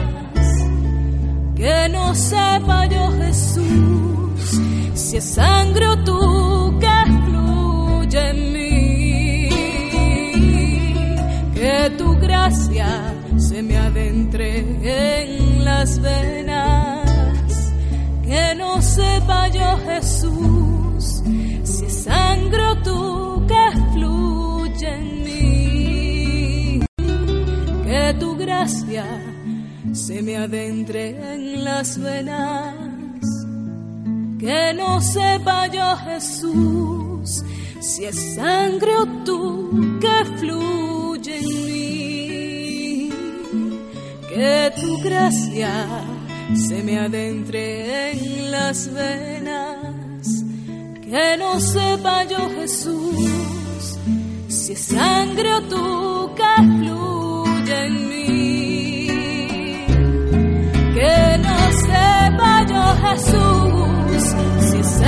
Que 1.54 1.88
no 1.90 2.14
sepa 2.14 2.86
yo 2.86 3.10
Jesús 3.12 4.60
si 4.94 5.16
es 5.16 5.24
sangre 5.24 5.86
o 5.86 5.96
tú 6.04 6.78
que 6.80 6.98
fluye 7.24 8.30
en 8.30 8.52
mí. 8.52 9.48
Que 11.54 11.90
tu 11.96 12.14
gracia 12.18 12.88
se 13.38 13.62
me 13.62 13.76
adentre 13.76 14.58
en 14.58 15.64
las 15.64 16.00
venas. 16.00 17.72
Que 18.22 18.54
no 18.56 18.82
sepa 18.82 19.48
yo 19.48 19.78
Jesús 19.86 21.22
si 21.64 21.84
es 21.86 22.04
sangre 22.04 22.62
o 22.66 22.76
tú 22.82 23.21
gracia 28.62 29.04
se 29.92 30.22
me 30.22 30.36
adentre 30.36 31.08
en 31.34 31.64
las 31.64 31.98
venas. 31.98 32.76
Que 34.38 34.72
no 34.74 35.00
sepa 35.00 35.66
yo 35.66 35.96
Jesús 35.96 37.42
si 37.80 38.04
es 38.04 38.34
sangre 38.36 38.96
o 38.96 39.06
tú 39.24 39.98
que 40.00 40.24
fluye 40.38 41.38
en 41.38 41.48
mí. 41.66 43.10
Que 44.28 44.72
tu 44.80 45.02
gracia 45.02 45.72
se 46.54 46.82
me 46.84 47.00
adentre 47.00 48.12
en 48.12 48.50
las 48.52 48.92
venas. 48.92 50.44
Que 51.02 51.36
no 51.36 51.58
sepa 51.58 52.24
yo 52.24 52.48
Jesús 52.60 53.98
si 54.46 54.72
es 54.72 54.80
sangre 54.80 55.52
o 55.54 55.62
tú 55.62 56.30
que 56.36 56.62
fluye 56.78 57.21
Jesús 63.12 64.22
si 64.70 64.76
es 64.78 65.02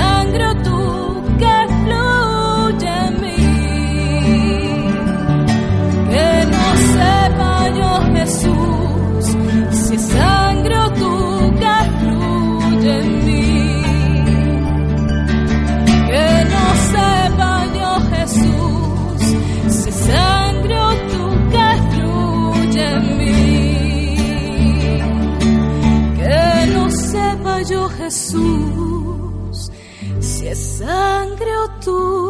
Jesús 28.05 29.71
si 30.19 30.47
es 30.47 30.77
sangre 30.77 31.57
o 31.57 31.69
tú. 31.83 32.24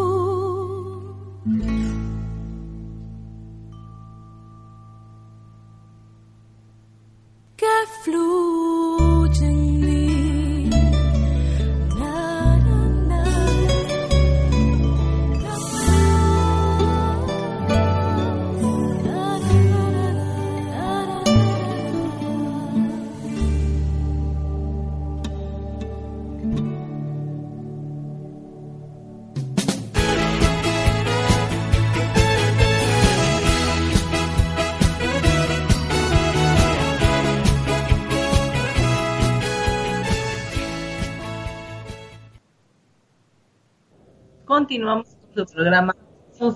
Continuamos 44.66 45.16
con 45.36 45.48
su 45.48 45.54
programa 45.54 45.96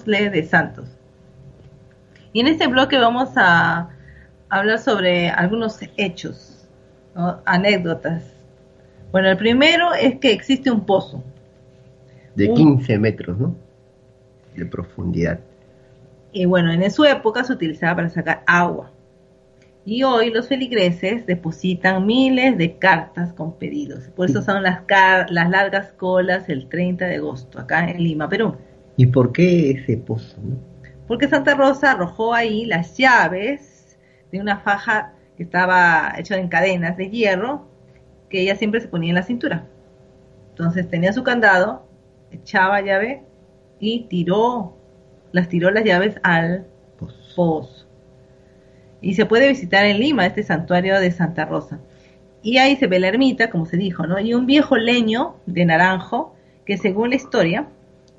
de 0.09 0.43
Santos. 0.43 0.87
Y 2.33 2.39
en 2.39 2.47
este 2.47 2.65
bloque 2.65 2.97
vamos 2.97 3.29
a 3.35 3.89
hablar 4.49 4.79
sobre 4.79 5.29
algunos 5.29 5.77
hechos, 5.95 6.67
¿no? 7.13 7.39
anécdotas. 7.45 8.23
Bueno, 9.11 9.29
el 9.29 9.37
primero 9.37 9.93
es 9.93 10.17
que 10.19 10.31
existe 10.31 10.71
un 10.71 10.87
pozo. 10.87 11.23
De 12.33 12.49
Un- 12.49 12.55
15 12.55 12.97
metros, 12.97 13.37
¿no? 13.37 13.55
De 14.55 14.65
profundidad. 14.65 15.39
Y 16.31 16.45
bueno, 16.45 16.71
en 16.71 16.89
su 16.89 17.05
época 17.05 17.43
se 17.43 17.53
utilizaba 17.53 17.97
para 17.97 18.09
sacar 18.09 18.41
agua. 18.47 18.89
Y 19.89 20.03
hoy 20.03 20.29
los 20.29 20.47
feligreses 20.47 21.25
depositan 21.25 22.05
miles 22.05 22.55
de 22.59 22.77
cartas 22.77 23.33
con 23.33 23.57
pedidos. 23.57 24.03
Por 24.09 24.29
eso 24.29 24.43
son 24.43 24.61
las, 24.61 24.83
largas 25.31 25.93
colas 25.93 26.47
el 26.47 26.69
30 26.69 27.07
de 27.07 27.15
agosto, 27.15 27.57
acá 27.57 27.89
en 27.89 28.03
Lima, 28.03 28.29
Perú. 28.29 28.55
¿Y 28.97 29.07
por 29.07 29.31
qué 29.31 29.71
ese 29.71 29.97
pozo? 29.97 30.37
Porque 31.07 31.27
Santa 31.27 31.55
Rosa 31.55 31.93
arrojó 31.93 32.35
ahí 32.35 32.65
las 32.65 32.95
llaves 32.97 33.97
de 34.31 34.39
una 34.39 34.59
faja 34.59 35.15
que 35.35 35.41
estaba 35.41 36.13
hecha 36.19 36.37
en 36.37 36.49
cadenas 36.49 36.95
de 36.95 37.09
hierro 37.09 37.67
que 38.29 38.41
ella 38.41 38.57
siempre 38.57 38.81
se 38.81 38.89
ponía 38.89 39.09
en 39.09 39.15
la 39.15 39.23
cintura. 39.23 39.65
Entonces 40.51 40.87
tenía 40.87 41.13
su 41.13 41.23
candado, 41.23 41.87
echaba 42.29 42.79
llave 42.81 43.23
y 43.79 44.01
tiró, 44.03 44.77
las 45.31 45.49
tiró 45.49 45.71
las 45.71 45.83
llaves 45.83 46.19
al 46.21 46.67
pozo. 47.35 47.78
Y 49.01 49.13
se 49.13 49.25
puede 49.25 49.47
visitar 49.47 49.85
en 49.85 49.99
Lima 49.99 50.25
este 50.25 50.43
santuario 50.43 50.99
de 50.99 51.11
Santa 51.11 51.45
Rosa. 51.45 51.79
Y 52.41 52.57
ahí 52.57 52.75
se 52.75 52.87
ve 52.87 52.99
la 52.99 53.07
ermita, 53.07 53.49
como 53.49 53.65
se 53.65 53.77
dijo, 53.77 54.07
¿no? 54.07 54.19
Y 54.19 54.33
un 54.33 54.45
viejo 54.45 54.77
leño 54.77 55.35
de 55.45 55.65
naranjo 55.65 56.35
que 56.65 56.77
según 56.77 57.09
la 57.09 57.15
historia, 57.15 57.67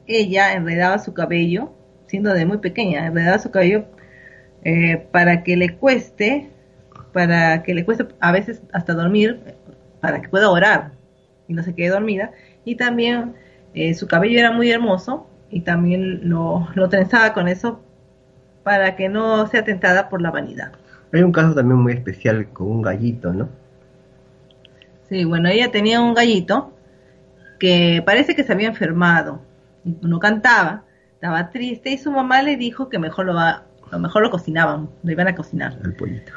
ella 0.06 0.52
enredaba 0.52 0.98
su 0.98 1.14
cabello, 1.14 1.72
siendo 2.06 2.34
de 2.34 2.44
muy 2.44 2.58
pequeña, 2.58 3.06
enredaba 3.06 3.38
su 3.38 3.50
cabello 3.50 3.84
eh, 4.64 5.06
para 5.10 5.42
que 5.42 5.56
le 5.56 5.76
cueste, 5.76 6.50
para 7.12 7.62
que 7.62 7.74
le 7.74 7.84
cueste 7.84 8.06
a 8.20 8.32
veces 8.32 8.62
hasta 8.72 8.94
dormir, 8.94 9.40
para 10.00 10.20
que 10.20 10.28
pueda 10.28 10.50
orar 10.50 10.92
y 11.48 11.54
no 11.54 11.62
se 11.62 11.74
quede 11.74 11.88
dormida. 11.88 12.32
Y 12.64 12.74
también 12.74 13.34
eh, 13.74 13.94
su 13.94 14.06
cabello 14.06 14.38
era 14.38 14.52
muy 14.52 14.70
hermoso 14.70 15.26
y 15.50 15.60
también 15.60 16.28
lo, 16.28 16.68
lo 16.74 16.88
trenzaba 16.88 17.32
con 17.32 17.48
eso 17.48 17.80
para 18.70 18.94
que 18.94 19.08
no 19.08 19.48
sea 19.48 19.64
tentada 19.64 20.08
por 20.08 20.22
la 20.22 20.30
vanidad. 20.30 20.70
Hay 21.12 21.22
un 21.22 21.32
caso 21.32 21.56
también 21.56 21.80
muy 21.80 21.92
especial 21.92 22.50
con 22.50 22.68
un 22.68 22.82
gallito, 22.82 23.32
¿no? 23.32 23.48
Sí, 25.08 25.24
bueno, 25.24 25.48
ella 25.48 25.72
tenía 25.72 26.00
un 26.00 26.14
gallito 26.14 26.72
que 27.58 28.00
parece 28.06 28.36
que 28.36 28.44
se 28.44 28.52
había 28.52 28.68
enfermado, 28.68 29.40
y 29.84 29.96
no 30.02 30.20
cantaba, 30.20 30.84
estaba 31.14 31.50
triste 31.50 31.90
y 31.90 31.98
su 31.98 32.12
mamá 32.12 32.42
le 32.42 32.56
dijo 32.56 32.88
que 32.88 33.00
mejor 33.00 33.26
lo, 33.26 33.34
va, 33.34 33.64
lo 33.90 33.98
mejor 33.98 34.22
lo 34.22 34.30
cocinaban, 34.30 34.88
lo 35.02 35.10
iban 35.10 35.26
a 35.26 35.34
cocinar. 35.34 35.76
El 35.82 35.94
pollito. 35.94 36.30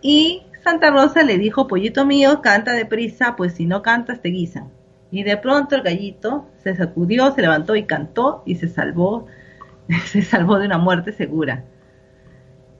Y 0.00 0.44
Santa 0.62 0.92
Rosa 0.92 1.24
le 1.24 1.36
dijo, 1.36 1.66
pollito 1.66 2.06
mío, 2.06 2.40
canta 2.40 2.72
deprisa, 2.72 3.36
pues 3.36 3.52
si 3.52 3.66
no 3.66 3.82
cantas 3.82 4.22
te 4.22 4.30
guisan. 4.30 4.70
Y 5.10 5.24
de 5.24 5.36
pronto 5.36 5.76
el 5.76 5.82
gallito 5.82 6.46
se 6.62 6.74
sacudió, 6.74 7.32
se 7.32 7.42
levantó 7.42 7.76
y 7.76 7.82
cantó 7.82 8.42
y 8.46 8.54
se 8.54 8.68
salvó, 8.68 9.26
se 10.06 10.22
salvó 10.22 10.58
de 10.58 10.66
una 10.66 10.78
muerte 10.78 11.12
segura. 11.12 11.64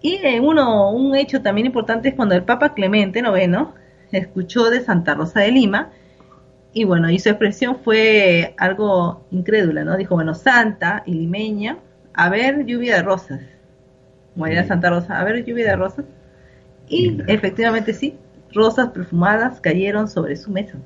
Y 0.00 0.16
eh, 0.16 0.40
uno, 0.40 0.90
un 0.90 1.14
hecho 1.14 1.42
también 1.42 1.66
importante 1.66 2.10
es 2.10 2.14
cuando 2.14 2.34
el 2.34 2.44
Papa 2.44 2.74
Clemente 2.74 3.20
IX 3.20 3.68
escuchó 4.12 4.70
de 4.70 4.80
Santa 4.80 5.14
Rosa 5.14 5.40
de 5.40 5.50
Lima 5.50 5.90
y 6.74 6.82
bueno, 6.82 7.08
y 7.08 7.20
su 7.20 7.28
expresión 7.28 7.76
fue 7.76 8.54
algo 8.58 9.24
incrédula, 9.30 9.84
¿no? 9.84 9.96
Dijo, 9.96 10.16
bueno, 10.16 10.34
santa 10.34 11.04
y 11.06 11.14
limeña, 11.14 11.78
a 12.12 12.28
ver 12.28 12.66
lluvia 12.66 12.96
de 12.96 13.02
rosas. 13.02 13.40
Como 14.34 14.48
era 14.48 14.66
Santa 14.66 14.90
Rosa, 14.90 15.20
a 15.20 15.24
ver 15.24 15.44
lluvia 15.44 15.66
de 15.66 15.76
rosas. 15.76 16.04
Y 16.88 17.22
efectivamente 17.28 17.94
sí, 17.94 18.18
rosas 18.52 18.88
perfumadas 18.88 19.60
cayeron 19.60 20.08
sobre 20.08 20.34
su 20.34 20.50
mesa. 20.50 20.76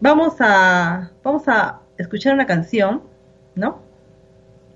Vamos 0.00 0.36
a, 0.38 1.10
vamos 1.24 1.48
a 1.48 1.80
escuchar 1.96 2.32
una 2.34 2.46
canción, 2.46 3.02
¿no? 3.56 3.82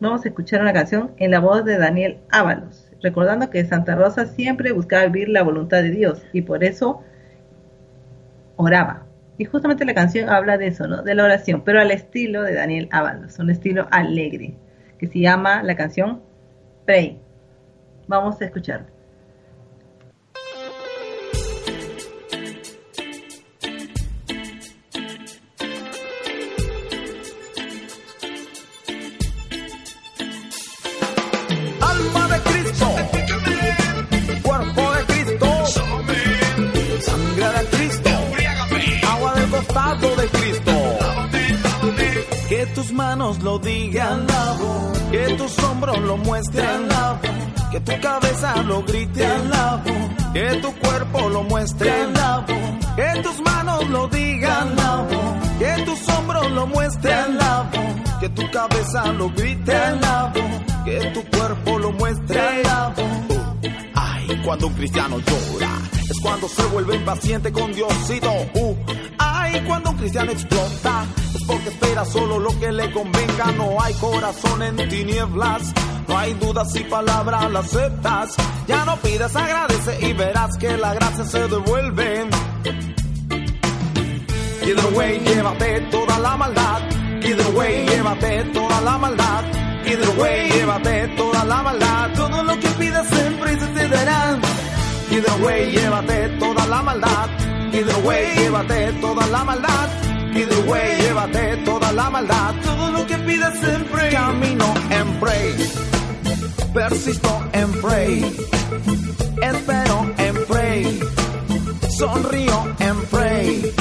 Vamos 0.00 0.24
a 0.24 0.28
escuchar 0.28 0.60
una 0.60 0.72
canción 0.72 1.12
en 1.18 1.30
la 1.30 1.38
voz 1.38 1.64
de 1.64 1.78
Daniel 1.78 2.18
Ábalos, 2.32 2.90
recordando 3.00 3.48
que 3.48 3.64
Santa 3.64 3.94
Rosa 3.94 4.26
siempre 4.26 4.72
buscaba 4.72 5.06
vivir 5.06 5.28
la 5.28 5.44
voluntad 5.44 5.80
de 5.82 5.90
Dios 5.90 6.22
y 6.32 6.42
por 6.42 6.64
eso 6.64 7.02
oraba. 8.56 9.06
Y 9.38 9.44
justamente 9.44 9.84
la 9.84 9.94
canción 9.94 10.28
habla 10.28 10.58
de 10.58 10.66
eso, 10.66 10.88
¿no? 10.88 11.02
De 11.02 11.14
la 11.14 11.24
oración, 11.24 11.62
pero 11.64 11.80
al 11.80 11.92
estilo 11.92 12.42
de 12.42 12.54
Daniel 12.54 12.88
Ábalos, 12.90 13.38
un 13.38 13.50
estilo 13.50 13.86
alegre, 13.92 14.56
que 14.98 15.06
se 15.06 15.20
llama 15.20 15.62
la 15.62 15.76
canción 15.76 16.20
Pray. 16.84 17.20
Vamos 18.08 18.40
a 18.40 18.44
escuchar. 18.46 18.91
Que 42.62 42.68
tus 42.68 42.92
manos 42.92 43.42
lo 43.42 43.58
digan, 43.58 44.24
que 45.10 45.34
tus 45.34 45.58
hombros 45.64 45.98
lo 45.98 46.16
muestren, 46.16 46.86
que 47.72 47.80
tu 47.80 48.00
cabeza 48.00 48.62
lo 48.62 48.84
grite, 48.84 49.26
que 50.32 50.60
tu 50.62 50.72
cuerpo 50.76 51.28
lo 51.28 51.42
muestre, 51.42 51.90
que 52.94 53.20
tus 53.20 53.40
manos 53.40 53.88
lo 53.90 54.06
digan, 54.06 54.76
que 55.58 55.82
tus 55.82 56.08
hombros 56.10 56.52
lo 56.52 56.68
muestren, 56.68 57.36
que 58.20 58.28
tu 58.28 58.48
cabeza 58.52 59.12
lo 59.12 59.28
grite, 59.30 59.74
que 60.84 61.10
tu 61.14 61.36
cuerpo 61.36 61.78
lo 61.80 61.90
muestre. 61.90 62.62
Ay, 63.92 64.40
cuando 64.44 64.68
un 64.68 64.74
cristiano 64.74 65.18
llora, 65.18 65.78
es 66.08 66.20
cuando 66.20 66.48
se 66.48 66.62
vuelve 66.66 66.94
impaciente 66.94 67.50
con 67.50 67.72
Diosito. 67.72 68.30
Uh, 68.54 68.76
ay, 69.22 69.62
cuando 69.66 69.90
un 69.90 69.96
cristiano 69.96 70.32
explota, 70.32 71.04
es 71.34 71.42
porque 71.44 71.68
espera 71.68 72.04
solo 72.04 72.38
lo 72.38 72.58
que 72.58 72.72
le 72.72 72.90
convenga. 72.92 73.52
No 73.56 73.80
hay 73.80 73.94
corazón 73.94 74.62
en 74.62 74.76
tinieblas, 74.88 75.72
no 76.08 76.18
hay 76.18 76.34
dudas 76.34 76.74
y 76.76 76.84
palabras 76.84 77.50
las 77.50 77.66
aceptas. 77.66 78.34
Ya 78.66 78.84
no 78.84 78.96
pidas, 78.96 79.34
agradece 79.34 80.06
y 80.06 80.12
verás 80.12 80.56
que 80.58 80.76
la 80.76 80.94
gracia 80.94 81.24
se 81.24 81.48
devuelve. 81.48 82.26
Either 84.64 84.94
way, 84.94 85.18
llévate 85.18 85.80
toda 85.90 86.18
la 86.18 86.36
maldad. 86.36 86.80
Either 87.22 87.54
way, 87.54 87.86
llévate 87.86 88.44
toda 88.52 88.80
la 88.80 88.98
maldad. 88.98 89.44
Either 89.84 90.18
way, 90.18 90.50
llévate 90.50 91.08
toda 91.16 91.44
la 91.44 91.62
maldad. 91.62 92.10
Todo 92.14 92.44
lo 92.44 92.60
que 92.60 92.68
pidas 92.68 93.08
siempre 93.08 93.58
se 93.58 93.66
te 93.66 93.88
dará. 93.88 94.38
Either 95.10 95.44
way, 95.44 95.72
llévate 95.72 96.28
toda 96.38 96.66
la 96.66 96.82
maldad. 96.82 97.51
Either 97.74 98.06
way, 98.06 98.34
llévate 98.36 98.92
toda 99.00 99.26
la 99.28 99.44
maldad. 99.44 99.88
Either 100.34 100.68
way, 100.68 100.96
llévate 101.00 101.56
toda 101.64 101.90
la 101.92 102.10
maldad. 102.10 102.54
Todo 102.62 102.90
lo 102.92 103.06
que 103.06 103.16
pidas 103.18 103.58
siempre. 103.60 104.10
Camino 104.10 104.74
en 104.90 105.20
pray. 105.20 105.54
Persisto 106.74 107.50
en 107.52 107.72
pray. 107.80 108.36
Espero 109.42 110.12
en 110.18 110.34
pray. 110.46 111.00
Sonrío 111.96 112.74
en 112.78 112.96
pray. 113.10 113.74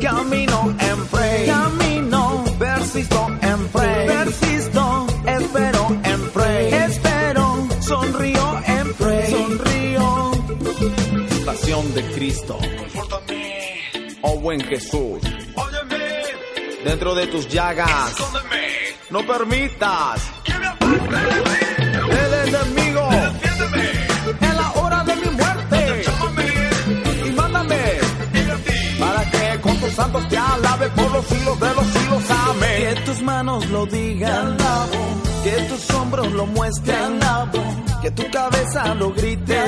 Camino 0.00 0.74
en 0.78 1.06
pray. 1.06 1.46
Camino. 1.46 2.44
Persisto 2.58 3.26
en 3.42 3.68
pray. 3.68 4.06
Persisto. 4.06 5.06
Espero 5.26 5.96
en 6.04 6.30
pray. 6.30 6.74
Espero. 6.74 7.68
Sonrío 7.80 8.60
en 8.66 8.94
pray. 8.94 9.30
Sonrío. 9.30 10.30
Pasión 11.44 11.94
de 11.94 12.02
Cristo. 12.12 12.58
Buen 14.40 14.60
Jesús. 14.62 15.20
Dentro 16.82 17.14
de 17.14 17.26
tus 17.26 17.46
llagas. 17.48 18.14
No 19.10 19.20
permitas. 19.26 20.22
El 22.10 22.48
enemigo. 22.48 23.08
En 24.40 24.56
la 24.56 24.70
hora 24.76 25.04
de 25.04 25.16
mi 25.16 25.30
muerte. 25.36 26.04
Y 27.26 27.30
mándame. 27.32 27.76
Para 28.98 29.30
que 29.30 29.60
con 29.60 29.76
tus 29.78 29.92
santos 29.92 30.26
te 30.30 30.38
alabe 30.38 30.88
por 30.88 31.10
los 31.12 31.26
siglos 31.26 31.60
de 31.60 31.74
los 31.74 31.86
siglos. 31.86 32.30
Amén. 32.30 32.94
Que 32.94 33.00
tus 33.02 33.22
manos 33.22 33.66
lo 33.68 33.84
digan. 33.84 34.56
Que 35.44 35.50
tus 35.68 35.90
hombros 35.90 36.32
lo 36.32 36.46
muestren. 36.46 37.20
Que 38.00 38.10
tu 38.10 38.30
cabeza 38.30 38.94
lo 38.94 39.12
grite. 39.12 39.64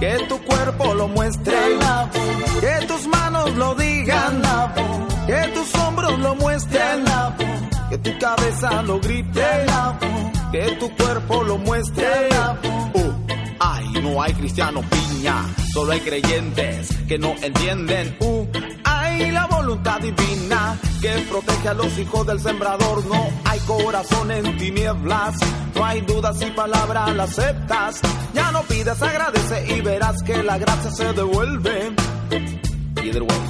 Que 0.00 0.18
tu 0.28 0.38
cuerpo 0.44 0.94
lo 0.94 1.08
muestre, 1.08 1.56
que 2.60 2.86
tus 2.86 3.06
manos 3.06 3.54
lo 3.56 3.74
digan, 3.74 4.42
que 5.26 5.48
tus 5.54 5.74
hombros 5.74 6.18
lo 6.18 6.34
muestren, 6.34 7.04
que 7.90 7.98
tu 7.98 8.18
cabeza 8.18 8.82
lo 8.82 9.00
grite, 9.00 9.66
que 10.52 10.76
tu 10.78 10.94
cuerpo 10.96 11.42
lo 11.44 11.58
muestre. 11.58 12.28
Uh, 12.94 13.12
ay, 13.60 13.84
no 14.02 14.22
hay 14.22 14.32
cristiano 14.34 14.82
piña, 14.82 15.44
solo 15.72 15.92
hay 15.92 16.00
creyentes 16.00 16.88
que 17.08 17.18
no 17.18 17.34
entienden. 17.42 18.16
Uh, 18.20 18.35
hay 19.22 19.30
la 19.30 19.46
voluntad 19.46 20.00
divina 20.00 20.78
que 21.00 21.10
protege 21.28 21.68
a 21.68 21.74
los 21.74 21.98
hijos 21.98 22.26
del 22.26 22.40
sembrador. 22.40 23.04
No 23.06 23.28
hay 23.44 23.58
corazón 23.60 24.30
en 24.30 24.56
tinieblas, 24.58 25.36
no 25.74 25.84
hay 25.84 26.00
dudas 26.02 26.40
y 26.42 26.50
palabras 26.50 27.14
la 27.14 27.24
aceptas. 27.24 28.00
Ya 28.34 28.50
no 28.52 28.62
pides, 28.62 29.00
agradece 29.02 29.76
y 29.76 29.80
verás 29.80 30.22
que 30.22 30.42
la 30.42 30.58
gracia 30.58 30.90
se 30.90 31.12
devuelve. 31.12 31.92
Either 33.02 33.22
way. 33.22 33.40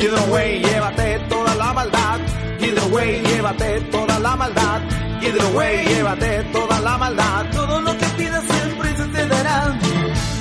Either 0.00 0.30
way, 0.30 0.62
llévate 0.62 1.18
toda 1.28 1.54
la 1.54 1.72
maldad. 1.72 2.20
Either 2.60 2.92
way, 2.92 3.22
llévate 3.22 3.80
toda 3.90 4.18
la 4.20 4.36
maldad. 4.36 4.80
Either 5.20 5.56
way, 5.56 5.84
llévate 5.86 6.42
toda 6.52 6.80
la 6.80 6.98
maldad. 6.98 7.46
Todo 7.52 7.80
lo 7.80 7.98
que 7.98 8.06
pidas 8.16 8.44
siempre 8.44 8.96
se 8.96 9.04
te 9.04 9.26
dará. 9.26 9.78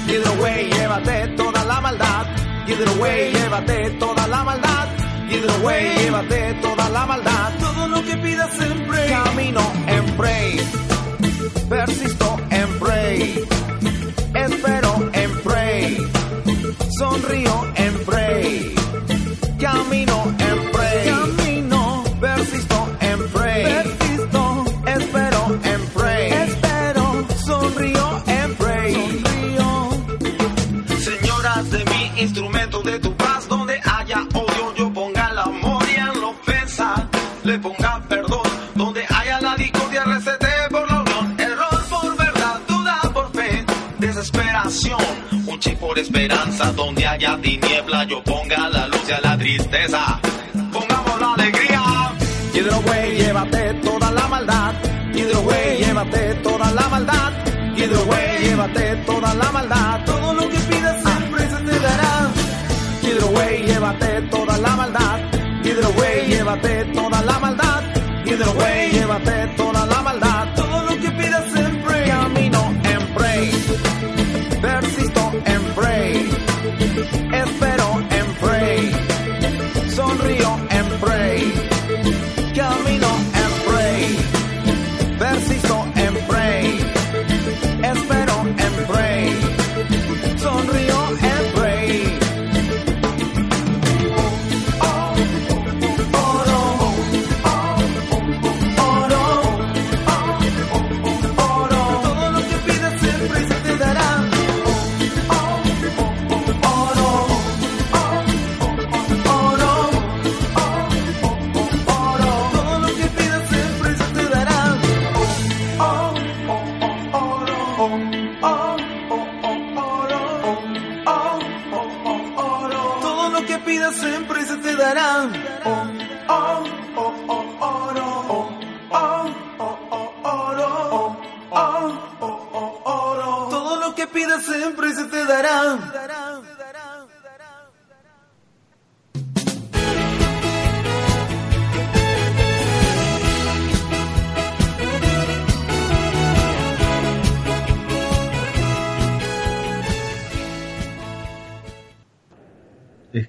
Either 0.07 0.39
way, 0.39 0.69
llévate 0.69 1.27
toda 1.35 1.63
la 1.65 1.81
maldad. 1.81 2.46
Either 2.69 2.99
way, 2.99 3.31
llévate 3.31 3.89
toda 3.91 4.27
la 4.27 4.43
maldad. 4.43 4.87
Either 5.29 5.65
way, 5.65 5.95
llévate 5.97 6.53
toda 6.61 6.89
la 6.89 7.05
maldad. 7.05 7.53
Todo 7.59 7.87
lo 7.87 8.03
que 8.03 8.17
pidas 8.17 8.53
siempre. 8.57 9.07
Camino 9.07 9.61
en 9.87 10.05
pray. 10.17 10.59
Persisto 11.69 12.37
en 12.49 12.79
pray. 12.79 13.47
Espero 14.33 15.09
en 15.13 15.31
pray. 15.43 15.97
Sonrío 16.99 17.56
Un 44.67 45.59
chip 45.61 45.79
por 45.79 45.97
esperanza, 45.97 46.73
donde 46.73 47.07
haya 47.07 47.37
tiniebla, 47.41 48.03
yo 48.03 48.21
ponga 48.21 48.67
la 48.67 48.85
luz 48.87 49.01
y 49.07 49.11
a 49.13 49.21
la 49.21 49.37
tristeza. 49.37 50.19
Pongamos 50.73 51.21
la 51.21 51.33
alegría. 51.35 51.81
Hidroway, 52.53 53.17
llévate 53.17 53.73
toda 53.75 54.11
la 54.11 54.27
maldad. 54.27 54.75
Hidroway, 55.13 55.77
llévate 55.77 56.33
toda 56.43 56.71
la 56.71 56.89
maldad. 56.89 57.31
Hidroway, 57.77 58.43
llévate 58.43 58.95
toda 59.05 59.33
la 59.35 59.51
maldad. 59.53 60.05
Todo 60.05 60.33
lo 60.33 60.49
que 60.49 60.59
pidas 60.59 61.01
siempre 61.01 61.49
se 61.49 61.63
te 61.63 61.79
dará. 61.79 62.31
Hidroway, 63.03 63.65
llévate 63.67 64.21
toda 64.23 64.57
la 64.57 64.75
maldad. 64.75 65.19
Hidroway, 65.63 66.27
llévate 66.27 66.85
toda 66.93 67.21
la 67.21 67.39
maldad. 67.39 67.83
Hidroway, 68.25 68.91
llévate 68.91 69.16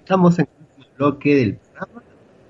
Estamos 0.09 0.39
en 0.39 0.49
el 0.79 0.87
bloque 0.97 1.35
del 1.35 1.57
programa 1.57 2.03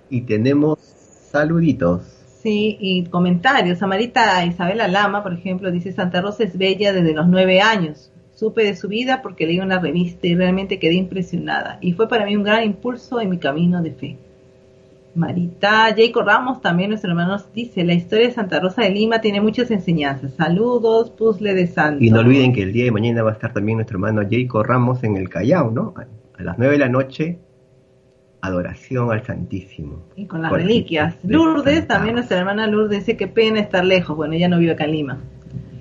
y 0.08 0.20
tenemos 0.20 0.78
saluditos. 0.78 2.02
Sí, 2.40 2.76
y 2.78 3.06
comentarios. 3.06 3.82
Amarita 3.82 4.44
Isabela 4.44 4.86
Lama, 4.86 5.24
por 5.24 5.32
ejemplo, 5.32 5.72
dice 5.72 5.90
Santa 5.90 6.20
Rosa 6.20 6.44
es 6.44 6.56
bella 6.56 6.92
desde 6.92 7.14
los 7.14 7.26
nueve 7.26 7.60
años. 7.60 8.12
Supe 8.32 8.62
de 8.62 8.76
su 8.76 8.86
vida 8.86 9.22
porque 9.22 9.44
leí 9.44 9.58
una 9.58 9.80
revista 9.80 10.28
y 10.28 10.36
realmente 10.36 10.78
quedé 10.78 10.94
impresionada. 10.94 11.78
Y 11.80 11.94
fue 11.94 12.08
para 12.08 12.26
mí 12.26 12.36
un 12.36 12.44
gran 12.44 12.62
impulso 12.62 13.20
en 13.20 13.30
mi 13.30 13.38
camino 13.38 13.82
de 13.82 13.90
fe. 13.90 14.18
Marita 15.16 15.92
Jacob 15.96 16.26
Ramos, 16.26 16.60
también 16.60 16.90
nuestro 16.90 17.10
hermano, 17.10 17.32
nos 17.32 17.52
dice, 17.52 17.82
la 17.82 17.94
historia 17.94 18.28
de 18.28 18.34
Santa 18.34 18.60
Rosa 18.60 18.82
de 18.82 18.90
Lima 18.90 19.20
tiene 19.20 19.40
muchas 19.40 19.72
enseñanzas. 19.72 20.32
Saludos, 20.34 21.10
puzzle 21.10 21.54
de 21.54 21.66
santo. 21.66 22.04
Y 22.04 22.12
no 22.12 22.20
olviden 22.20 22.52
que 22.52 22.62
el 22.62 22.72
día 22.72 22.84
de 22.84 22.92
mañana 22.92 23.24
va 23.24 23.30
a 23.30 23.34
estar 23.34 23.52
también 23.52 23.78
nuestro 23.78 23.96
hermano 23.96 24.22
Jacob 24.30 24.62
Ramos 24.62 25.02
en 25.02 25.16
el 25.16 25.28
Callao, 25.28 25.72
¿no? 25.72 25.94
A 26.38 26.42
las 26.44 26.56
9 26.56 26.74
de 26.74 26.78
la 26.78 26.88
noche, 26.88 27.40
adoración 28.40 29.10
al 29.10 29.24
Santísimo. 29.24 30.02
Y 30.16 30.26
con 30.26 30.42
las 30.42 30.52
reliquias. 30.52 31.16
de 31.22 31.34
Lourdes, 31.34 31.78
Santa 31.80 31.94
también 31.94 32.14
nuestra 32.16 32.38
hermana 32.38 32.66
Lourdes 32.66 33.00
dice 33.00 33.16
que 33.16 33.26
pena 33.26 33.60
estar 33.60 33.84
lejos. 33.84 34.16
Bueno, 34.16 34.34
ella 34.34 34.48
no 34.48 34.58
vive 34.58 34.72
acá 34.72 34.84
en 34.84 34.92
Lima. 34.92 35.18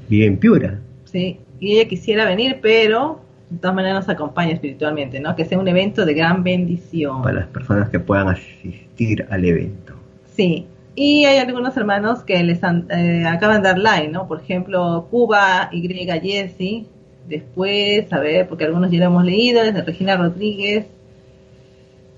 Vive 0.09 0.25
en 0.25 0.37
Piura. 0.37 0.79
Sí, 1.05 1.39
y 1.59 1.77
ella 1.77 1.87
quisiera 1.87 2.25
venir, 2.25 2.59
pero 2.61 3.21
de 3.49 3.57
todas 3.59 3.75
maneras 3.75 3.99
nos 4.05 4.09
acompaña 4.09 4.53
espiritualmente, 4.53 5.19
¿no? 5.19 5.35
Que 5.35 5.45
sea 5.45 5.57
un 5.59 5.67
evento 5.67 6.05
de 6.05 6.13
gran 6.13 6.43
bendición. 6.43 7.21
Para 7.21 7.39
las 7.41 7.47
personas 7.47 7.89
que 7.89 7.99
puedan 7.99 8.27
asistir 8.27 9.25
al 9.29 9.45
evento. 9.45 9.93
Sí, 10.35 10.67
y 10.95 11.25
hay 11.25 11.37
algunos 11.37 11.77
hermanos 11.77 12.23
que 12.23 12.43
les 12.43 12.63
han- 12.63 12.87
eh, 12.89 13.23
acaban 13.25 13.61
de 13.61 13.69
dar 13.69 13.77
like, 13.77 14.09
¿no? 14.09 14.27
Por 14.27 14.41
ejemplo, 14.41 15.07
Cuba, 15.09 15.69
Y, 15.71 15.87
Jesse. 15.87 16.85
Después, 17.27 18.11
a 18.13 18.19
ver, 18.19 18.47
porque 18.47 18.63
algunos 18.65 18.89
ya 18.89 18.99
lo 18.99 19.05
hemos 19.05 19.25
leído, 19.25 19.61
desde 19.61 19.81
Regina 19.81 20.15
Rodríguez. 20.15 20.85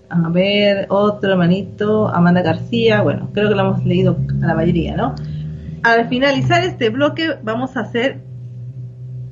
A 0.09 0.29
ver, 0.29 0.87
otro 0.89 1.31
hermanito, 1.31 2.07
Amanda 2.07 2.41
García. 2.41 3.01
Bueno, 3.01 3.29
creo 3.33 3.49
que 3.49 3.55
lo 3.55 3.61
hemos 3.61 3.85
leído 3.85 4.17
a 4.41 4.47
la 4.47 4.55
mayoría, 4.55 4.95
¿no? 4.95 5.13
Al 5.83 6.09
finalizar 6.09 6.63
este 6.63 6.89
bloque, 6.89 7.37
vamos 7.43 7.77
a 7.77 7.81
hacer 7.81 8.21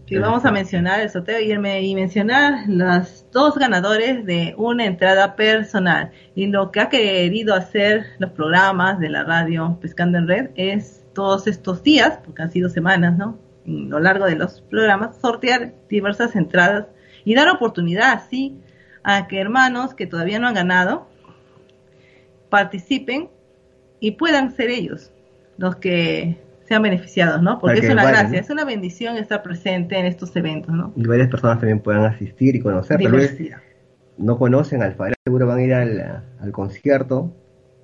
que 0.05 0.19
vamos 0.19 0.45
a 0.45 0.51
mencionar 0.51 1.01
el 1.01 1.09
sorteo 1.09 1.41
y, 1.41 1.51
el 1.51 1.83
y 1.83 1.93
mencionar 1.93 2.63
los 2.67 3.25
dos 3.33 3.55
ganadores 3.55 4.25
de 4.25 4.55
una 4.57 4.85
entrada 4.85 5.35
personal. 5.35 6.11
Y 6.33 6.47
lo 6.47 6.71
que 6.71 6.79
ha 6.79 6.89
querido 6.89 7.53
hacer 7.53 8.05
los 8.19 8.31
programas 8.31 8.99
de 8.99 9.09
la 9.09 9.25
radio 9.25 9.77
Pescando 9.81 10.17
en 10.17 10.27
Red 10.27 10.49
es 10.55 11.03
todos 11.13 11.47
estos 11.47 11.83
días, 11.83 12.19
porque 12.23 12.41
han 12.41 12.51
sido 12.51 12.69
semanas, 12.69 13.17
¿no? 13.17 13.37
A 13.65 13.69
lo 13.69 13.99
largo 13.99 14.25
de 14.25 14.37
los 14.37 14.61
programas, 14.61 15.17
sortear 15.19 15.73
diversas 15.89 16.37
entradas 16.37 16.85
y 17.25 17.35
dar 17.35 17.49
oportunidad 17.49 18.13
así 18.13 18.61
a 19.09 19.27
que 19.29 19.39
hermanos 19.39 19.93
que 19.93 20.05
todavía 20.05 20.37
no 20.37 20.47
han 20.49 20.53
ganado 20.53 21.07
participen 22.49 23.29
y 24.01 24.11
puedan 24.11 24.55
ser 24.55 24.69
ellos 24.69 25.11
los 25.57 25.77
que 25.77 26.37
sean 26.67 26.81
beneficiados, 26.81 27.41
¿no? 27.41 27.57
Porque 27.59 27.79
es 27.79 27.85
una 27.89 28.03
vayan, 28.03 28.11
gracia, 28.23 28.39
¿no? 28.39 28.43
es 28.45 28.49
una 28.49 28.65
bendición 28.65 29.15
estar 29.17 29.41
presente 29.41 29.97
en 29.97 30.05
estos 30.05 30.35
eventos, 30.35 30.75
¿no? 30.75 30.91
Y 30.97 31.03
varias 31.07 31.29
personas 31.29 31.59
también 31.59 31.79
puedan 31.79 32.03
asistir 32.03 32.55
y 32.55 32.59
conocer. 32.59 32.97
Diversidad. 32.97 33.59
no 34.17 34.37
conocen 34.37 34.83
al 34.83 34.95
seguro 35.23 35.47
van 35.47 35.59
a 35.59 35.63
ir 35.63 35.73
al, 35.73 36.23
al 36.41 36.51
concierto 36.51 37.31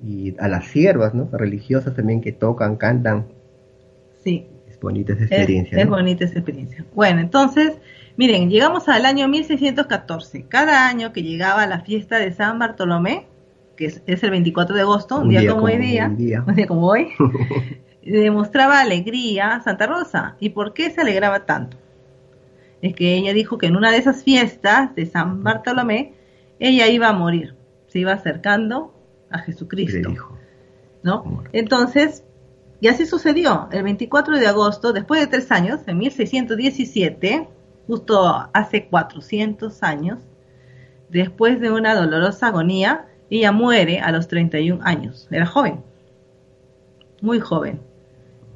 y 0.06 0.36
a 0.40 0.50
las 0.50 0.66
siervas, 0.66 1.14
¿no? 1.14 1.30
Religiosas 1.32 1.96
también 1.96 2.20
que 2.20 2.34
tocan, 2.34 2.76
cantan. 2.76 3.28
Sí. 4.24 4.46
Es 4.70 4.78
bonita 4.80 5.14
esa 5.14 5.24
Es- 5.24 5.32
experiencia. 5.32 5.78
Es, 5.80 5.86
¿no? 5.86 5.92
bonita 5.92 6.26
esa 6.26 6.40
experiencia. 6.40 6.86
Bueno, 6.94 7.22
entonces, 7.22 7.78
miren, 8.18 8.50
llegamos 8.50 8.88
al 8.90 9.06
año 9.06 9.28
1614. 9.28 10.46
Cada 10.48 10.88
año 10.88 11.14
que 11.14 11.24
llegaba 11.24 11.66
la 11.68 11.82
fiesta 11.82 12.18
de 12.18 12.32
San 12.34 12.60
Bartolomé, 12.60 13.28
que 13.76 13.86
es, 13.86 14.02
es 14.06 14.24
el 14.24 14.32
24 14.32 14.76
de 14.76 14.82
agosto, 14.82 15.20
un, 15.20 15.30
día, 15.30 15.50
como, 15.50 15.66
hoy 15.66 15.78
día, 15.78 16.08
un 16.08 16.18
día. 16.18 16.44
un 16.46 16.56
día 16.56 16.68
como 16.68 16.88
hoy, 16.88 17.10
demostraba 18.04 18.80
alegría 18.80 19.56
a 19.56 19.64
Santa 19.64 19.88
Rosa. 19.88 20.36
¿Y 20.40 20.50
por 20.50 20.74
qué 20.74 20.90
se 20.90 21.02
alegraba 21.02 21.46
tanto? 21.46 21.78
Es 22.82 22.96
que 22.96 23.16
ella 23.16 23.34
dijo 23.34 23.58
que 23.58 23.68
en 23.68 23.78
una 23.78 23.92
de 23.92 23.98
esas 23.98 24.24
fiestas 24.24 24.94
de 24.96 25.06
San 25.06 25.44
Bartolomé, 25.44 26.14
ella 26.60 26.88
iba 26.88 27.08
a 27.08 27.14
morir, 27.14 27.56
se 27.88 28.00
iba 28.00 28.12
acercando 28.12 28.94
a 29.30 29.40
Jesucristo. 29.40 30.14
¿no? 31.04 31.44
Entonces, 31.52 32.24
y 32.82 32.88
así 32.88 33.06
sucedió. 33.06 33.70
El 33.72 33.84
24 33.84 34.40
de 34.40 34.48
agosto, 34.48 34.94
después 34.94 35.22
de 35.22 35.28
tres 35.28 35.52
años, 35.52 35.82
en 35.88 35.98
1617, 35.98 37.48
justo 37.88 38.50
hace 38.54 38.88
400 38.88 39.84
años, 39.84 40.20
después 41.10 41.60
de 41.60 41.72
una 41.72 41.96
dolorosa 41.96 42.48
agonía, 42.48 43.06
ella 43.30 43.52
muere 43.52 44.00
a 44.00 44.12
los 44.12 44.28
31 44.28 44.82
años. 44.84 45.28
Era 45.32 45.46
joven, 45.46 45.82
muy 47.22 47.40
joven. 47.40 47.80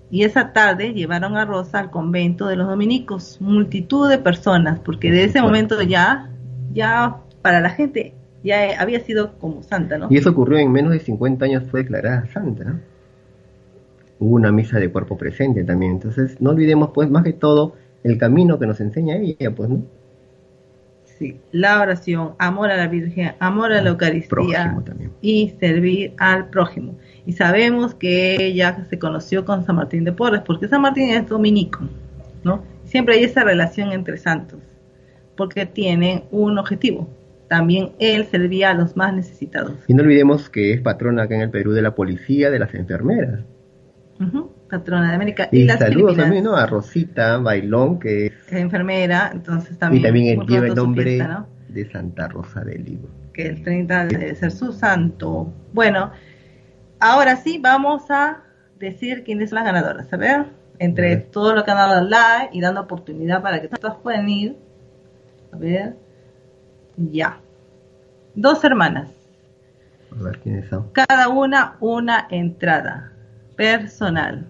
Y 0.10 0.24
esa 0.24 0.54
tarde 0.54 0.94
llevaron 0.94 1.36
a 1.36 1.46
Rosa 1.46 1.80
al 1.80 1.92
convento 1.92 2.48
de 2.48 2.56
los 2.56 2.68
dominicos, 2.68 3.42
multitud 3.42 4.10
de 4.10 4.18
personas, 4.18 4.80
porque 4.80 5.12
de 5.12 5.26
ese 5.26 5.42
momento 5.42 5.82
ya, 5.82 6.30
ya 6.74 7.18
para 7.42 7.60
la 7.60 7.72
gente 7.72 8.14
ya 8.44 8.80
había 8.80 9.02
sido 9.02 9.38
como 9.38 9.64
santa, 9.64 9.98
¿no? 9.98 10.08
Y 10.10 10.18
eso 10.18 10.30
ocurrió 10.30 10.60
en 10.60 10.72
menos 10.72 10.94
de 10.94 11.00
50 11.00 11.44
años, 11.44 11.64
fue 11.70 11.82
declarada 11.82 12.26
santa, 12.28 12.64
¿no? 12.64 12.80
Hubo 14.20 14.36
una 14.36 14.52
misa 14.52 14.80
de 14.80 14.90
cuerpo 14.90 15.18
presente 15.18 15.64
también. 15.64 15.92
Entonces, 15.94 16.40
no 16.40 16.52
olvidemos, 16.52 16.92
pues, 16.94 17.10
más 17.10 17.24
que 17.24 17.34
todo, 17.34 17.74
el 18.08 18.18
camino 18.18 18.58
que 18.58 18.68
nos 18.68 18.80
enseña 18.80 19.18
ella, 19.18 19.53
pues, 19.53 19.70
¿no? 19.70 19.84
Sí, 21.18 21.39
la 21.51 21.82
oración, 21.82 22.34
amor 22.38 22.70
a 22.70 22.78
la 22.78 22.88
Virgen, 22.88 23.34
amor 23.39 23.74
a 23.74 23.82
la 23.82 23.89
Eucaristía 23.89 24.30
Prójimo 24.30 24.84
también. 24.84 25.12
y 25.20 25.55
servir 25.60 26.14
al 26.18 26.49
prójimo. 26.49 26.95
Y 27.26 27.34
sabemos 27.34 27.95
que 27.95 28.36
ella 28.36 28.86
se 28.88 28.99
conoció 28.99 29.43
con 29.43 29.66
San 29.66 29.78
Martín 29.78 30.03
de 30.03 30.12
Porres, 30.12 30.41
porque 30.45 30.68
San 30.68 30.82
Martín 30.82 31.10
es 31.10 31.28
dominico, 31.28 31.80
¿no? 32.43 32.64
Siempre 32.84 33.16
hay 33.16 33.24
esa 33.24 33.43
relación 33.43 33.91
entre 33.93 34.18
santos, 34.18 34.60
porque 35.36 35.66
tienen 35.66 36.24
un 36.30 36.60
objetivo. 36.60 37.10
También 37.49 37.93
él 37.97 38.26
servía 38.26 38.72
a 38.72 38.74
los 38.76 38.95
más 38.95 39.14
necesitados. 39.14 39.74
Y 39.88 39.95
no 39.95 40.03
olvidemos 40.03 40.49
que 40.49 40.74
es 40.74 40.82
patrona 40.82 41.24
acá 41.24 41.36
en 41.36 41.41
el 41.41 41.49
Perú 41.49 41.72
de 41.72 41.82
la 41.82 41.95
policía, 41.95 42.51
de 42.51 42.60
las 42.60 42.74
enfermeras. 42.76 43.39
Patrona 44.70 45.09
de 45.09 45.15
América 45.15 45.49
y, 45.51 45.59
Y 45.61 45.65
las 45.65 45.80
saludos 45.80 46.15
Filipinas. 46.15 46.26
también, 46.26 46.43
¿no? 46.43 46.55
A 46.55 46.65
Rosita 46.65 47.38
Bailón, 47.38 47.99
que 47.99 48.28
es, 48.28 48.34
Es 48.47 48.53
enfermera, 48.53 49.30
entonces 49.34 49.78
también. 49.78 50.01
y 50.01 50.05
también 50.05 50.41
lleva 50.47 50.68
el 50.68 50.76
nombre 50.76 51.03
fiesta, 51.03 51.28
¿no? 51.28 51.47
de 51.70 51.91
Santa 51.91 52.28
Rosa 52.28 52.61
del 52.63 52.84
Libro. 52.84 53.09
que 53.34 53.47
el 53.47 53.61
30 53.63 54.05
debe 54.07 54.36
ser 54.36 54.51
su 54.51 54.72
santo. 54.74 55.53
Bueno, 55.74 56.11
ahora 56.99 57.36
sí 57.36 57.59
vamos 57.61 58.09
a 58.09 58.41
decir 58.80 59.24
quiénes 59.24 59.49
son 59.51 59.57
las 59.57 59.65
ganadoras. 59.65 60.11
A 60.11 60.18
ver, 60.18 60.45
entre 60.80 61.18
todo 61.18 61.53
lo 61.55 61.63
que 61.63 61.72
han 61.72 61.78
dado 61.78 62.01
like 62.07 62.49
y 62.51 62.61
dando 62.61 62.82
oportunidad 62.82 63.41
para 63.41 63.61
que 63.61 63.68
todas 63.68 63.95
puedan 63.97 64.28
ir. 64.30 64.57
A 65.51 65.57
ver, 65.57 65.95
ya. 66.97 67.39
Dos 68.36 68.63
hermanas, 68.63 69.09
A 70.11 70.24
ver 70.24 70.39
quiénes 70.39 70.68
son. 70.70 70.89
cada 70.93 71.28
una 71.30 71.76
una 71.80 72.28
entrada 72.32 73.11
personal. 73.55 74.47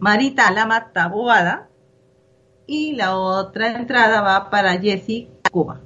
Marita 0.00 0.50
Lama 0.50 0.92
Taboada 0.92 1.68
y 2.66 2.94
la 2.94 3.16
otra 3.16 3.76
entrada 3.76 4.22
va 4.22 4.48
para 4.50 4.78
Jessie 4.78 5.28
Cuba. 5.52 5.80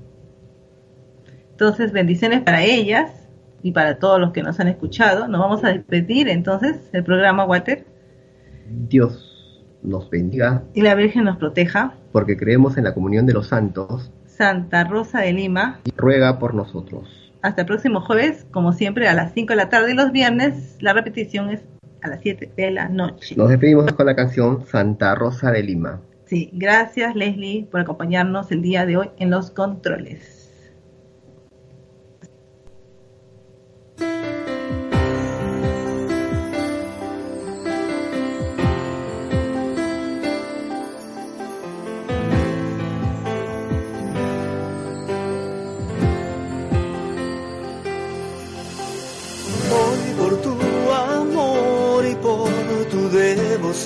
Entonces, 1.51 1.93
bendiciones 1.93 2.41
para 2.43 2.63
ellas 2.63 3.11
y 3.63 3.73
para 3.73 3.99
todos 3.99 4.21
los 4.21 4.33
que 4.33 4.43
nos 4.43 4.59
han 4.61 4.69
escuchado. 4.69 5.27
Nos 5.29 5.41
vamos 5.41 5.65
a 5.65 5.69
despedir 5.69 6.29
entonces 6.29 6.89
el 6.93 7.03
programa 7.05 7.45
Walter 7.45 7.87
Dios 8.89 9.63
nos 9.83 10.09
bendiga 10.09 10.63
y 10.75 10.81
la 10.83 10.95
Virgen 10.95 11.25
nos 11.25 11.37
proteja. 11.37 11.95
porque 12.13 12.37
creemos 12.37 12.77
en 12.79 12.85
la 12.85 12.95
comunión 12.95 13.27
de 13.27 13.35
los 13.35 13.49
santos 13.49 14.11
Santa 14.27 14.85
Rosa 14.85 15.21
de 15.21 15.33
Lima. 15.33 15.81
y 15.85 15.91
ruega 15.97 16.39
por 16.39 16.55
nosotros. 16.55 17.09
Hasta 17.43 17.63
el 17.63 17.67
próximo 17.67 18.01
jueves, 18.01 18.47
como 18.51 18.73
siempre, 18.73 19.07
a 19.07 19.15
las 19.15 19.33
5 19.35 19.53
de 19.53 19.57
la 19.57 19.69
tarde 19.69 19.93
y 19.93 19.95
los 19.95 20.13
viernes. 20.13 20.79
La 20.81 20.93
repetición 20.95 21.51
es 21.51 21.61
a 22.05 22.09
las 22.09 22.21
7 22.21 22.53
de 22.57 22.71
la 22.71 22.89
noche. 22.89 23.35
Nos 23.37 23.49
despedimos 23.49 23.91
con 23.93 24.07
la 24.07 24.15
canción 24.15 24.65
Santa 24.67 25.15
Rosa 25.15 25.51
de 25.51 25.63
Lima. 25.63 26.01
Sí, 26.27 26.51
gracias 26.53 27.17
Leslie 27.17 27.67
por 27.71 27.81
acompañarnos 27.81 28.53
el 28.53 28.63
día 28.63 28.87
de 28.87 28.97
hoy 28.97 29.11
en 29.19 29.31
los 29.31 29.51
controles. 29.51 30.34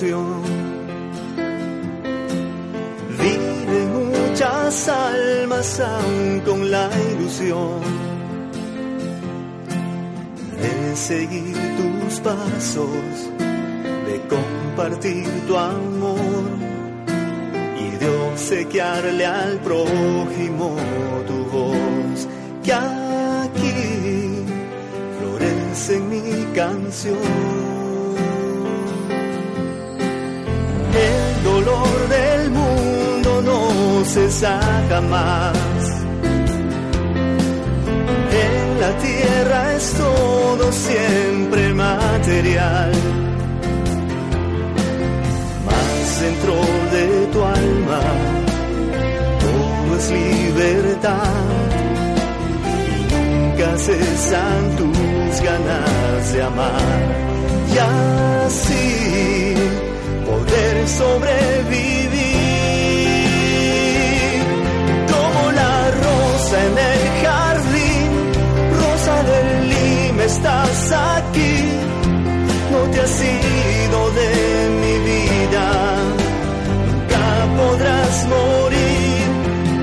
Devoción 0.01 0.41
viven 3.19 4.09
muchas 4.09 4.89
almas 4.89 5.79
aún 5.79 6.41
con 6.45 6.71
la 6.71 6.89
ilusión 7.11 7.81
de 10.61 10.95
seguir 10.95 11.55
tus 11.77 12.19
pasos, 12.19 13.29
de 14.07 14.21
compartir 14.27 15.27
tu 15.47 15.57
amor 15.57 16.43
y 17.77 17.97
de 17.97 18.09
obsequiarle 18.31 19.25
al 19.25 19.57
prójimo 19.59 20.75
tu 21.27 21.45
voz 21.45 22.27
que 22.63 22.73
aquí 22.73 24.43
florece 25.19 25.99
mi 25.99 26.53
canción. 26.53 27.58
Dolor 31.59 32.07
del 32.07 32.51
mundo 32.51 33.41
no 33.41 34.05
cesa 34.05 34.59
jamás. 34.89 35.57
En 38.43 38.79
la 38.79 38.91
tierra 39.05 39.73
es 39.75 39.93
todo 39.93 40.71
siempre 40.71 41.73
material. 41.73 42.91
Mas 45.65 46.21
dentro 46.21 46.55
de 46.95 47.05
tu 47.33 47.43
alma 47.43 48.01
todo 49.43 49.97
es 49.97 50.11
libertad 50.11 51.69
nunca 53.59 53.77
cesan 53.77 54.75
tus 54.77 55.41
ganas 55.41 56.33
de 56.33 56.43
amar 56.43 57.29
y 57.73 57.77
así 57.77 59.48
poder 60.29 60.87
sobrevivir. 60.87 62.09
Como 65.13 65.41
la 65.59 65.75
rosa 66.05 66.55
en 66.69 66.75
el 66.91 67.01
jardín 67.23 68.09
rosa 68.81 69.15
del 69.31 69.49
Lima 69.73 70.23
estás 70.23 70.91
aquí. 71.17 71.55
No 72.71 72.79
te 72.91 72.97
has 73.05 73.17
ido 73.21 73.99
de 74.19 74.31
mi 74.81 74.95
vida. 75.11 75.67
Nunca 76.87 77.25
podrás 77.59 78.13
morir. 78.35 79.25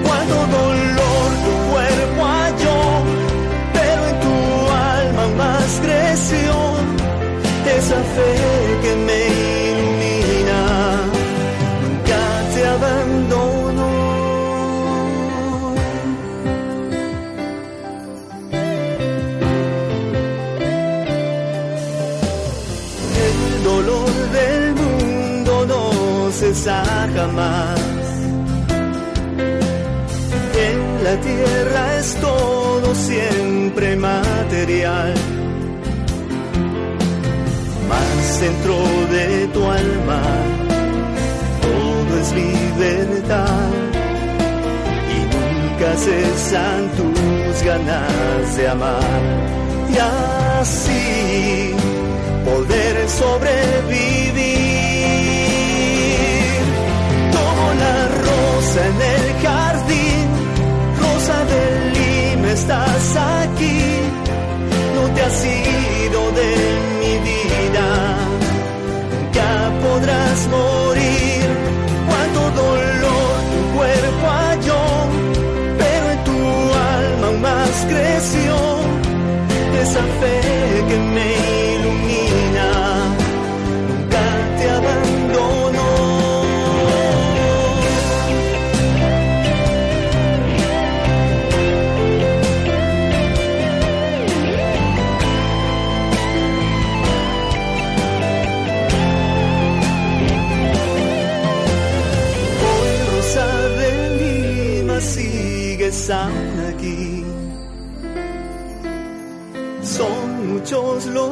Cuánto 0.04 0.36
dolor 0.58 1.28
tu 1.44 1.54
cuerpo 1.72 2.20
halló 2.34 2.80
pero 3.76 4.00
en 4.10 4.16
tu 4.24 4.36
alma 4.94 5.24
más 5.42 5.68
creció. 5.84 6.54
Esa 7.76 8.00
fe 8.14 8.32
que 8.82 8.92
me 9.06 9.45
jamás. 26.66 27.80
En 30.66 31.04
la 31.04 31.20
tierra 31.20 31.96
es 31.98 32.14
todo 32.20 32.94
siempre 32.94 33.96
material. 33.96 35.14
Mas 37.88 38.40
dentro 38.40 38.74
de 39.12 39.46
tu 39.48 39.64
alma 39.64 40.22
todo 41.62 42.20
es 42.20 42.32
libertad 42.32 43.70
y 45.14 45.18
nunca 45.34 45.96
cesan 45.96 46.90
tus 46.96 47.62
ganas 47.62 48.56
de 48.56 48.68
amar. 48.68 49.22
Y 49.88 49.96
así 50.60 51.74
poder 52.44 53.08
sobrevivir. 53.08 54.75
En 58.78 59.00
el 59.00 59.42
jardín, 59.42 60.26
rosa 61.00 61.44
del 61.52 61.92
Lima, 61.94 62.52
estás 62.52 63.16
aquí, 63.16 63.80
no 64.94 65.14
te 65.14 65.22
has 65.22 65.44
ido 65.44 66.20
de 66.32 66.50
mi 67.00 67.14
vida, 67.28 67.86
nunca 69.12 69.48
podrás 69.82 70.48
morir. 70.48 71.25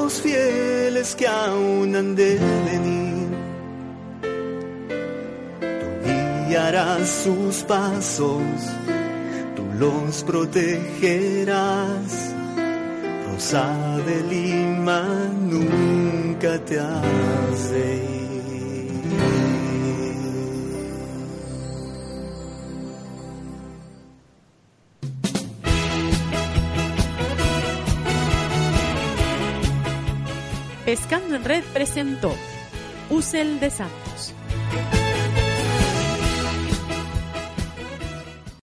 Los 0.04 0.20
fieles 0.20 1.14
que 1.14 1.26
aún 1.26 1.96
han 1.96 2.14
de 2.14 2.38
venir. 2.68 3.28
Tú 5.80 5.88
guiarás 6.46 7.08
sus 7.24 7.62
pasos, 7.62 8.42
tú 9.56 9.64
los 9.78 10.22
protegerás. 10.24 12.10
Rosa 13.26 13.66
de 14.06 14.16
Lima, 14.34 15.02
nunca 15.52 16.58
te 16.66 16.78
has 16.78 17.70
de 17.70 17.96
ir. 18.08 18.13
Pescando 30.94 31.36
Red 31.38 31.64
presentó 31.72 32.32
Usel 33.10 33.58
de 33.58 33.68
Santos. 33.68 34.03